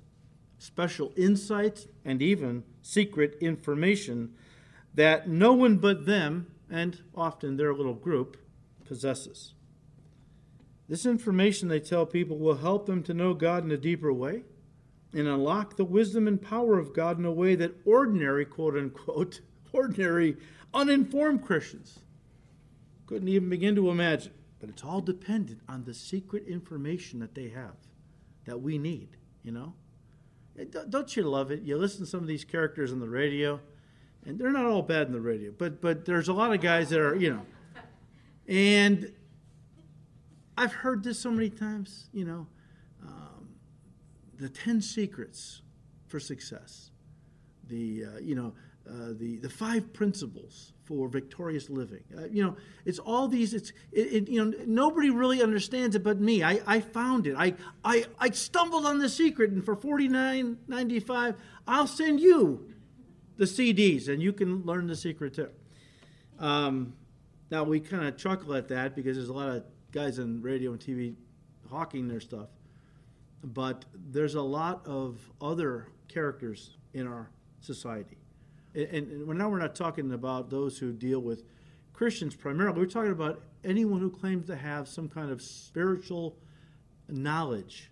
special 0.59 1.13
insights, 1.17 1.87
and 2.05 2.21
even 2.21 2.65
secret 2.83 3.37
information 3.41 4.35
that 4.95 5.29
no 5.29 5.53
one 5.53 5.77
but 5.77 6.07
them, 6.07 6.47
and 6.71 7.03
often 7.15 7.57
their 7.57 7.73
little 7.73 7.95
group, 7.95 8.37
possesses. 8.85 9.55
This 10.89 11.07
information, 11.07 11.69
they 11.69 11.81
tell 11.81 12.07
people, 12.07 12.39
will 12.39 12.57
help 12.57 12.87
them 12.87 13.03
to 13.05 13.15
know 13.15 13.35
God 13.35 13.65
in 13.65 13.71
a 13.71 13.77
deeper 13.77 14.13
way 14.13 14.43
and 15.13 15.27
unlock 15.27 15.77
the 15.77 15.85
wisdom 15.85 16.27
and 16.27 16.41
power 16.41 16.79
of 16.79 16.95
God 16.95 17.19
in 17.19 17.25
a 17.25 17.33
way 17.33 17.55
that 17.55 17.75
ordinary, 17.85 18.45
quote 18.45 18.77
unquote, 18.77 19.41
ordinary, 19.73 20.37
uninformed 20.75 21.45
Christians 21.45 22.01
couldn't 23.07 23.29
even 23.29 23.49
begin 23.49 23.75
to 23.75 23.91
imagine. 23.91 24.33
But 24.61 24.71
it's 24.71 24.85
all 24.85 25.01
dependent 25.01 25.61
on 25.69 25.85
the 25.85 25.95
secret 25.95 26.47
information 26.47 27.21
that 27.21 27.35
they 27.35 27.49
have 27.51 27.77
that 28.45 28.61
we 28.61 28.77
need, 28.77 29.17
you 29.43 29.53
know? 29.53 29.75
Don't 30.89 31.17
you 31.17 31.23
love 31.23 31.51
it? 31.51 31.63
You 31.63 31.77
listen 31.77 32.01
to 32.01 32.07
some 32.07 32.21
of 32.21 32.27
these 32.27 32.45
characters 32.45 32.93
on 32.93 33.01
the 33.01 33.09
radio, 33.09 33.61
and 34.25 34.39
they're 34.39 34.53
not 34.53 34.67
all 34.67 34.83
bad 34.83 35.07
in 35.07 35.13
the 35.13 35.21
radio, 35.21 35.53
but 35.57 35.81
but 35.81 36.05
there's 36.05 36.29
a 36.29 36.33
lot 36.33 36.53
of 36.53 36.61
guys 36.61 36.91
that 36.91 37.01
are, 37.01 37.15
you 37.15 37.33
know, 37.33 37.47
And 38.49 39.13
I've 40.57 40.73
heard 40.73 41.05
this 41.05 41.19
so 41.19 41.31
many 41.31 41.51
times, 41.51 42.09
you 42.13 42.25
know, 42.25 42.47
um, 43.07 43.51
the 44.39 44.49
10 44.49 44.81
secrets 44.81 45.61
for 46.07 46.19
success, 46.19 46.91
the, 47.69 48.07
uh, 48.07 48.19
you 48.21 48.35
know, 48.35 48.55
uh, 48.89 49.13
the, 49.19 49.37
the 49.37 49.51
five 49.51 49.93
principles 49.93 50.73
for 50.85 51.09
victorious 51.09 51.69
living. 51.69 52.03
Uh, 52.17 52.25
you 52.31 52.43
know, 52.43 52.57
it's 52.87 52.99
all 52.99 53.29
these, 53.29 53.53
it's, 53.53 53.71
it, 53.93 54.13
it, 54.13 54.29
you 54.29 54.43
know, 54.43 54.57
nobody 54.67 55.11
really 55.11 55.43
understands 55.43 55.95
it 55.95 56.03
but 56.03 56.19
me. 56.21 56.43
I, 56.43 56.61
I 56.67 56.81
found 56.81 57.27
it. 57.27 57.35
I, 57.37 57.55
I, 57.85 58.07
I 58.19 58.31
stumbled 58.31 58.87
on 58.87 58.99
the 58.99 59.09
secret, 59.11 59.51
and 59.51 59.63
for 59.63 59.77
$49.95, 59.77 61.37
I'll 61.67 61.87
send 61.87 62.21
you 62.21 62.73
the 63.37 63.45
CDs, 63.45 64.09
and 64.09 64.23
you 64.23 64.33
can 64.33 64.63
learn 64.63 64.87
the 64.87 64.97
secret 64.97 65.35
too. 65.35 65.51
Um, 66.39 66.95
now, 67.51 67.65
we 67.65 67.81
kind 67.81 68.07
of 68.07 68.17
chuckle 68.17 68.55
at 68.55 68.69
that 68.69 68.97
because 68.97 69.17
there's 69.17 69.29
a 69.29 69.35
lot 69.35 69.51
of 69.51 69.65
guys 69.93 70.19
on 70.19 70.41
radio 70.41 70.73
and 70.73 70.81
TV 70.81 71.15
hawking 71.69 72.09
their 72.09 72.21
stuff. 72.21 72.49
But 73.45 73.85
there's 73.95 74.35
a 74.35 74.43
lot 74.43 74.87
of 74.87 75.19
other 75.41 75.89
characters 76.09 76.77
in 76.95 77.07
our 77.07 77.31
society 77.61 78.17
and, 78.75 78.87
and 78.87 79.27
now 79.27 79.49
we're 79.49 79.59
not 79.59 79.75
talking 79.75 80.13
about 80.13 80.51
those 80.51 80.79
who 80.79 80.93
deal 80.93 81.21
with 81.21 81.45
Christians 81.93 82.35
primarily. 82.35 82.79
We're 82.79 82.87
talking 82.87 83.13
about 83.13 83.43
anyone 83.65 84.01
who 84.01 84.11
claims 84.11 84.47
to 84.47 84.57
have 84.57 84.89
some 84.89 85.09
kind 85.09 85.31
of 85.31 85.43
spiritual 85.43 86.37
knowledge 87.09 87.91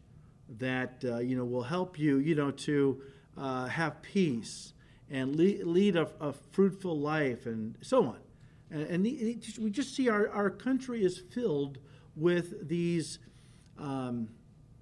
that 0.58 1.02
uh, 1.04 1.18
you 1.18 1.36
know 1.36 1.44
will 1.44 1.62
help 1.62 1.98
you, 1.98 2.18
you 2.18 2.34
know, 2.34 2.50
to 2.50 3.02
uh, 3.36 3.66
have 3.66 4.00
peace 4.02 4.72
and 5.10 5.36
lead, 5.36 5.64
lead 5.64 5.96
a, 5.96 6.08
a, 6.20 6.32
fruitful 6.32 6.98
life 6.98 7.46
and 7.46 7.76
so 7.80 8.04
on. 8.04 8.18
And, 8.70 8.82
and 8.82 9.06
the, 9.06 9.38
we 9.60 9.70
just 9.70 9.94
see 9.94 10.08
our, 10.08 10.28
our 10.30 10.50
country 10.50 11.04
is 11.04 11.18
filled 11.18 11.78
with 12.16 12.68
these 12.68 13.18
um, 13.78 14.28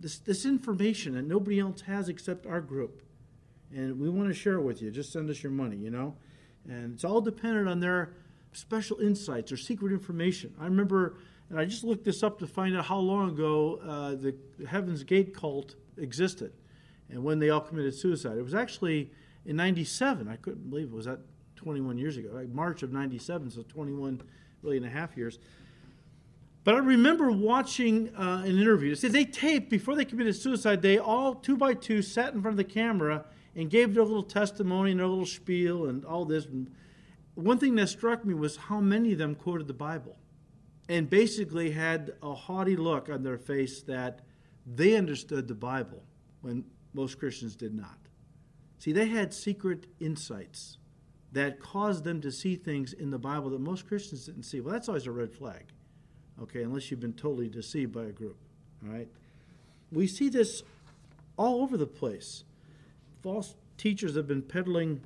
this, 0.00 0.18
this 0.18 0.44
information 0.44 1.14
that 1.14 1.26
nobody 1.26 1.60
else 1.60 1.80
has 1.82 2.08
except 2.08 2.46
our 2.46 2.60
group 2.60 3.02
and 3.74 3.98
we 3.98 4.08
want 4.08 4.28
to 4.28 4.34
share 4.34 4.54
it 4.54 4.62
with 4.62 4.80
you. 4.80 4.90
Just 4.90 5.12
send 5.12 5.28
us 5.28 5.42
your 5.42 5.52
money, 5.52 5.76
you 5.76 5.90
know? 5.90 6.14
And 6.68 6.94
it's 6.94 7.04
all 7.04 7.20
dependent 7.20 7.68
on 7.68 7.80
their 7.80 8.14
special 8.52 9.00
insights 9.00 9.50
or 9.50 9.56
secret 9.56 9.92
information. 9.92 10.54
I 10.60 10.64
remember, 10.64 11.16
and 11.50 11.58
I 11.58 11.64
just 11.64 11.82
looked 11.82 12.04
this 12.04 12.22
up 12.22 12.38
to 12.38 12.46
find 12.46 12.76
out 12.76 12.84
how 12.84 12.98
long 12.98 13.30
ago 13.30 13.80
uh, 13.84 14.10
the 14.14 14.34
Heaven's 14.66 15.02
Gate 15.02 15.34
cult 15.34 15.74
existed 15.98 16.52
and 17.10 17.22
when 17.22 17.38
they 17.38 17.50
all 17.50 17.60
committed 17.60 17.94
suicide. 17.94 18.38
It 18.38 18.42
was 18.42 18.54
actually 18.54 19.10
in 19.44 19.56
97. 19.56 20.28
I 20.28 20.36
couldn't 20.36 20.70
believe 20.70 20.86
it 20.86 20.94
was 20.94 21.06
that 21.06 21.20
21 21.56 21.98
years 21.98 22.16
ago, 22.16 22.30
like 22.32 22.48
March 22.48 22.82
of 22.82 22.92
97, 22.92 23.50
so 23.50 23.62
21 23.62 24.22
really 24.62 24.76
and 24.76 24.86
a 24.86 24.90
half 24.90 25.16
years. 25.16 25.38
But 26.62 26.76
I 26.76 26.78
remember 26.78 27.30
watching 27.30 28.14
uh, 28.16 28.42
an 28.44 28.58
interview. 28.58 28.94
See, 28.94 29.08
they 29.08 29.24
taped 29.24 29.68
before 29.68 29.94
they 29.94 30.06
committed 30.06 30.34
suicide. 30.34 30.80
They 30.80 30.96
all 30.96 31.34
two 31.34 31.58
by 31.58 31.74
two 31.74 32.00
sat 32.00 32.32
in 32.32 32.40
front 32.40 32.54
of 32.54 32.56
the 32.56 32.72
camera 32.72 33.26
and 33.56 33.70
gave 33.70 33.94
their 33.94 34.04
little 34.04 34.22
testimony 34.22 34.90
and 34.90 35.00
their 35.00 35.06
little 35.06 35.26
spiel 35.26 35.86
and 35.86 36.04
all 36.04 36.24
this. 36.24 36.46
One 37.34 37.58
thing 37.58 37.74
that 37.76 37.88
struck 37.88 38.24
me 38.24 38.34
was 38.34 38.56
how 38.56 38.80
many 38.80 39.12
of 39.12 39.18
them 39.18 39.34
quoted 39.34 39.66
the 39.66 39.74
Bible 39.74 40.16
and 40.88 41.08
basically 41.08 41.70
had 41.70 42.12
a 42.22 42.34
haughty 42.34 42.76
look 42.76 43.08
on 43.08 43.22
their 43.22 43.38
face 43.38 43.82
that 43.82 44.20
they 44.66 44.96
understood 44.96 45.48
the 45.48 45.54
Bible 45.54 46.02
when 46.42 46.64
most 46.92 47.18
Christians 47.18 47.56
did 47.56 47.74
not. 47.74 47.98
See, 48.78 48.92
they 48.92 49.06
had 49.06 49.32
secret 49.32 49.86
insights 50.00 50.78
that 51.32 51.58
caused 51.58 52.04
them 52.04 52.20
to 52.20 52.30
see 52.30 52.54
things 52.54 52.92
in 52.92 53.10
the 53.10 53.18
Bible 53.18 53.50
that 53.50 53.60
most 53.60 53.88
Christians 53.88 54.26
didn't 54.26 54.44
see. 54.44 54.60
Well, 54.60 54.72
that's 54.72 54.88
always 54.88 55.06
a 55.06 55.10
red 55.10 55.32
flag, 55.32 55.64
okay, 56.42 56.62
unless 56.62 56.90
you've 56.90 57.00
been 57.00 57.14
totally 57.14 57.48
deceived 57.48 57.92
by 57.92 58.04
a 58.04 58.12
group, 58.12 58.36
all 58.84 58.92
right? 58.92 59.08
We 59.90 60.06
see 60.06 60.28
this 60.28 60.62
all 61.36 61.62
over 61.62 61.76
the 61.76 61.86
place 61.86 62.44
false 63.24 63.54
teachers 63.78 64.16
have 64.16 64.28
been 64.28 64.42
peddling 64.42 65.00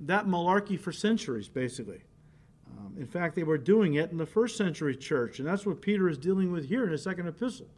that 0.00 0.26
malarkey 0.26 0.78
for 0.78 0.90
centuries, 0.90 1.48
basically. 1.48 2.02
Um, 2.76 2.96
in 2.98 3.06
fact, 3.06 3.36
they 3.36 3.44
were 3.44 3.56
doing 3.56 3.94
it 3.94 4.10
in 4.10 4.18
the 4.18 4.26
first 4.26 4.56
century 4.56 4.96
church, 4.96 5.38
and 5.38 5.46
that's 5.46 5.64
what 5.64 5.80
Peter 5.80 6.08
is 6.08 6.18
dealing 6.18 6.50
with 6.50 6.68
here 6.68 6.84
in 6.84 6.90
his 6.90 7.04
second 7.04 7.28
epistle. 7.28 7.68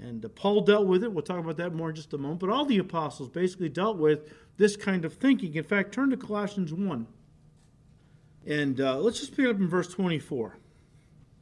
And 0.00 0.24
uh, 0.24 0.28
Paul 0.28 0.62
dealt 0.62 0.86
with 0.86 1.04
it. 1.04 1.12
We'll 1.12 1.22
talk 1.22 1.38
about 1.38 1.58
that 1.58 1.74
more 1.74 1.90
in 1.90 1.96
just 1.96 2.14
a 2.14 2.18
moment. 2.18 2.40
But 2.40 2.48
all 2.48 2.64
the 2.64 2.78
apostles 2.78 3.28
basically 3.28 3.68
dealt 3.68 3.98
with 3.98 4.32
this 4.56 4.74
kind 4.74 5.04
of 5.04 5.12
thinking. 5.12 5.54
In 5.54 5.64
fact, 5.64 5.92
turn 5.92 6.08
to 6.08 6.16
Colossians 6.16 6.72
1. 6.72 7.06
And 8.46 8.80
uh, 8.80 9.00
let's 9.00 9.20
just 9.20 9.36
pick 9.36 9.46
up 9.46 9.56
in 9.56 9.68
verse 9.68 9.88
24. 9.88 10.56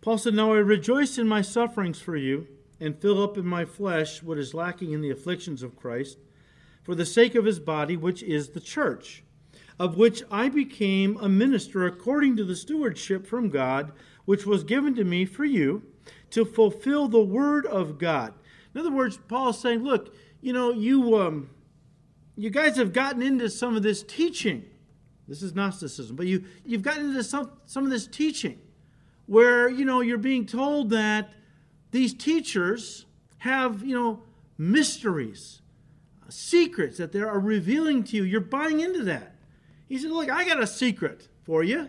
Paul 0.01 0.19
said, 0.19 0.35
Now 0.35 0.53
I 0.53 0.57
rejoice 0.57 1.17
in 1.17 1.29
my 1.29 1.43
sufferings 1.43 2.01
for 2.01 2.17
you, 2.17 2.49
and 2.81 3.01
fill 3.01 3.23
up 3.23 3.39
in 3.39 3.47
my 3.47 3.65
flesh 3.65 4.21
what 4.21 4.37
is 4.37 4.53
lacking 4.53 4.91
in 4.91 5.01
the 5.01 5.11
afflictions 5.11 5.63
of 5.63 5.77
Christ 5.77 6.19
for 6.87 6.95
the 6.95 7.05
sake 7.05 7.35
of 7.35 7.45
his 7.45 7.59
body, 7.59 7.97
which 7.97 8.23
is 8.23 8.51
the 8.51 8.61
church, 8.61 9.25
of 9.77 9.97
which 9.97 10.23
I 10.31 10.49
became 10.49 11.17
a 11.17 11.29
minister 11.29 11.85
according 11.85 12.37
to 12.37 12.45
the 12.45 12.55
stewardship 12.55 13.27
from 13.27 13.51
God, 13.51 13.91
which 14.25 14.47
was 14.47 14.63
given 14.63 14.95
to 14.95 15.03
me 15.03 15.25
for 15.25 15.45
you, 15.45 15.83
to 16.31 16.45
fulfill 16.45 17.09
the 17.09 17.21
word 17.21 17.67
of 17.67 17.99
God. 17.99 18.35
In 18.73 18.81
other 18.81 18.93
words, 18.93 19.19
Paul 19.27 19.49
is 19.49 19.59
saying, 19.59 19.83
look, 19.83 20.15
you 20.41 20.53
know, 20.53 20.71
you 20.71 21.19
um, 21.19 21.51
you 22.37 22.51
guys 22.51 22.77
have 22.77 22.93
gotten 22.93 23.21
into 23.21 23.51
some 23.51 23.75
of 23.75 23.83
this 23.83 24.05
teaching. 24.05 24.65
This 25.27 25.43
is 25.43 25.57
Gnosticism, 25.57 26.15
but 26.15 26.27
you 26.27 26.45
you've 26.65 26.83
gotten 26.83 27.07
into 27.07 27.25
some 27.25 27.51
some 27.65 27.83
of 27.83 27.91
this 27.91 28.07
teaching 28.07 28.61
where 29.27 29.69
you 29.69 29.85
know 29.85 30.03
you're 30.03 30.19
being 30.19 30.47
told 30.47 30.91
that 30.91 31.33
these 31.91 32.15
teachers 32.15 33.07
have 33.39 33.83
you 33.83 33.97
know 33.97 34.23
mysteries 34.57 35.63
secrets 36.29 36.99
that 36.99 37.13
they 37.13 37.21
are 37.21 37.39
revealing 37.39 38.05
to 38.05 38.17
you. 38.17 38.25
You're 38.25 38.41
buying 38.41 38.81
into 38.81 39.03
that. 39.05 39.35
He 39.89 39.99
said, 39.99 40.11
Look, 40.11 40.31
I 40.31 40.47
got 40.47 40.63
a 40.63 40.67
secret 40.67 41.29
for 41.45 41.63
you. 41.63 41.89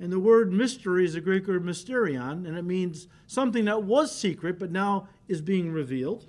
And 0.00 0.12
the 0.12 0.20
word 0.20 0.52
mystery 0.52 1.04
is 1.04 1.14
a 1.14 1.20
Greek 1.20 1.46
word 1.46 1.64
mysterion, 1.64 2.46
and 2.46 2.58
it 2.58 2.64
means 2.64 3.06
something 3.26 3.64
that 3.66 3.84
was 3.84 4.16
secret 4.16 4.58
but 4.58 4.72
now 4.72 5.08
is 5.28 5.40
being 5.40 5.70
revealed. 5.70 6.26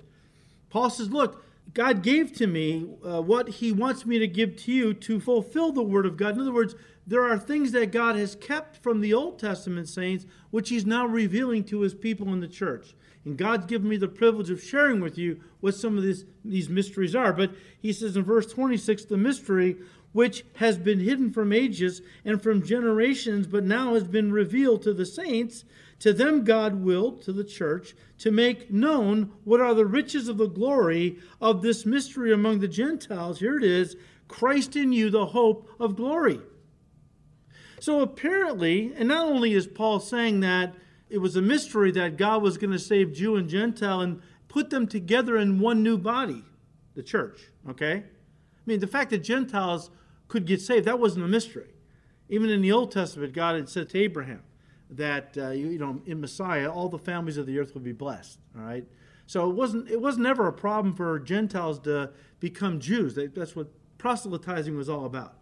Paul 0.70 0.90
says, 0.90 1.10
Look, 1.10 1.44
God 1.74 2.02
gave 2.02 2.32
to 2.34 2.46
me 2.46 2.88
uh, 3.04 3.20
what 3.22 3.48
he 3.48 3.72
wants 3.72 4.06
me 4.06 4.18
to 4.18 4.28
give 4.28 4.56
to 4.64 4.72
you 4.72 4.94
to 4.94 5.20
fulfill 5.20 5.72
the 5.72 5.82
word 5.82 6.06
of 6.06 6.16
God. 6.16 6.34
In 6.34 6.40
other 6.40 6.52
words, 6.52 6.74
there 7.06 7.24
are 7.24 7.38
things 7.38 7.72
that 7.72 7.92
God 7.92 8.16
has 8.16 8.34
kept 8.34 8.82
from 8.82 9.00
the 9.00 9.12
Old 9.12 9.38
Testament 9.38 9.88
saints, 9.88 10.26
which 10.50 10.68
he's 10.68 10.86
now 10.86 11.06
revealing 11.06 11.64
to 11.64 11.80
his 11.80 11.94
people 11.94 12.32
in 12.32 12.40
the 12.40 12.48
church. 12.48 12.94
And 13.26 13.36
God's 13.36 13.66
given 13.66 13.88
me 13.88 13.96
the 13.96 14.08
privilege 14.08 14.50
of 14.50 14.62
sharing 14.62 15.00
with 15.00 15.18
you 15.18 15.40
what 15.60 15.74
some 15.74 15.98
of 15.98 16.04
these 16.44 16.68
mysteries 16.70 17.14
are. 17.14 17.32
But 17.32 17.50
he 17.82 17.92
says 17.92 18.16
in 18.16 18.22
verse 18.22 18.46
26 18.46 19.04
the 19.04 19.16
mystery 19.16 19.76
which 20.12 20.44
has 20.54 20.78
been 20.78 21.00
hidden 21.00 21.30
from 21.30 21.52
ages 21.52 22.00
and 22.24 22.40
from 22.40 22.64
generations, 22.64 23.46
but 23.46 23.64
now 23.64 23.92
has 23.92 24.04
been 24.04 24.32
revealed 24.32 24.80
to 24.82 24.94
the 24.94 25.04
saints. 25.04 25.64
To 25.98 26.12
them, 26.12 26.44
God 26.44 26.76
willed, 26.76 27.20
to 27.22 27.32
the 27.32 27.44
church, 27.44 27.94
to 28.18 28.30
make 28.30 28.70
known 28.70 29.32
what 29.44 29.60
are 29.60 29.74
the 29.74 29.86
riches 29.86 30.28
of 30.28 30.38
the 30.38 30.46
glory 30.46 31.18
of 31.40 31.62
this 31.62 31.84
mystery 31.84 32.32
among 32.32 32.60
the 32.60 32.68
Gentiles. 32.68 33.40
Here 33.40 33.58
it 33.58 33.64
is 33.64 33.96
Christ 34.28 34.76
in 34.76 34.92
you, 34.92 35.10
the 35.10 35.26
hope 35.26 35.68
of 35.80 35.96
glory. 35.96 36.40
So 37.80 38.00
apparently, 38.00 38.92
and 38.96 39.08
not 39.08 39.26
only 39.26 39.52
is 39.52 39.66
Paul 39.66 40.00
saying 40.00 40.40
that 40.40 40.74
it 41.08 41.18
was 41.18 41.36
a 41.36 41.42
mystery 41.42 41.90
that 41.92 42.16
God 42.16 42.42
was 42.42 42.58
going 42.58 42.72
to 42.72 42.78
save 42.78 43.12
Jew 43.12 43.36
and 43.36 43.48
Gentile 43.48 44.00
and 44.00 44.20
put 44.48 44.70
them 44.70 44.86
together 44.86 45.36
in 45.36 45.60
one 45.60 45.82
new 45.82 45.98
body, 45.98 46.44
the 46.94 47.02
church. 47.02 47.40
Okay? 47.68 47.94
I 47.96 48.62
mean, 48.64 48.80
the 48.80 48.86
fact 48.86 49.10
that 49.10 49.18
Gentiles 49.18 49.90
could 50.28 50.46
get 50.46 50.60
saved, 50.60 50.86
that 50.86 50.98
wasn't 50.98 51.24
a 51.24 51.28
mystery. 51.28 51.70
Even 52.28 52.50
in 52.50 52.60
the 52.60 52.72
Old 52.72 52.90
Testament, 52.90 53.32
God 53.32 53.54
had 53.54 53.68
said 53.68 53.88
to 53.90 53.98
Abraham 53.98 54.42
that, 54.90 55.36
uh, 55.38 55.50
you, 55.50 55.68
you 55.68 55.78
know, 55.78 56.00
in 56.06 56.20
Messiah, 56.20 56.70
all 56.70 56.88
the 56.88 56.98
families 56.98 57.36
of 57.36 57.46
the 57.46 57.58
earth 57.58 57.74
would 57.74 57.84
be 57.84 57.92
blessed. 57.92 58.38
All 58.56 58.64
right? 58.64 58.84
So 59.26 59.48
it 59.48 59.54
wasn't, 59.54 59.88
it 59.88 60.00
was 60.00 60.18
never 60.18 60.46
a 60.48 60.52
problem 60.52 60.94
for 60.94 61.18
Gentiles 61.18 61.78
to 61.80 62.10
become 62.40 62.80
Jews. 62.80 63.18
That's 63.34 63.54
what 63.54 63.68
proselytizing 63.98 64.76
was 64.76 64.88
all 64.88 65.04
about. 65.04 65.38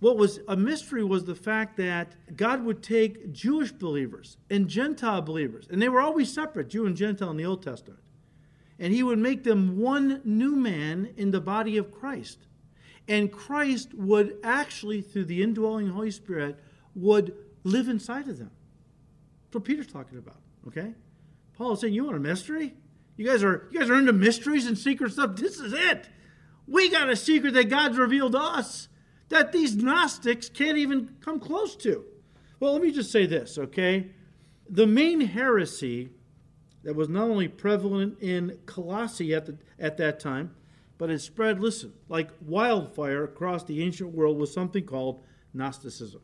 What 0.00 0.16
was 0.16 0.38
a 0.46 0.56
mystery 0.56 1.02
was 1.02 1.24
the 1.24 1.34
fact 1.34 1.76
that 1.78 2.14
God 2.36 2.64
would 2.64 2.82
take 2.82 3.32
Jewish 3.32 3.72
believers 3.72 4.36
and 4.48 4.68
Gentile 4.68 5.22
believers, 5.22 5.66
and 5.70 5.82
they 5.82 5.88
were 5.88 6.00
always 6.00 6.32
separate, 6.32 6.68
Jew 6.68 6.86
and 6.86 6.96
Gentile 6.96 7.30
in 7.30 7.36
the 7.36 7.46
Old 7.46 7.62
Testament, 7.62 8.00
and 8.78 8.92
He 8.92 9.02
would 9.02 9.18
make 9.18 9.42
them 9.42 9.78
one 9.78 10.20
new 10.24 10.54
man 10.54 11.14
in 11.16 11.32
the 11.32 11.40
body 11.40 11.76
of 11.76 11.90
Christ. 11.90 12.46
And 13.08 13.32
Christ 13.32 13.94
would 13.94 14.36
actually, 14.44 15.00
through 15.00 15.24
the 15.24 15.42
indwelling 15.42 15.88
Holy 15.88 16.10
Spirit, 16.10 16.60
would 16.94 17.34
live 17.64 17.88
inside 17.88 18.28
of 18.28 18.38
them. 18.38 18.50
That's 19.44 19.54
what 19.54 19.64
Peter's 19.64 19.86
talking 19.86 20.18
about, 20.18 20.40
okay? 20.68 20.94
Paul 21.54 21.72
is 21.72 21.80
saying, 21.80 21.94
You 21.94 22.04
want 22.04 22.16
a 22.16 22.20
mystery? 22.20 22.74
You 23.16 23.26
guys 23.26 23.42
are 23.42 23.66
you 23.72 23.80
guys 23.80 23.90
are 23.90 23.98
into 23.98 24.12
mysteries 24.12 24.66
and 24.66 24.78
secret 24.78 25.12
stuff. 25.12 25.34
This 25.34 25.58
is 25.58 25.72
it. 25.72 26.08
We 26.68 26.88
got 26.88 27.10
a 27.10 27.16
secret 27.16 27.54
that 27.54 27.68
God's 27.68 27.98
revealed 27.98 28.32
to 28.32 28.38
us 28.38 28.88
that 29.28 29.52
these 29.52 29.76
Gnostics 29.76 30.48
can't 30.48 30.78
even 30.78 31.16
come 31.20 31.40
close 31.40 31.76
to. 31.76 32.04
Well, 32.60 32.72
let 32.72 32.82
me 32.82 32.90
just 32.90 33.12
say 33.12 33.26
this, 33.26 33.58
okay? 33.58 34.10
The 34.68 34.86
main 34.86 35.20
heresy 35.20 36.10
that 36.82 36.94
was 36.94 37.08
not 37.08 37.24
only 37.24 37.48
prevalent 37.48 38.20
in 38.20 38.58
Colossae 38.66 39.34
at, 39.34 39.46
the, 39.46 39.58
at 39.78 39.96
that 39.98 40.20
time, 40.20 40.54
but 40.96 41.10
it 41.10 41.20
spread, 41.20 41.60
listen, 41.60 41.92
like 42.08 42.30
wildfire 42.40 43.24
across 43.24 43.64
the 43.64 43.82
ancient 43.82 44.14
world 44.14 44.36
was 44.36 44.52
something 44.52 44.84
called 44.84 45.20
Gnosticism. 45.54 46.20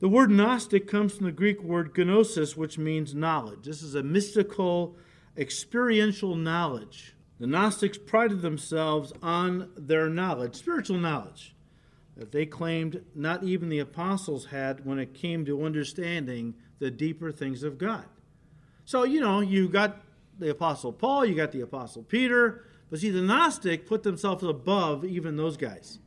The 0.00 0.08
word 0.08 0.30
Gnostic 0.30 0.86
comes 0.86 1.14
from 1.14 1.26
the 1.26 1.32
Greek 1.32 1.62
word 1.62 1.96
gnosis, 1.96 2.56
which 2.56 2.78
means 2.78 3.14
knowledge. 3.14 3.64
This 3.64 3.82
is 3.82 3.94
a 3.94 4.02
mystical, 4.02 4.96
experiential 5.36 6.36
knowledge. 6.36 7.14
The 7.40 7.46
Gnostics 7.46 7.98
prided 7.98 8.42
themselves 8.42 9.12
on 9.22 9.70
their 9.76 10.08
knowledge, 10.08 10.54
spiritual 10.54 10.98
knowledge, 10.98 11.54
that 12.18 12.32
they 12.32 12.44
claimed 12.44 13.02
not 13.14 13.44
even 13.44 13.68
the 13.68 13.78
apostles 13.78 14.46
had 14.46 14.84
when 14.84 14.98
it 14.98 15.14
came 15.14 15.44
to 15.46 15.64
understanding 15.64 16.54
the 16.80 16.90
deeper 16.90 17.30
things 17.30 17.62
of 17.62 17.78
God. 17.78 18.04
So, 18.84 19.04
you 19.04 19.20
know, 19.20 19.40
you 19.40 19.68
got 19.68 20.00
the 20.38 20.50
apostle 20.50 20.92
Paul, 20.92 21.24
you 21.24 21.34
got 21.34 21.52
the 21.52 21.60
apostle 21.60 22.02
Peter, 22.02 22.64
but 22.90 22.98
see, 22.98 23.10
the 23.10 23.22
Gnostic 23.22 23.86
put 23.86 24.02
themselves 24.02 24.42
above 24.42 25.04
even 25.04 25.36
those 25.36 25.56
guys. 25.56 26.00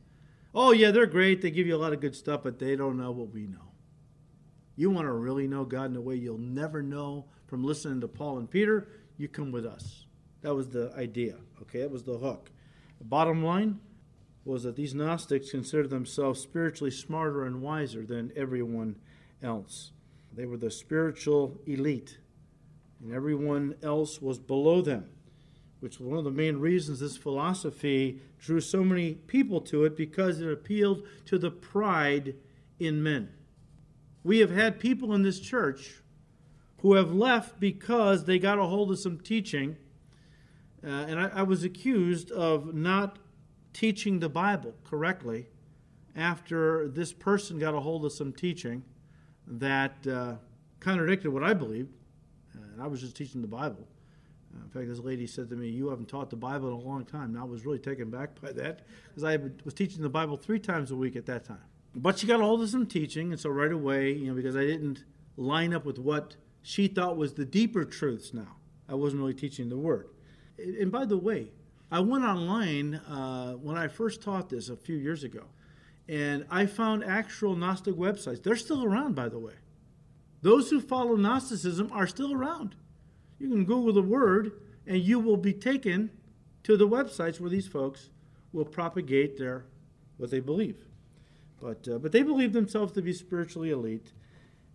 Oh, 0.54 0.72
yeah, 0.72 0.90
they're 0.90 1.06
great. 1.06 1.40
They 1.40 1.50
give 1.50 1.66
you 1.66 1.74
a 1.74 1.78
lot 1.78 1.94
of 1.94 2.00
good 2.00 2.14
stuff, 2.14 2.42
but 2.42 2.58
they 2.58 2.76
don't 2.76 2.98
know 2.98 3.10
what 3.10 3.32
we 3.32 3.46
know. 3.46 3.72
You 4.76 4.90
want 4.90 5.06
to 5.06 5.12
really 5.12 5.46
know 5.46 5.64
God 5.64 5.90
in 5.90 5.96
a 5.96 6.00
way 6.00 6.16
you'll 6.16 6.38
never 6.38 6.82
know 6.82 7.26
from 7.46 7.64
listening 7.64 8.00
to 8.02 8.08
Paul 8.08 8.38
and 8.38 8.50
Peter? 8.50 8.88
You 9.16 9.28
come 9.28 9.50
with 9.50 9.64
us. 9.64 10.06
That 10.42 10.54
was 10.54 10.68
the 10.68 10.92
idea. 10.96 11.36
Okay, 11.62 11.80
that 11.80 11.90
was 11.90 12.02
the 12.02 12.18
hook. 12.18 12.50
The 12.98 13.04
bottom 13.04 13.42
line 13.42 13.80
was 14.44 14.64
that 14.64 14.76
these 14.76 14.94
Gnostics 14.94 15.50
considered 15.50 15.90
themselves 15.90 16.40
spiritually 16.40 16.90
smarter 16.90 17.44
and 17.44 17.62
wiser 17.62 18.04
than 18.04 18.32
everyone 18.34 18.96
else. 19.42 19.92
They 20.34 20.46
were 20.46 20.56
the 20.56 20.70
spiritual 20.70 21.60
elite, 21.66 22.18
and 23.02 23.12
everyone 23.12 23.76
else 23.82 24.20
was 24.20 24.38
below 24.38 24.80
them, 24.80 25.08
which 25.80 25.98
was 25.98 26.08
one 26.08 26.18
of 26.18 26.24
the 26.24 26.30
main 26.30 26.58
reasons 26.58 27.00
this 27.00 27.16
philosophy 27.16 28.20
drew 28.40 28.60
so 28.60 28.82
many 28.82 29.14
people 29.14 29.60
to 29.60 29.84
it 29.84 29.96
because 29.96 30.40
it 30.40 30.50
appealed 30.50 31.06
to 31.26 31.38
the 31.38 31.50
pride 31.50 32.34
in 32.80 33.02
men. 33.02 33.28
We 34.24 34.38
have 34.38 34.50
had 34.50 34.80
people 34.80 35.14
in 35.14 35.22
this 35.22 35.40
church 35.40 36.02
who 36.82 36.94
have 36.94 37.12
left 37.12 37.60
because 37.60 38.24
they 38.24 38.38
got 38.38 38.58
a 38.58 38.64
hold 38.64 38.90
of 38.90 38.98
some 38.98 39.18
teaching. 39.18 39.76
Uh, 40.84 40.88
and 40.88 41.20
I, 41.20 41.30
I, 41.36 41.42
was 41.42 41.62
accused 41.62 42.32
of 42.32 42.74
not 42.74 43.18
teaching 43.72 44.20
the 44.20 44.28
Bible 44.28 44.74
correctly 44.84 45.46
after 46.14 46.88
this 46.88 47.12
person 47.12 47.58
got 47.58 47.74
a 47.74 47.80
hold 47.80 48.04
of 48.04 48.12
some 48.12 48.32
teaching 48.32 48.84
that 49.46 50.06
uh, 50.06 50.34
contradicted 50.80 51.32
what 51.32 51.42
I 51.42 51.54
believed. 51.54 51.92
And 52.54 52.82
I 52.82 52.86
was 52.86 53.00
just 53.00 53.16
teaching 53.16 53.40
the 53.40 53.48
Bible. 53.48 53.86
Uh, 54.54 54.64
in 54.64 54.70
fact, 54.70 54.88
this 54.88 54.98
lady 54.98 55.26
said 55.26 55.48
to 55.50 55.56
me, 55.56 55.68
You 55.68 55.88
haven't 55.88 56.08
taught 56.08 56.30
the 56.30 56.36
Bible 56.36 56.68
in 56.68 56.74
a 56.74 56.88
long 56.88 57.04
time. 57.04 57.34
And 57.34 57.38
I 57.38 57.44
was 57.44 57.64
really 57.64 57.78
taken 57.78 58.10
back 58.10 58.40
by 58.40 58.52
that 58.52 58.80
because 59.08 59.24
I 59.24 59.38
was 59.64 59.74
teaching 59.74 60.02
the 60.02 60.10
Bible 60.10 60.36
three 60.36 60.58
times 60.58 60.90
a 60.90 60.96
week 60.96 61.16
at 61.16 61.26
that 61.26 61.44
time. 61.44 61.64
But 61.94 62.18
she 62.18 62.26
got 62.26 62.40
a 62.40 62.44
hold 62.44 62.62
of 62.62 62.70
some 62.70 62.86
teaching, 62.86 63.32
and 63.32 63.40
so 63.40 63.50
right 63.50 63.72
away, 63.72 64.12
you 64.12 64.28
know, 64.28 64.34
because 64.34 64.56
I 64.56 64.64
didn't 64.64 65.04
line 65.36 65.74
up 65.74 65.84
with 65.84 65.98
what 65.98 66.36
she 66.62 66.88
thought 66.88 67.16
was 67.16 67.34
the 67.34 67.44
deeper 67.44 67.84
truths 67.84 68.32
now, 68.32 68.56
I 68.88 68.94
wasn't 68.94 69.20
really 69.20 69.34
teaching 69.34 69.68
the 69.68 69.76
Word. 69.76 70.08
And 70.58 70.90
by 70.90 71.04
the 71.04 71.18
way, 71.18 71.50
I 71.92 72.00
went 72.00 72.24
online 72.24 72.94
uh, 72.94 73.52
when 73.52 73.76
I 73.76 73.86
first 73.86 74.22
taught 74.22 74.48
this 74.48 74.70
a 74.70 74.76
few 74.76 74.96
years 74.96 75.24
ago, 75.24 75.44
and 76.08 76.46
I 76.50 76.64
found 76.64 77.04
actual 77.04 77.54
Gnostic 77.54 77.96
websites. 77.96 78.42
They're 78.42 78.56
still 78.56 78.82
around, 78.82 79.14
by 79.14 79.28
the 79.28 79.38
way. 79.38 79.52
Those 80.40 80.70
who 80.70 80.80
follow 80.80 81.16
Gnosticism 81.16 81.90
are 81.92 82.06
still 82.06 82.32
around. 82.32 82.76
You 83.38 83.50
can 83.50 83.66
Google 83.66 83.92
the 83.92 84.00
word, 84.00 84.52
and 84.86 85.02
you 85.02 85.18
will 85.20 85.36
be 85.36 85.52
taken 85.52 86.10
to 86.62 86.78
the 86.78 86.88
websites 86.88 87.38
where 87.38 87.50
these 87.50 87.68
folks 87.68 88.08
will 88.54 88.64
propagate 88.64 89.36
their 89.36 89.66
what 90.16 90.30
they 90.30 90.40
believe. 90.40 90.86
But, 91.60 91.86
uh, 91.86 91.98
but 91.98 92.10
they 92.10 92.22
believed 92.22 92.54
themselves 92.54 92.92
to 92.94 93.02
be 93.02 93.12
spiritually 93.12 93.70
elite. 93.70 94.12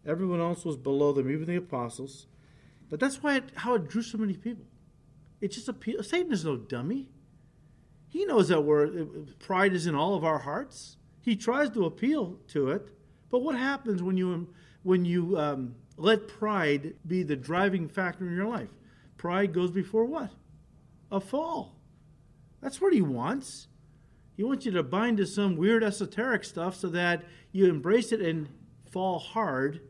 Everyone 0.05 0.39
else 0.39 0.63
was 0.63 0.77
below 0.77 1.13
them, 1.13 1.31
even 1.31 1.47
the 1.47 1.55
apostles. 1.55 2.27
But 2.91 2.99
that's 2.99 3.23
why 3.23 3.37
it, 3.37 3.43
how 3.55 3.73
it 3.73 3.89
drew 3.89 4.03
so 4.03 4.19
many 4.19 4.33
people. 4.33 4.65
It 5.39 5.51
just 5.51 5.67
appeals. 5.67 6.09
Satan 6.09 6.31
is 6.31 6.45
no 6.45 6.57
dummy. 6.57 7.07
He 8.09 8.25
knows 8.25 8.47
that 8.47 8.61
we're, 8.61 8.85
uh, 8.85 9.05
pride 9.39 9.73
is 9.73 9.85
in 9.85 9.95
all 9.95 10.15
of 10.15 10.23
our 10.23 10.39
hearts. 10.39 10.97
He 11.21 11.35
tries 11.35 11.69
to 11.71 11.85
appeal 11.85 12.37
to 12.49 12.71
it. 12.71 12.87
But 13.29 13.39
what 13.39 13.57
happens 13.57 14.01
when 14.01 14.17
you, 14.17 14.47
when 14.83 15.05
you 15.05 15.37
um, 15.37 15.75
let 15.97 16.27
pride 16.27 16.95
be 17.05 17.23
the 17.23 17.35
driving 17.35 17.89
factor 17.89 18.25
in 18.25 18.35
your 18.35 18.47
life? 18.47 18.69
Pride 19.17 19.53
goes 19.53 19.71
before 19.71 20.05
what? 20.05 20.31
A 21.11 21.19
fall. 21.19 21.75
That's 22.61 22.79
what 22.79 22.93
he 22.93 23.01
wants. 23.01 23.67
He 24.35 24.43
wants 24.43 24.65
you 24.65 24.71
to 24.73 24.83
bind 24.83 25.17
to 25.17 25.25
some 25.25 25.57
weird 25.57 25.83
esoteric 25.83 26.43
stuff 26.43 26.75
so 26.75 26.87
that 26.89 27.23
you 27.51 27.67
embrace 27.67 28.11
it 28.11 28.21
and 28.21 28.47
fall 28.89 29.19
hard 29.19 29.81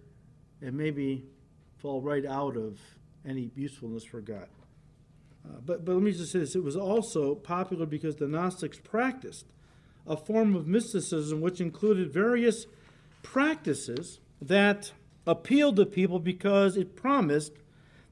and 0.62 0.76
maybe 0.76 1.26
fall 1.78 2.02
right 2.02 2.26
out 2.26 2.58
of 2.58 2.80
any 3.26 3.52
usefulness 3.56 4.04
for 4.04 4.22
God. 4.22 4.48
Uh, 5.48 5.60
but, 5.66 5.86
but 5.86 5.94
let 5.94 6.02
me 6.02 6.12
just 6.12 6.32
say 6.32 6.40
this 6.40 6.56
it 6.56 6.64
was 6.64 6.76
also 6.76 7.36
popular 7.36 7.86
because 7.86 8.16
the 8.16 8.28
Gnostics 8.28 8.80
practiced 8.80 9.46
a 10.06 10.18
form 10.18 10.56
of 10.56 10.68
mysticism 10.68 11.42
which 11.42 11.62
included 11.62 12.12
various 12.12 12.66
practices 13.24 14.20
that 14.42 14.92
appealed 15.26 15.76
to 15.76 15.86
people 15.86 16.20
because 16.20 16.78
it 16.78 16.96
promised 16.96 17.54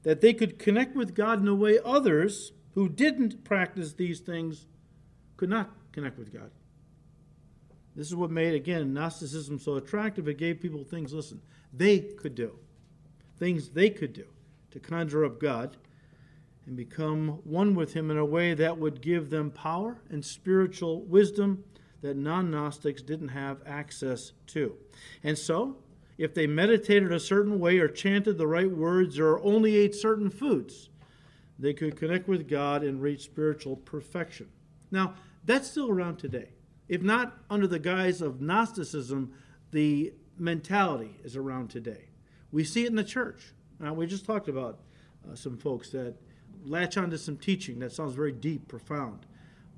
that 0.02 0.20
they 0.20 0.34
could 0.34 0.58
connect 0.58 0.94
with 0.94 1.14
God 1.14 1.40
in 1.40 1.48
a 1.48 1.54
way 1.54 1.78
others 1.84 2.52
who 2.74 2.88
didn't 2.88 3.42
practice 3.42 3.94
these 3.94 4.20
things 4.20 4.66
could 5.36 5.48
not 5.48 5.70
connect 5.92 6.18
with 6.18 6.32
God. 6.32 6.50
This 7.96 8.08
is 8.08 8.14
what 8.14 8.30
made, 8.30 8.54
again, 8.54 8.92
Gnosticism 8.92 9.58
so 9.58 9.76
attractive. 9.76 10.28
It 10.28 10.36
gave 10.36 10.60
people 10.60 10.84
things, 10.84 11.14
listen, 11.14 11.40
they 11.72 12.00
could 12.00 12.34
do. 12.34 12.58
Things 13.38 13.70
they 13.70 13.88
could 13.88 14.12
do 14.12 14.26
to 14.70 14.78
conjure 14.78 15.24
up 15.24 15.40
God 15.40 15.78
and 16.66 16.76
become 16.76 17.40
one 17.44 17.74
with 17.74 17.94
Him 17.94 18.10
in 18.10 18.18
a 18.18 18.24
way 18.24 18.54
that 18.54 18.78
would 18.78 19.00
give 19.00 19.30
them 19.30 19.50
power 19.50 19.98
and 20.10 20.24
spiritual 20.24 21.02
wisdom 21.02 21.64
that 22.02 22.16
non 22.16 22.50
Gnostics 22.50 23.02
didn't 23.02 23.28
have 23.28 23.62
access 23.66 24.32
to. 24.48 24.76
And 25.22 25.38
so, 25.38 25.76
if 26.18 26.34
they 26.34 26.46
meditated 26.46 27.12
a 27.12 27.20
certain 27.20 27.58
way 27.60 27.78
or 27.78 27.88
chanted 27.88 28.38
the 28.38 28.46
right 28.46 28.70
words 28.70 29.18
or 29.18 29.38
only 29.40 29.76
ate 29.76 29.94
certain 29.94 30.30
foods, 30.30 30.88
they 31.58 31.72
could 31.72 31.96
connect 31.96 32.28
with 32.28 32.48
God 32.48 32.82
and 32.82 33.00
reach 33.00 33.22
spiritual 33.24 33.76
perfection. 33.76 34.48
Now, 34.90 35.14
that's 35.44 35.70
still 35.70 35.90
around 35.90 36.18
today. 36.18 36.50
If 36.88 37.02
not 37.02 37.38
under 37.50 37.66
the 37.66 37.78
guise 37.78 38.20
of 38.20 38.40
Gnosticism, 38.40 39.32
the 39.70 40.12
mentality 40.38 41.16
is 41.24 41.36
around 41.36 41.68
today. 41.70 42.08
We 42.52 42.64
see 42.64 42.84
it 42.84 42.90
in 42.90 42.96
the 42.96 43.04
church. 43.04 43.54
Now, 43.80 43.94
we 43.94 44.06
just 44.06 44.24
talked 44.24 44.48
about 44.48 44.80
uh, 45.30 45.34
some 45.34 45.56
folks 45.56 45.90
that 45.90 46.16
latch 46.66 46.96
onto 46.96 47.16
some 47.16 47.36
teaching 47.36 47.78
that 47.80 47.92
sounds 47.92 48.14
very 48.14 48.32
deep, 48.32 48.68
profound. 48.68 49.26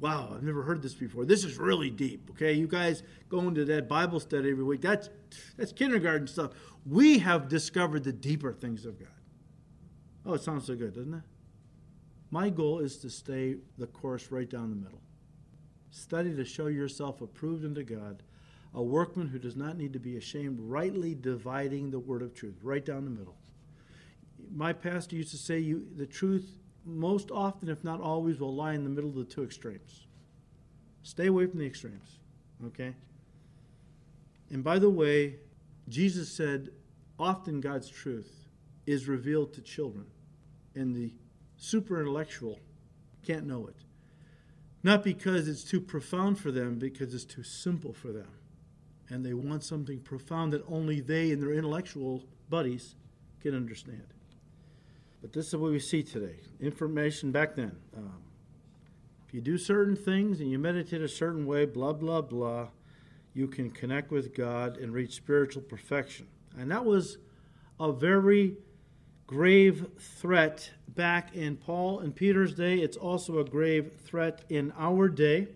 Wow, 0.00 0.32
I've 0.34 0.44
never 0.44 0.62
heard 0.62 0.80
this 0.80 0.94
before. 0.94 1.24
This 1.24 1.44
is 1.44 1.58
really 1.58 1.90
deep. 1.90 2.30
Okay, 2.30 2.52
you 2.52 2.68
guys 2.68 3.02
going 3.28 3.54
to 3.56 3.64
that 3.64 3.88
Bible 3.88 4.20
study 4.20 4.50
every 4.50 4.62
week. 4.62 4.80
That's 4.80 5.10
that's 5.56 5.72
kindergarten 5.72 6.28
stuff. 6.28 6.52
We 6.86 7.18
have 7.18 7.48
discovered 7.48 8.04
the 8.04 8.12
deeper 8.12 8.52
things 8.52 8.86
of 8.86 8.98
God. 8.98 9.08
Oh, 10.24 10.34
it 10.34 10.42
sounds 10.42 10.66
so 10.66 10.76
good, 10.76 10.94
doesn't 10.94 11.14
it? 11.14 11.22
My 12.30 12.50
goal 12.50 12.78
is 12.78 12.98
to 12.98 13.10
stay 13.10 13.56
the 13.76 13.86
course 13.86 14.30
right 14.30 14.48
down 14.48 14.70
the 14.70 14.76
middle. 14.76 15.00
Study 15.90 16.34
to 16.36 16.44
show 16.44 16.66
yourself 16.66 17.20
approved 17.22 17.64
unto 17.64 17.82
God, 17.82 18.22
a 18.74 18.82
workman 18.82 19.28
who 19.28 19.38
does 19.38 19.56
not 19.56 19.78
need 19.78 19.94
to 19.94 19.98
be 19.98 20.16
ashamed, 20.16 20.60
rightly 20.60 21.14
dividing 21.14 21.90
the 21.90 21.98
word 21.98 22.20
of 22.20 22.34
truth, 22.34 22.58
right 22.62 22.84
down 22.84 23.04
the 23.04 23.10
middle. 23.10 23.36
My 24.54 24.72
pastor 24.72 25.16
used 25.16 25.30
to 25.30 25.38
say, 25.38 25.58
you, 25.58 25.86
the 25.96 26.06
truth 26.06 26.57
most 26.88 27.30
often, 27.30 27.68
if 27.68 27.84
not 27.84 28.00
always, 28.00 28.40
will 28.40 28.54
lie 28.54 28.74
in 28.74 28.84
the 28.84 28.90
middle 28.90 29.10
of 29.10 29.16
the 29.16 29.24
two 29.24 29.44
extremes. 29.44 30.06
Stay 31.02 31.26
away 31.26 31.46
from 31.46 31.60
the 31.60 31.66
extremes, 31.66 32.18
okay? 32.66 32.94
And 34.50 34.64
by 34.64 34.78
the 34.78 34.90
way, 34.90 35.36
Jesus 35.88 36.30
said, 36.30 36.70
often 37.18 37.60
God's 37.60 37.88
truth 37.88 38.48
is 38.86 39.08
revealed 39.08 39.52
to 39.54 39.60
children, 39.60 40.06
and 40.74 40.94
the 40.94 41.12
super 41.56 42.00
intellectual 42.00 42.58
can't 43.24 43.46
know 43.46 43.66
it. 43.66 43.76
Not 44.82 45.02
because 45.02 45.48
it's 45.48 45.64
too 45.64 45.80
profound 45.80 46.38
for 46.38 46.50
them, 46.50 46.78
because 46.78 47.12
it's 47.14 47.24
too 47.24 47.42
simple 47.42 47.92
for 47.92 48.12
them. 48.12 48.28
And 49.10 49.24
they 49.24 49.34
want 49.34 49.64
something 49.64 50.00
profound 50.00 50.52
that 50.52 50.64
only 50.68 51.00
they 51.00 51.32
and 51.32 51.42
their 51.42 51.52
intellectual 51.52 52.24
buddies 52.48 52.94
can 53.40 53.54
understand. 53.54 54.14
But 55.20 55.32
this 55.32 55.48
is 55.48 55.56
what 55.56 55.72
we 55.72 55.80
see 55.80 56.02
today. 56.02 56.36
Information 56.60 57.32
back 57.32 57.56
then. 57.56 57.76
Um, 57.96 58.22
if 59.26 59.34
you 59.34 59.40
do 59.40 59.58
certain 59.58 59.96
things 59.96 60.40
and 60.40 60.50
you 60.50 60.58
meditate 60.58 61.02
a 61.02 61.08
certain 61.08 61.44
way, 61.44 61.66
blah, 61.66 61.92
blah, 61.92 62.22
blah, 62.22 62.68
you 63.34 63.46
can 63.46 63.70
connect 63.70 64.10
with 64.10 64.34
God 64.34 64.78
and 64.78 64.92
reach 64.92 65.14
spiritual 65.14 65.62
perfection. 65.62 66.28
And 66.56 66.70
that 66.70 66.84
was 66.84 67.18
a 67.78 67.92
very 67.92 68.56
grave 69.26 69.86
threat 69.98 70.70
back 70.88 71.34
in 71.34 71.56
Paul 71.56 72.00
and 72.00 72.14
Peter's 72.14 72.54
day. 72.54 72.78
It's 72.78 72.96
also 72.96 73.38
a 73.38 73.44
grave 73.44 73.92
threat 74.04 74.44
in 74.48 74.72
our 74.78 75.08
day. 75.08 75.48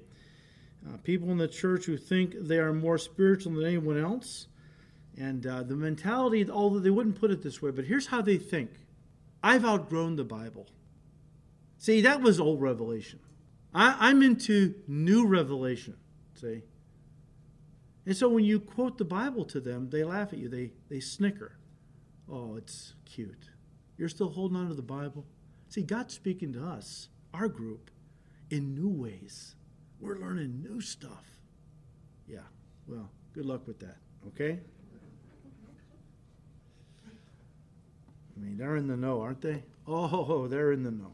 Uh, 0.86 0.96
people 0.98 1.30
in 1.30 1.38
the 1.38 1.48
church 1.48 1.86
who 1.86 1.96
think 1.96 2.34
they 2.38 2.58
are 2.58 2.72
more 2.72 2.98
spiritual 2.98 3.54
than 3.54 3.64
anyone 3.64 3.98
else. 3.98 4.48
And 5.16 5.46
uh, 5.46 5.62
the 5.62 5.76
mentality, 5.76 6.48
although 6.50 6.80
they 6.80 6.90
wouldn't 6.90 7.18
put 7.18 7.30
it 7.30 7.42
this 7.42 7.62
way, 7.62 7.70
but 7.70 7.86
here's 7.86 8.06
how 8.06 8.20
they 8.20 8.36
think 8.36 8.70
I've 9.42 9.64
outgrown 9.64 10.16
the 10.16 10.24
Bible. 10.24 10.68
See, 11.78 12.02
that 12.02 12.20
was 12.20 12.38
old 12.38 12.60
revelation. 12.60 13.18
I, 13.74 13.96
I'm 13.98 14.22
into 14.22 14.74
new 14.86 15.26
revelation. 15.26 15.96
See? 16.34 16.62
And 18.06 18.16
so 18.16 18.28
when 18.28 18.44
you 18.44 18.60
quote 18.60 18.98
the 18.98 19.04
Bible 19.04 19.44
to 19.46 19.60
them, 19.60 19.90
they 19.90 20.04
laugh 20.04 20.32
at 20.32 20.38
you, 20.38 20.48
they, 20.48 20.72
they 20.88 21.00
snicker. 21.00 21.56
Oh, 22.30 22.56
it's 22.56 22.94
cute. 23.04 23.50
You're 23.96 24.08
still 24.08 24.30
holding 24.30 24.56
on 24.56 24.68
to 24.68 24.74
the 24.74 24.82
Bible? 24.82 25.24
See, 25.68 25.82
God's 25.82 26.14
speaking 26.14 26.52
to 26.54 26.64
us, 26.64 27.08
our 27.32 27.48
group, 27.48 27.90
in 28.50 28.74
new 28.74 28.88
ways. 28.88 29.54
We're 30.00 30.18
learning 30.18 30.62
new 30.62 30.80
stuff. 30.80 31.24
Yeah, 32.26 32.40
well, 32.86 33.10
good 33.32 33.46
luck 33.46 33.66
with 33.66 33.78
that, 33.80 33.96
okay? 34.28 34.60
I 38.36 38.40
mean, 38.40 38.56
they're 38.56 38.76
in 38.76 38.86
the 38.86 38.96
know, 38.96 39.20
aren't 39.20 39.40
they? 39.40 39.64
Oh, 39.86 40.46
they're 40.50 40.72
in 40.72 40.82
the 40.82 40.90
know. 40.90 41.12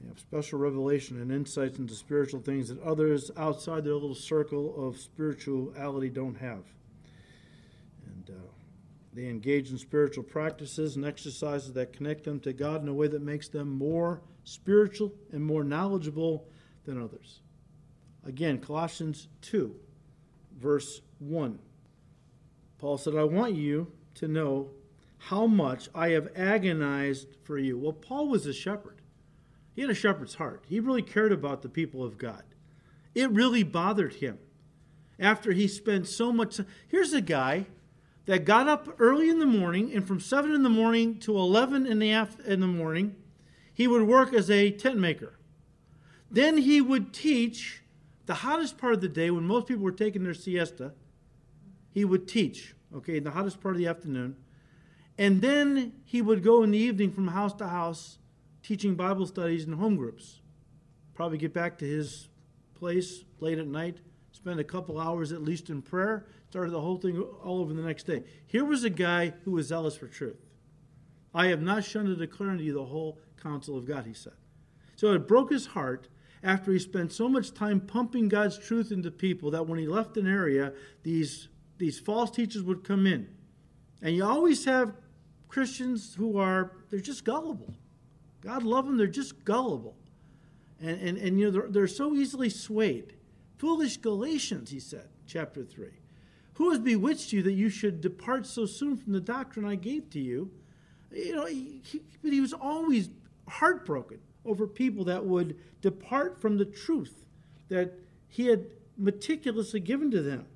They 0.00 0.08
have 0.08 0.18
special 0.18 0.58
revelation 0.58 1.20
and 1.20 1.32
insights 1.32 1.78
into 1.78 1.94
spiritual 1.94 2.40
things 2.40 2.68
that 2.68 2.82
others 2.82 3.30
outside 3.36 3.84
their 3.84 3.94
little 3.94 4.14
circle 4.14 4.86
of 4.86 4.98
spirituality 4.98 6.10
don't 6.10 6.36
have. 6.36 6.64
And 8.06 8.30
uh, 8.30 8.48
they 9.14 9.26
engage 9.26 9.70
in 9.70 9.78
spiritual 9.78 10.24
practices 10.24 10.96
and 10.96 11.06
exercises 11.06 11.72
that 11.72 11.94
connect 11.94 12.24
them 12.24 12.38
to 12.40 12.52
God 12.52 12.82
in 12.82 12.88
a 12.88 12.94
way 12.94 13.06
that 13.08 13.22
makes 13.22 13.48
them 13.48 13.70
more 13.70 14.20
spiritual 14.44 15.12
and 15.32 15.42
more 15.42 15.64
knowledgeable 15.64 16.48
than 16.84 17.02
others. 17.02 17.40
Again, 18.26 18.58
Colossians 18.58 19.28
2, 19.42 19.74
verse 20.58 21.00
1. 21.18 21.58
Paul 22.78 22.98
said, 22.98 23.16
I 23.16 23.24
want 23.24 23.54
you 23.54 23.90
to 24.16 24.28
know 24.28 24.70
how 25.28 25.46
much 25.46 25.88
I 25.94 26.10
have 26.10 26.28
agonized 26.36 27.28
for 27.44 27.58
you. 27.58 27.78
Well, 27.78 27.94
Paul 27.94 28.28
was 28.28 28.44
a 28.44 28.52
shepherd. 28.52 29.00
He 29.74 29.80
had 29.80 29.90
a 29.90 29.94
shepherd's 29.94 30.34
heart. 30.34 30.64
He 30.68 30.80
really 30.80 31.02
cared 31.02 31.32
about 31.32 31.62
the 31.62 31.68
people 31.68 32.04
of 32.04 32.18
God. 32.18 32.42
It 33.14 33.30
really 33.30 33.62
bothered 33.62 34.14
him 34.14 34.38
after 35.18 35.52
he 35.52 35.66
spent 35.66 36.08
so 36.08 36.30
much. 36.30 36.58
time. 36.58 36.66
Here's 36.88 37.14
a 37.14 37.22
guy 37.22 37.66
that 38.26 38.44
got 38.44 38.68
up 38.68 38.96
early 38.98 39.30
in 39.30 39.38
the 39.38 39.46
morning, 39.46 39.94
and 39.94 40.06
from 40.06 40.20
7 40.20 40.52
in 40.52 40.62
the 40.62 40.68
morning 40.68 41.18
to 41.20 41.36
11 41.36 41.86
in 41.86 41.98
the, 42.00 42.10
in 42.46 42.60
the 42.60 42.66
morning, 42.66 43.16
he 43.72 43.88
would 43.88 44.02
work 44.02 44.34
as 44.34 44.50
a 44.50 44.70
tent 44.70 44.98
maker. 44.98 45.38
Then 46.30 46.58
he 46.58 46.82
would 46.82 47.14
teach 47.14 47.82
the 48.26 48.34
hottest 48.34 48.76
part 48.76 48.92
of 48.92 49.00
the 49.00 49.08
day 49.08 49.30
when 49.30 49.44
most 49.44 49.68
people 49.68 49.84
were 49.84 49.92
taking 49.92 50.22
their 50.22 50.34
siesta. 50.34 50.92
He 51.92 52.04
would 52.04 52.28
teach, 52.28 52.74
okay, 52.94 53.16
in 53.16 53.24
the 53.24 53.30
hottest 53.30 53.60
part 53.62 53.74
of 53.74 53.78
the 53.78 53.86
afternoon. 53.86 54.36
And 55.18 55.40
then 55.40 55.92
he 56.04 56.22
would 56.22 56.42
go 56.42 56.62
in 56.62 56.70
the 56.70 56.78
evening 56.78 57.12
from 57.12 57.28
house 57.28 57.54
to 57.54 57.68
house 57.68 58.18
teaching 58.62 58.94
Bible 58.94 59.26
studies 59.26 59.64
in 59.64 59.74
home 59.74 59.96
groups. 59.96 60.40
Probably 61.14 61.38
get 61.38 61.52
back 61.52 61.78
to 61.78 61.84
his 61.84 62.28
place 62.74 63.24
late 63.38 63.58
at 63.58 63.68
night, 63.68 63.98
spend 64.32 64.58
a 64.58 64.64
couple 64.64 64.98
hours 64.98 65.32
at 65.32 65.42
least 65.42 65.70
in 65.70 65.82
prayer, 65.82 66.26
started 66.50 66.72
the 66.72 66.80
whole 66.80 66.96
thing 66.96 67.20
all 67.20 67.60
over 67.60 67.72
the 67.72 67.82
next 67.82 68.04
day. 68.04 68.24
Here 68.46 68.64
was 68.64 68.82
a 68.82 68.90
guy 68.90 69.34
who 69.44 69.52
was 69.52 69.68
zealous 69.68 69.96
for 69.96 70.08
truth. 70.08 70.44
I 71.32 71.46
have 71.48 71.62
not 71.62 71.84
shunned 71.84 72.08
to 72.08 72.16
declare 72.16 72.50
unto 72.50 72.64
you 72.64 72.72
the 72.72 72.84
whole 72.84 73.18
counsel 73.40 73.76
of 73.76 73.86
God, 73.86 74.06
he 74.06 74.14
said. 74.14 74.34
So 74.96 75.12
it 75.12 75.28
broke 75.28 75.50
his 75.50 75.66
heart 75.66 76.08
after 76.42 76.72
he 76.72 76.78
spent 76.78 77.12
so 77.12 77.28
much 77.28 77.54
time 77.54 77.80
pumping 77.80 78.28
God's 78.28 78.58
truth 78.58 78.92
into 78.92 79.10
people 79.10 79.50
that 79.52 79.66
when 79.66 79.78
he 79.78 79.86
left 79.86 80.16
an 80.16 80.26
area, 80.26 80.72
these, 81.02 81.48
these 81.78 81.98
false 81.98 82.30
teachers 82.30 82.62
would 82.62 82.84
come 82.84 83.06
in. 83.06 83.28
And 84.02 84.14
you 84.14 84.24
always 84.24 84.64
have 84.66 84.94
Christians 85.48 86.14
who 86.14 86.38
are, 86.38 86.72
they're 86.90 87.00
just 87.00 87.24
gullible. 87.24 87.74
God 88.40 88.62
love 88.62 88.86
them, 88.86 88.96
they're 88.96 89.06
just 89.06 89.44
gullible. 89.44 89.96
And, 90.80 91.00
and, 91.00 91.18
and 91.18 91.40
you 91.40 91.46
know, 91.46 91.50
they're, 91.50 91.70
they're 91.70 91.86
so 91.86 92.14
easily 92.14 92.50
swayed. 92.50 93.14
Foolish 93.56 93.96
Galatians, 93.98 94.70
he 94.70 94.80
said, 94.80 95.08
chapter 95.26 95.64
3. 95.64 95.88
Who 96.54 96.70
has 96.70 96.78
bewitched 96.78 97.32
you 97.32 97.42
that 97.42 97.52
you 97.52 97.68
should 97.68 98.00
depart 98.00 98.46
so 98.46 98.66
soon 98.66 98.96
from 98.96 99.12
the 99.12 99.20
doctrine 99.20 99.64
I 99.64 99.74
gave 99.74 100.10
to 100.10 100.20
you? 100.20 100.50
You 101.10 101.36
know, 101.36 101.46
he, 101.46 101.80
he, 101.84 102.02
but 102.22 102.32
he 102.32 102.40
was 102.40 102.52
always 102.52 103.10
heartbroken 103.48 104.18
over 104.44 104.66
people 104.66 105.04
that 105.04 105.24
would 105.24 105.56
depart 105.80 106.40
from 106.40 106.58
the 106.58 106.64
truth 106.64 107.24
that 107.68 107.92
he 108.28 108.46
had 108.46 108.66
meticulously 108.96 109.80
given 109.80 110.10
to 110.10 110.22
them. 110.22 110.46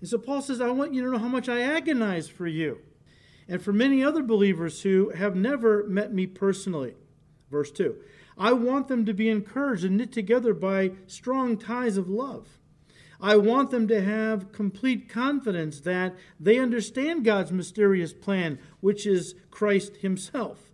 And 0.00 0.08
so 0.08 0.18
Paul 0.18 0.42
says, 0.42 0.60
I 0.60 0.70
want 0.70 0.94
you 0.94 1.02
to 1.04 1.10
know 1.10 1.18
how 1.18 1.28
much 1.28 1.48
I 1.48 1.60
agonize 1.60 2.28
for 2.28 2.46
you 2.46 2.78
and 3.48 3.62
for 3.62 3.72
many 3.72 4.04
other 4.04 4.22
believers 4.22 4.82
who 4.82 5.10
have 5.10 5.34
never 5.34 5.86
met 5.86 6.12
me 6.12 6.26
personally. 6.26 6.94
Verse 7.50 7.70
2 7.70 7.96
I 8.36 8.52
want 8.52 8.88
them 8.88 9.04
to 9.06 9.14
be 9.14 9.28
encouraged 9.28 9.84
and 9.84 9.96
knit 9.96 10.12
together 10.12 10.54
by 10.54 10.92
strong 11.06 11.56
ties 11.56 11.96
of 11.96 12.08
love. 12.08 12.58
I 13.20 13.36
want 13.36 13.70
them 13.70 13.88
to 13.88 14.00
have 14.00 14.52
complete 14.52 15.08
confidence 15.08 15.80
that 15.80 16.14
they 16.38 16.58
understand 16.58 17.24
God's 17.24 17.50
mysterious 17.50 18.12
plan, 18.12 18.60
which 18.80 19.06
is 19.06 19.34
Christ 19.50 19.96
Himself. 19.96 20.70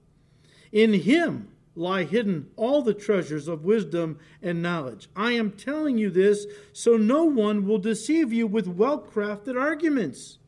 In 0.70 0.92
Him 0.92 1.48
lie 1.74 2.04
hidden 2.04 2.50
all 2.56 2.82
the 2.82 2.94
treasures 2.94 3.48
of 3.48 3.64
wisdom 3.64 4.18
and 4.42 4.62
knowledge. 4.62 5.08
I 5.16 5.32
am 5.32 5.52
telling 5.52 5.98
you 5.98 6.10
this 6.10 6.46
so 6.72 6.96
no 6.96 7.24
one 7.24 7.66
will 7.66 7.78
deceive 7.78 8.32
you 8.32 8.46
with 8.46 8.68
well 8.68 9.00
crafted 9.00 9.58
arguments. 9.58 10.38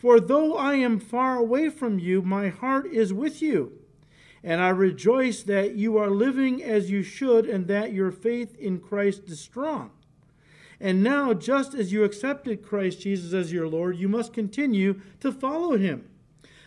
For 0.00 0.18
though 0.18 0.56
I 0.56 0.76
am 0.76 0.98
far 0.98 1.36
away 1.36 1.68
from 1.68 1.98
you, 1.98 2.22
my 2.22 2.48
heart 2.48 2.86
is 2.86 3.12
with 3.12 3.42
you. 3.42 3.72
And 4.42 4.62
I 4.62 4.70
rejoice 4.70 5.42
that 5.42 5.74
you 5.74 5.98
are 5.98 6.08
living 6.08 6.62
as 6.62 6.90
you 6.90 7.02
should 7.02 7.44
and 7.44 7.66
that 7.66 7.92
your 7.92 8.10
faith 8.10 8.56
in 8.58 8.80
Christ 8.80 9.24
is 9.26 9.40
strong. 9.40 9.90
And 10.80 11.02
now, 11.02 11.34
just 11.34 11.74
as 11.74 11.92
you 11.92 12.04
accepted 12.04 12.64
Christ 12.64 13.02
Jesus 13.02 13.34
as 13.34 13.52
your 13.52 13.68
Lord, 13.68 13.98
you 13.98 14.08
must 14.08 14.32
continue 14.32 15.02
to 15.20 15.30
follow 15.30 15.76
him. 15.76 16.08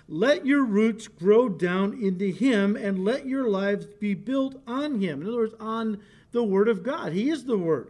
Let 0.08 0.46
your 0.46 0.64
roots 0.64 1.08
grow 1.08 1.50
down 1.50 2.00
into 2.00 2.30
him 2.30 2.76
and 2.76 3.04
let 3.04 3.26
your 3.26 3.50
lives 3.50 3.88
be 3.88 4.14
built 4.14 4.62
on 4.68 5.00
him. 5.00 5.22
In 5.24 5.28
other 5.28 5.38
words, 5.38 5.56
on 5.60 6.00
the 6.34 6.44
Word 6.44 6.68
of 6.68 6.84
God. 6.84 7.14
He 7.14 7.30
is 7.30 7.46
the 7.46 7.58
Word. 7.58 7.90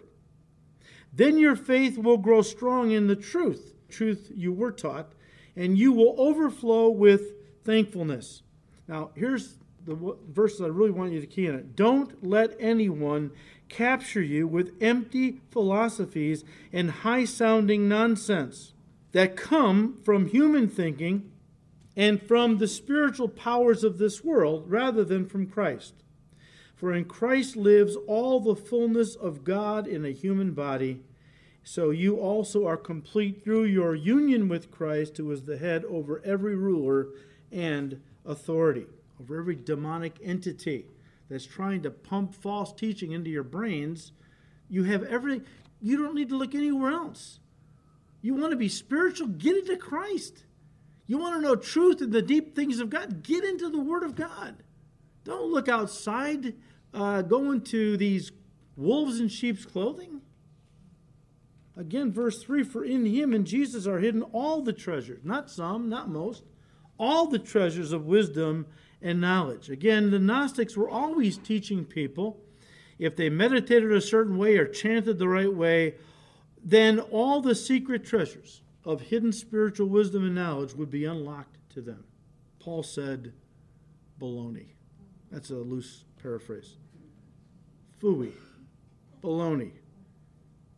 Then 1.11 1.37
your 1.37 1.55
faith 1.55 1.97
will 1.97 2.17
grow 2.17 2.41
strong 2.43 2.91
in 2.91 3.07
the 3.07 3.15
truth, 3.15 3.73
truth 3.89 4.31
you 4.33 4.53
were 4.53 4.71
taught, 4.71 5.13
and 5.55 5.77
you 5.77 5.91
will 5.91 6.15
overflow 6.17 6.89
with 6.89 7.33
thankfulness. 7.63 8.41
Now, 8.87 9.11
here's 9.15 9.57
the 9.85 10.15
verses 10.29 10.61
I 10.61 10.67
really 10.67 10.91
want 10.91 11.11
you 11.11 11.21
to 11.21 11.27
key 11.27 11.47
in 11.47 11.55
it. 11.55 11.75
Don't 11.75 12.25
let 12.25 12.55
anyone 12.59 13.31
capture 13.69 14.21
you 14.21 14.47
with 14.47 14.75
empty 14.81 15.41
philosophies 15.51 16.43
and 16.71 16.91
high 16.91 17.25
sounding 17.25 17.87
nonsense 17.87 18.73
that 19.11 19.35
come 19.35 19.97
from 20.03 20.27
human 20.27 20.67
thinking 20.67 21.31
and 21.95 22.21
from 22.21 22.57
the 22.57 22.67
spiritual 22.67 23.27
powers 23.27 23.83
of 23.83 23.97
this 23.97 24.23
world 24.23 24.65
rather 24.67 25.03
than 25.03 25.27
from 25.27 25.47
Christ. 25.47 25.93
For 26.75 26.93
in 26.93 27.05
Christ 27.05 27.55
lives 27.55 27.95
all 28.07 28.39
the 28.39 28.55
fullness 28.55 29.15
of 29.15 29.43
God 29.43 29.87
in 29.87 30.03
a 30.05 30.11
human 30.11 30.51
body. 30.51 31.01
So 31.63 31.91
you 31.91 32.17
also 32.17 32.67
are 32.67 32.77
complete 32.77 33.43
through 33.43 33.65
your 33.65 33.95
union 33.95 34.49
with 34.49 34.69
Christ, 34.69 35.17
who 35.17 35.31
is 35.31 35.43
the 35.43 35.57
head 35.57 35.85
over 35.85 36.21
every 36.25 36.55
ruler 36.55 37.07
and 37.51 38.01
authority, 38.25 38.85
over 39.19 39.39
every 39.39 39.55
demonic 39.55 40.17
entity 40.21 40.87
that's 41.29 41.45
trying 41.45 41.81
to 41.83 41.91
pump 41.91 42.35
false 42.35 42.73
teaching 42.73 43.11
into 43.11 43.29
your 43.29 43.43
brains, 43.43 44.11
you 44.69 44.83
have 44.83 45.03
everything. 45.03 45.45
You 45.81 45.97
don't 45.97 46.15
need 46.15 46.29
to 46.29 46.37
look 46.37 46.55
anywhere 46.55 46.91
else. 46.91 47.39
You 48.21 48.35
want 48.35 48.51
to 48.51 48.57
be 48.57 48.69
spiritual? 48.69 49.27
Get 49.27 49.57
into 49.57 49.77
Christ. 49.77 50.45
You 51.07 51.17
want 51.17 51.35
to 51.35 51.41
know 51.41 51.55
truth 51.55 52.01
and 52.01 52.11
the 52.11 52.21
deep 52.21 52.55
things 52.55 52.79
of 52.79 52.89
God? 52.89 53.23
Get 53.23 53.43
into 53.43 53.69
the 53.69 53.79
Word 53.79 54.03
of 54.03 54.15
God. 54.15 54.63
Don't 55.23 55.51
look 55.51 55.69
outside, 55.69 56.55
uh, 56.93 57.21
go 57.21 57.51
into 57.51 57.97
these 57.97 58.31
wolves 58.75 59.19
in 59.19 59.27
sheep's 59.27 59.65
clothing. 59.65 60.21
Again, 61.75 62.11
verse 62.11 62.41
3 62.43 62.63
For 62.63 62.83
in 62.83 63.05
him 63.05 63.33
and 63.33 63.45
Jesus 63.45 63.87
are 63.87 63.99
hidden 63.99 64.21
all 64.23 64.61
the 64.61 64.73
treasures, 64.73 65.21
not 65.23 65.49
some, 65.49 65.89
not 65.89 66.09
most, 66.09 66.43
all 66.99 67.27
the 67.27 67.39
treasures 67.39 67.91
of 67.91 68.05
wisdom 68.05 68.67
and 69.01 69.19
knowledge. 69.19 69.69
Again, 69.69 70.11
the 70.11 70.19
Gnostics 70.19 70.77
were 70.77 70.89
always 70.89 71.37
teaching 71.37 71.83
people 71.83 72.39
if 72.99 73.15
they 73.15 73.29
meditated 73.29 73.91
a 73.91 74.01
certain 74.01 74.37
way 74.37 74.57
or 74.57 74.65
chanted 74.65 75.17
the 75.17 75.27
right 75.27 75.53
way, 75.53 75.95
then 76.63 76.99
all 76.99 77.41
the 77.41 77.55
secret 77.55 78.05
treasures 78.05 78.61
of 78.85 79.01
hidden 79.01 79.31
spiritual 79.33 79.87
wisdom 79.87 80.23
and 80.23 80.35
knowledge 80.35 80.73
would 80.73 80.89
be 80.89 81.05
unlocked 81.05 81.57
to 81.71 81.81
them. 81.81 82.03
Paul 82.59 82.83
said, 82.83 83.33
baloney. 84.21 84.67
That's 85.31 85.49
a 85.49 85.55
loose 85.55 86.05
paraphrase. 86.21 86.77
Fooey. 88.01 88.31
Baloney. 89.21 89.71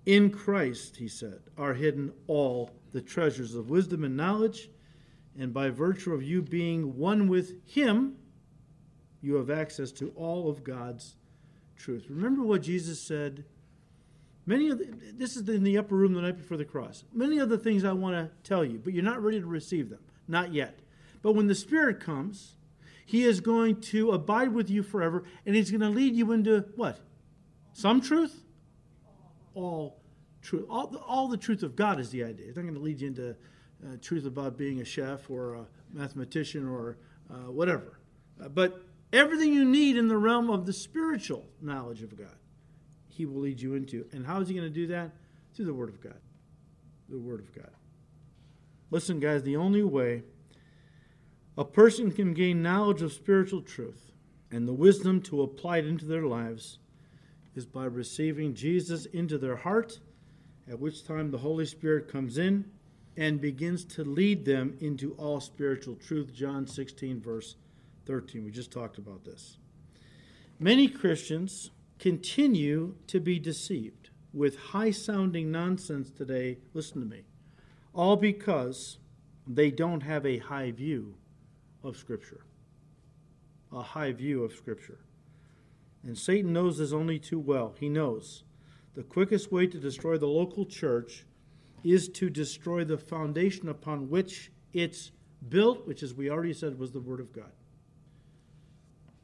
In 0.05 0.29
Christ, 0.29 0.97
he 0.97 1.07
said, 1.07 1.39
are 1.57 1.73
hidden 1.73 2.13
all 2.27 2.71
the 2.91 3.01
treasures 3.01 3.55
of 3.55 3.69
wisdom 3.69 4.03
and 4.03 4.15
knowledge, 4.15 4.69
and 5.37 5.53
by 5.53 5.69
virtue 5.69 6.13
of 6.13 6.23
you 6.23 6.41
being 6.41 6.97
one 6.97 7.27
with 7.27 7.53
him, 7.67 8.15
you 9.21 9.35
have 9.35 9.49
access 9.49 9.91
to 9.93 10.11
all 10.15 10.49
of 10.49 10.63
God's 10.63 11.15
truth. 11.75 12.05
Remember 12.09 12.43
what 12.43 12.61
Jesus 12.61 13.01
said 13.01 13.45
Many 14.45 14.69
of 14.69 14.77
the, 14.77 14.93
this 15.13 15.35
is 15.35 15.47
in 15.49 15.63
the 15.63 15.77
upper 15.77 15.95
room 15.95 16.13
the 16.13 16.21
night 16.21 16.37
before 16.37 16.57
the 16.57 16.65
cross. 16.65 17.03
Many 17.11 17.39
of 17.39 17.49
the 17.49 17.57
things 17.57 17.83
I 17.83 17.93
want 17.93 18.15
to 18.15 18.29
tell 18.47 18.63
you, 18.63 18.79
but 18.83 18.93
you're 18.93 19.03
not 19.03 19.23
ready 19.23 19.39
to 19.39 19.45
receive 19.45 19.89
them. 19.89 19.99
Not 20.27 20.53
yet. 20.53 20.79
But 21.21 21.33
when 21.33 21.47
the 21.47 21.55
Spirit 21.55 21.99
comes, 21.99 22.55
He 23.05 23.23
is 23.23 23.39
going 23.39 23.81
to 23.81 24.11
abide 24.11 24.53
with 24.53 24.69
you 24.69 24.83
forever, 24.83 25.23
and 25.45 25.55
He's 25.55 25.71
going 25.71 25.81
to 25.81 25.89
lead 25.89 26.15
you 26.15 26.31
into 26.31 26.65
what? 26.75 26.99
Some 27.73 28.01
truth? 28.01 28.43
All 29.55 29.99
truth. 30.41 30.65
All 30.69 30.87
the, 30.87 30.99
all 30.99 31.27
the 31.27 31.37
truth 31.37 31.63
of 31.63 31.75
God 31.75 31.99
is 31.99 32.11
the 32.11 32.23
idea. 32.23 32.45
It's 32.47 32.55
not 32.55 32.63
going 32.63 32.75
to 32.75 32.79
lead 32.79 33.01
you 33.01 33.07
into 33.07 33.31
uh, 33.31 33.97
truth 34.01 34.25
about 34.25 34.57
being 34.57 34.81
a 34.81 34.85
chef 34.85 35.29
or 35.29 35.55
a 35.55 35.65
mathematician 35.91 36.67
or 36.67 36.97
uh, 37.29 37.51
whatever. 37.51 37.99
Uh, 38.41 38.49
but 38.49 38.83
everything 39.11 39.53
you 39.53 39.65
need 39.65 39.97
in 39.97 40.07
the 40.07 40.17
realm 40.17 40.49
of 40.49 40.65
the 40.65 40.73
spiritual 40.73 41.45
knowledge 41.61 42.03
of 42.03 42.15
God 42.15 42.35
he 43.15 43.25
will 43.25 43.41
lead 43.41 43.61
you 43.61 43.75
into. 43.75 44.05
And 44.11 44.25
how 44.25 44.41
is 44.41 44.49
he 44.49 44.53
going 44.53 44.67
to 44.67 44.73
do 44.73 44.87
that? 44.87 45.11
Through 45.55 45.65
the 45.65 45.73
Word 45.73 45.89
of 45.89 46.01
God. 46.01 46.19
The 47.07 47.17
Word 47.17 47.39
of 47.39 47.53
God. 47.55 47.71
Listen, 48.91 49.19
guys, 49.19 49.43
the 49.43 49.55
only 49.55 49.83
way 49.83 50.23
a 51.57 51.63
person 51.63 52.11
can 52.11 52.33
gain 52.33 52.61
knowledge 52.61 53.01
of 53.01 53.13
spiritual 53.13 53.61
truth 53.61 54.11
and 54.51 54.67
the 54.67 54.73
wisdom 54.73 55.21
to 55.21 55.41
apply 55.41 55.77
it 55.77 55.87
into 55.87 56.05
their 56.05 56.23
lives 56.23 56.79
is 57.55 57.65
by 57.65 57.85
receiving 57.85 58.53
Jesus 58.53 59.05
into 59.05 59.37
their 59.37 59.55
heart, 59.55 59.99
at 60.69 60.79
which 60.79 61.05
time 61.05 61.31
the 61.31 61.37
Holy 61.37 61.65
Spirit 61.65 62.11
comes 62.11 62.37
in 62.37 62.65
and 63.17 63.39
begins 63.39 63.85
to 63.85 64.03
lead 64.03 64.45
them 64.45 64.77
into 64.81 65.13
all 65.13 65.39
spiritual 65.39 65.95
truth. 65.95 66.33
John 66.33 66.67
16, 66.67 67.21
verse 67.21 67.55
13. 68.05 68.43
We 68.43 68.51
just 68.51 68.71
talked 68.71 68.97
about 68.97 69.23
this. 69.23 69.57
Many 70.59 70.87
Christians 70.87 71.71
continue 71.97 72.95
to 73.07 73.19
be 73.19 73.39
deceived 73.39 74.09
with 74.33 74.57
high 74.57 74.91
sounding 74.91 75.51
nonsense 75.51 76.11
today. 76.11 76.57
Listen 76.73 76.99
to 76.99 77.07
me. 77.07 77.23
All 77.93 78.17
because 78.17 78.97
they 79.47 79.71
don't 79.71 80.01
have 80.01 80.25
a 80.25 80.39
high 80.39 80.71
view 80.71 81.15
of 81.83 81.95
Scripture. 81.95 82.41
A 83.71 83.81
high 83.81 84.11
view 84.11 84.43
of 84.43 84.53
Scripture. 84.53 84.99
And 86.05 86.17
Satan 86.17 86.53
knows 86.53 86.77
this 86.77 86.93
only 86.93 87.19
too 87.19 87.39
well. 87.39 87.75
He 87.79 87.89
knows 87.89 88.43
the 88.93 89.03
quickest 89.03 89.51
way 89.51 89.67
to 89.67 89.77
destroy 89.77 90.17
the 90.17 90.27
local 90.27 90.65
church 90.65 91.25
is 91.83 92.07
to 92.09 92.29
destroy 92.29 92.83
the 92.83 92.97
foundation 92.97 93.67
upon 93.67 94.09
which 94.09 94.51
it's 94.71 95.11
built, 95.49 95.85
which, 95.85 96.01
as 96.01 96.13
we 96.13 96.29
already 96.29 96.53
said, 96.53 96.79
was 96.79 96.91
the 96.91 96.99
Word 96.99 97.19
of 97.19 97.33
God. 97.33 97.51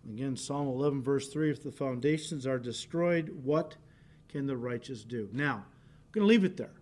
Again, 0.08 0.36
Psalm 0.36 0.68
11, 0.68 1.02
verse 1.02 1.30
3 1.30 1.52
if 1.52 1.64
the 1.64 1.72
foundations 1.72 2.46
are 2.46 2.60
destroyed, 2.60 3.30
what 3.44 3.78
can 4.28 4.46
the 4.46 4.58
righteous 4.58 5.04
do? 5.04 5.30
Now, 5.32 5.56
I'm 5.56 6.12
going 6.12 6.24
to 6.24 6.28
leave 6.28 6.44
it 6.44 6.58
there 6.58 6.74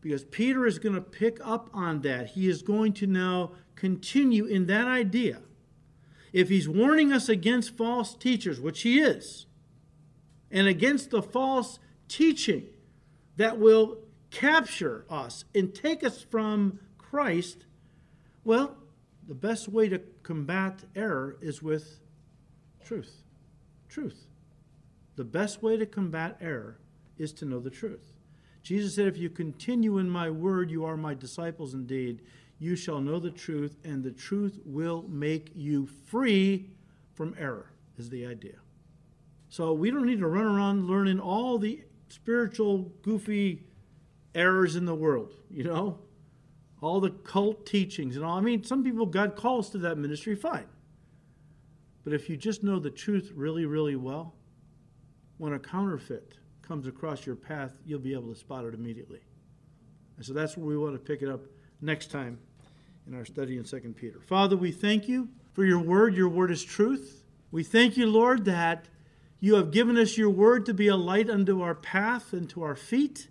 because 0.00 0.24
Peter 0.24 0.66
is 0.66 0.78
going 0.78 0.94
to 0.94 1.00
pick 1.00 1.38
up 1.44 1.70
on 1.72 2.00
that. 2.02 2.28
He 2.28 2.48
is 2.48 2.62
going 2.62 2.94
to 2.94 3.06
now 3.06 3.52
continue 3.74 4.46
in 4.46 4.66
that 4.66 4.86
idea. 4.86 5.40
If 6.32 6.48
he's 6.48 6.68
warning 6.68 7.12
us 7.12 7.28
against 7.28 7.76
false 7.76 8.14
teachers, 8.14 8.60
which 8.60 8.82
he 8.82 9.00
is, 9.00 9.46
and 10.50 10.66
against 10.66 11.10
the 11.10 11.22
false 11.22 11.78
teaching 12.08 12.66
that 13.36 13.58
will 13.58 13.98
capture 14.30 15.04
us 15.08 15.44
and 15.54 15.74
take 15.74 16.04
us 16.04 16.22
from 16.22 16.80
Christ, 16.96 17.64
well, 18.44 18.76
the 19.26 19.34
best 19.34 19.68
way 19.68 19.88
to 19.88 20.00
combat 20.22 20.84
error 20.94 21.36
is 21.40 21.62
with 21.62 22.00
Truth. 22.88 23.22
Truth. 23.90 24.24
The 25.16 25.24
best 25.24 25.62
way 25.62 25.76
to 25.76 25.84
combat 25.84 26.38
error 26.40 26.78
is 27.18 27.34
to 27.34 27.44
know 27.44 27.60
the 27.60 27.68
truth. 27.68 28.14
Jesus 28.62 28.94
said, 28.94 29.06
If 29.06 29.18
you 29.18 29.28
continue 29.28 29.98
in 29.98 30.08
my 30.08 30.30
word, 30.30 30.70
you 30.70 30.86
are 30.86 30.96
my 30.96 31.12
disciples 31.12 31.74
indeed. 31.74 32.22
You 32.58 32.74
shall 32.74 33.00
know 33.00 33.20
the 33.20 33.30
truth, 33.30 33.76
and 33.84 34.02
the 34.02 34.10
truth 34.10 34.58
will 34.64 35.04
make 35.08 35.52
you 35.54 35.86
free 35.86 36.70
from 37.14 37.34
error, 37.38 37.70
is 37.96 38.10
the 38.10 38.26
idea. 38.26 38.56
So 39.48 39.72
we 39.72 39.90
don't 39.90 40.06
need 40.06 40.18
to 40.18 40.26
run 40.26 40.44
around 40.44 40.86
learning 40.86 41.20
all 41.20 41.58
the 41.58 41.84
spiritual, 42.08 42.92
goofy 43.02 43.64
errors 44.34 44.76
in 44.76 44.86
the 44.86 44.94
world, 44.94 45.32
you 45.50 45.64
know? 45.64 45.98
All 46.80 47.00
the 47.00 47.10
cult 47.10 47.66
teachings 47.66 48.16
and 48.16 48.24
all. 48.24 48.36
I 48.36 48.40
mean, 48.40 48.62
some 48.62 48.84
people, 48.84 49.06
God 49.06 49.36
calls 49.36 49.70
to 49.70 49.78
that 49.78 49.98
ministry, 49.98 50.34
fine. 50.34 50.66
But 52.04 52.12
if 52.12 52.28
you 52.28 52.36
just 52.36 52.62
know 52.62 52.78
the 52.78 52.90
truth 52.90 53.32
really, 53.34 53.66
really 53.66 53.96
well, 53.96 54.34
when 55.38 55.52
a 55.52 55.58
counterfeit 55.58 56.34
comes 56.62 56.86
across 56.86 57.26
your 57.26 57.36
path, 57.36 57.78
you'll 57.84 57.98
be 57.98 58.12
able 58.12 58.32
to 58.32 58.38
spot 58.38 58.64
it 58.64 58.74
immediately. 58.74 59.20
And 60.16 60.24
so 60.24 60.32
that's 60.32 60.56
where 60.56 60.66
we 60.66 60.76
want 60.76 60.94
to 60.94 60.98
pick 60.98 61.22
it 61.22 61.28
up 61.28 61.40
next 61.80 62.10
time 62.10 62.38
in 63.08 63.14
our 63.14 63.24
study 63.24 63.56
in 63.56 63.64
2 63.64 63.94
Peter. 63.96 64.20
Father, 64.20 64.54
we 64.54 64.70
thank 64.70 65.08
you 65.08 65.28
for 65.54 65.64
your 65.64 65.78
word. 65.78 66.14
Your 66.14 66.28
word 66.28 66.50
is 66.50 66.62
truth. 66.62 67.24
We 67.50 67.64
thank 67.64 67.96
you, 67.96 68.06
Lord, 68.06 68.44
that 68.44 68.84
you 69.40 69.54
have 69.54 69.70
given 69.70 69.96
us 69.96 70.18
your 70.18 70.28
word 70.28 70.66
to 70.66 70.74
be 70.74 70.88
a 70.88 70.96
light 70.96 71.30
unto 71.30 71.62
our 71.62 71.74
path 71.74 72.34
and 72.34 72.50
to 72.50 72.62
our 72.62 72.76
feet. 72.76 73.28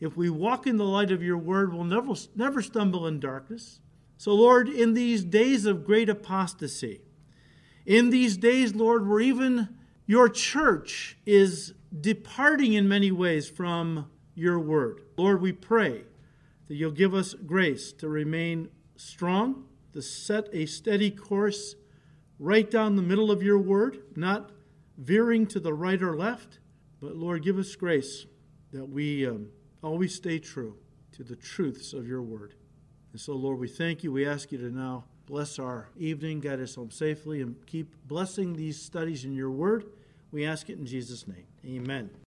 If 0.00 0.16
we 0.16 0.28
walk 0.28 0.66
in 0.66 0.76
the 0.76 0.84
light 0.84 1.12
of 1.12 1.22
your 1.22 1.38
word, 1.38 1.72
we'll 1.72 1.84
never, 1.84 2.14
never 2.34 2.62
stumble 2.62 3.06
in 3.06 3.20
darkness. 3.20 3.78
So, 4.18 4.34
Lord, 4.34 4.68
in 4.68 4.94
these 4.94 5.22
days 5.22 5.66
of 5.66 5.84
great 5.84 6.08
apostasy, 6.08 7.02
in 7.86 8.10
these 8.10 8.36
days, 8.36 8.74
Lord, 8.74 9.08
where 9.08 9.20
even 9.20 9.68
your 10.04 10.28
church 10.28 11.16
is 11.26 11.74
departing 12.00 12.72
in 12.72 12.88
many 12.88 13.12
ways 13.12 13.48
from 13.48 14.10
your 14.34 14.58
word. 14.58 15.02
Lord, 15.16 15.40
we 15.40 15.52
pray 15.52 16.02
that 16.66 16.74
you'll 16.74 16.90
give 16.90 17.14
us 17.14 17.34
grace 17.34 17.92
to 17.92 18.08
remain 18.08 18.68
strong, 19.10 19.64
to 19.92 20.02
set 20.02 20.48
a 20.52 20.66
steady 20.66 21.10
course 21.10 21.76
right 22.38 22.70
down 22.70 22.96
the 22.96 23.02
middle 23.02 23.30
of 23.30 23.42
your 23.42 23.58
word, 23.58 23.98
not 24.16 24.50
veering 24.96 25.46
to 25.46 25.60
the 25.60 25.74
right 25.74 26.02
or 26.02 26.16
left. 26.16 26.58
But 27.00 27.16
Lord, 27.16 27.42
give 27.42 27.58
us 27.58 27.74
grace 27.76 28.26
that 28.72 28.88
we 28.88 29.26
um, 29.26 29.48
always 29.82 30.14
stay 30.14 30.38
true 30.38 30.76
to 31.12 31.24
the 31.24 31.36
truths 31.36 31.92
of 31.92 32.06
your 32.06 32.22
word. 32.22 32.54
And 33.12 33.20
so, 33.20 33.34
Lord, 33.34 33.58
we 33.58 33.68
thank 33.68 34.02
you. 34.02 34.12
We 34.12 34.26
ask 34.26 34.50
you 34.50 34.58
to 34.58 34.70
now 34.70 35.04
Bless 35.26 35.58
our 35.58 35.88
evening, 35.96 36.40
guide 36.40 36.60
us 36.60 36.74
home 36.74 36.90
safely, 36.90 37.40
and 37.40 37.56
keep 37.66 37.94
blessing 38.06 38.54
these 38.54 38.80
studies 38.80 39.24
in 39.24 39.34
your 39.34 39.50
word. 39.50 39.86
We 40.30 40.44
ask 40.44 40.68
it 40.68 40.78
in 40.78 40.86
Jesus' 40.86 41.26
name. 41.26 41.46
Amen. 41.64 42.10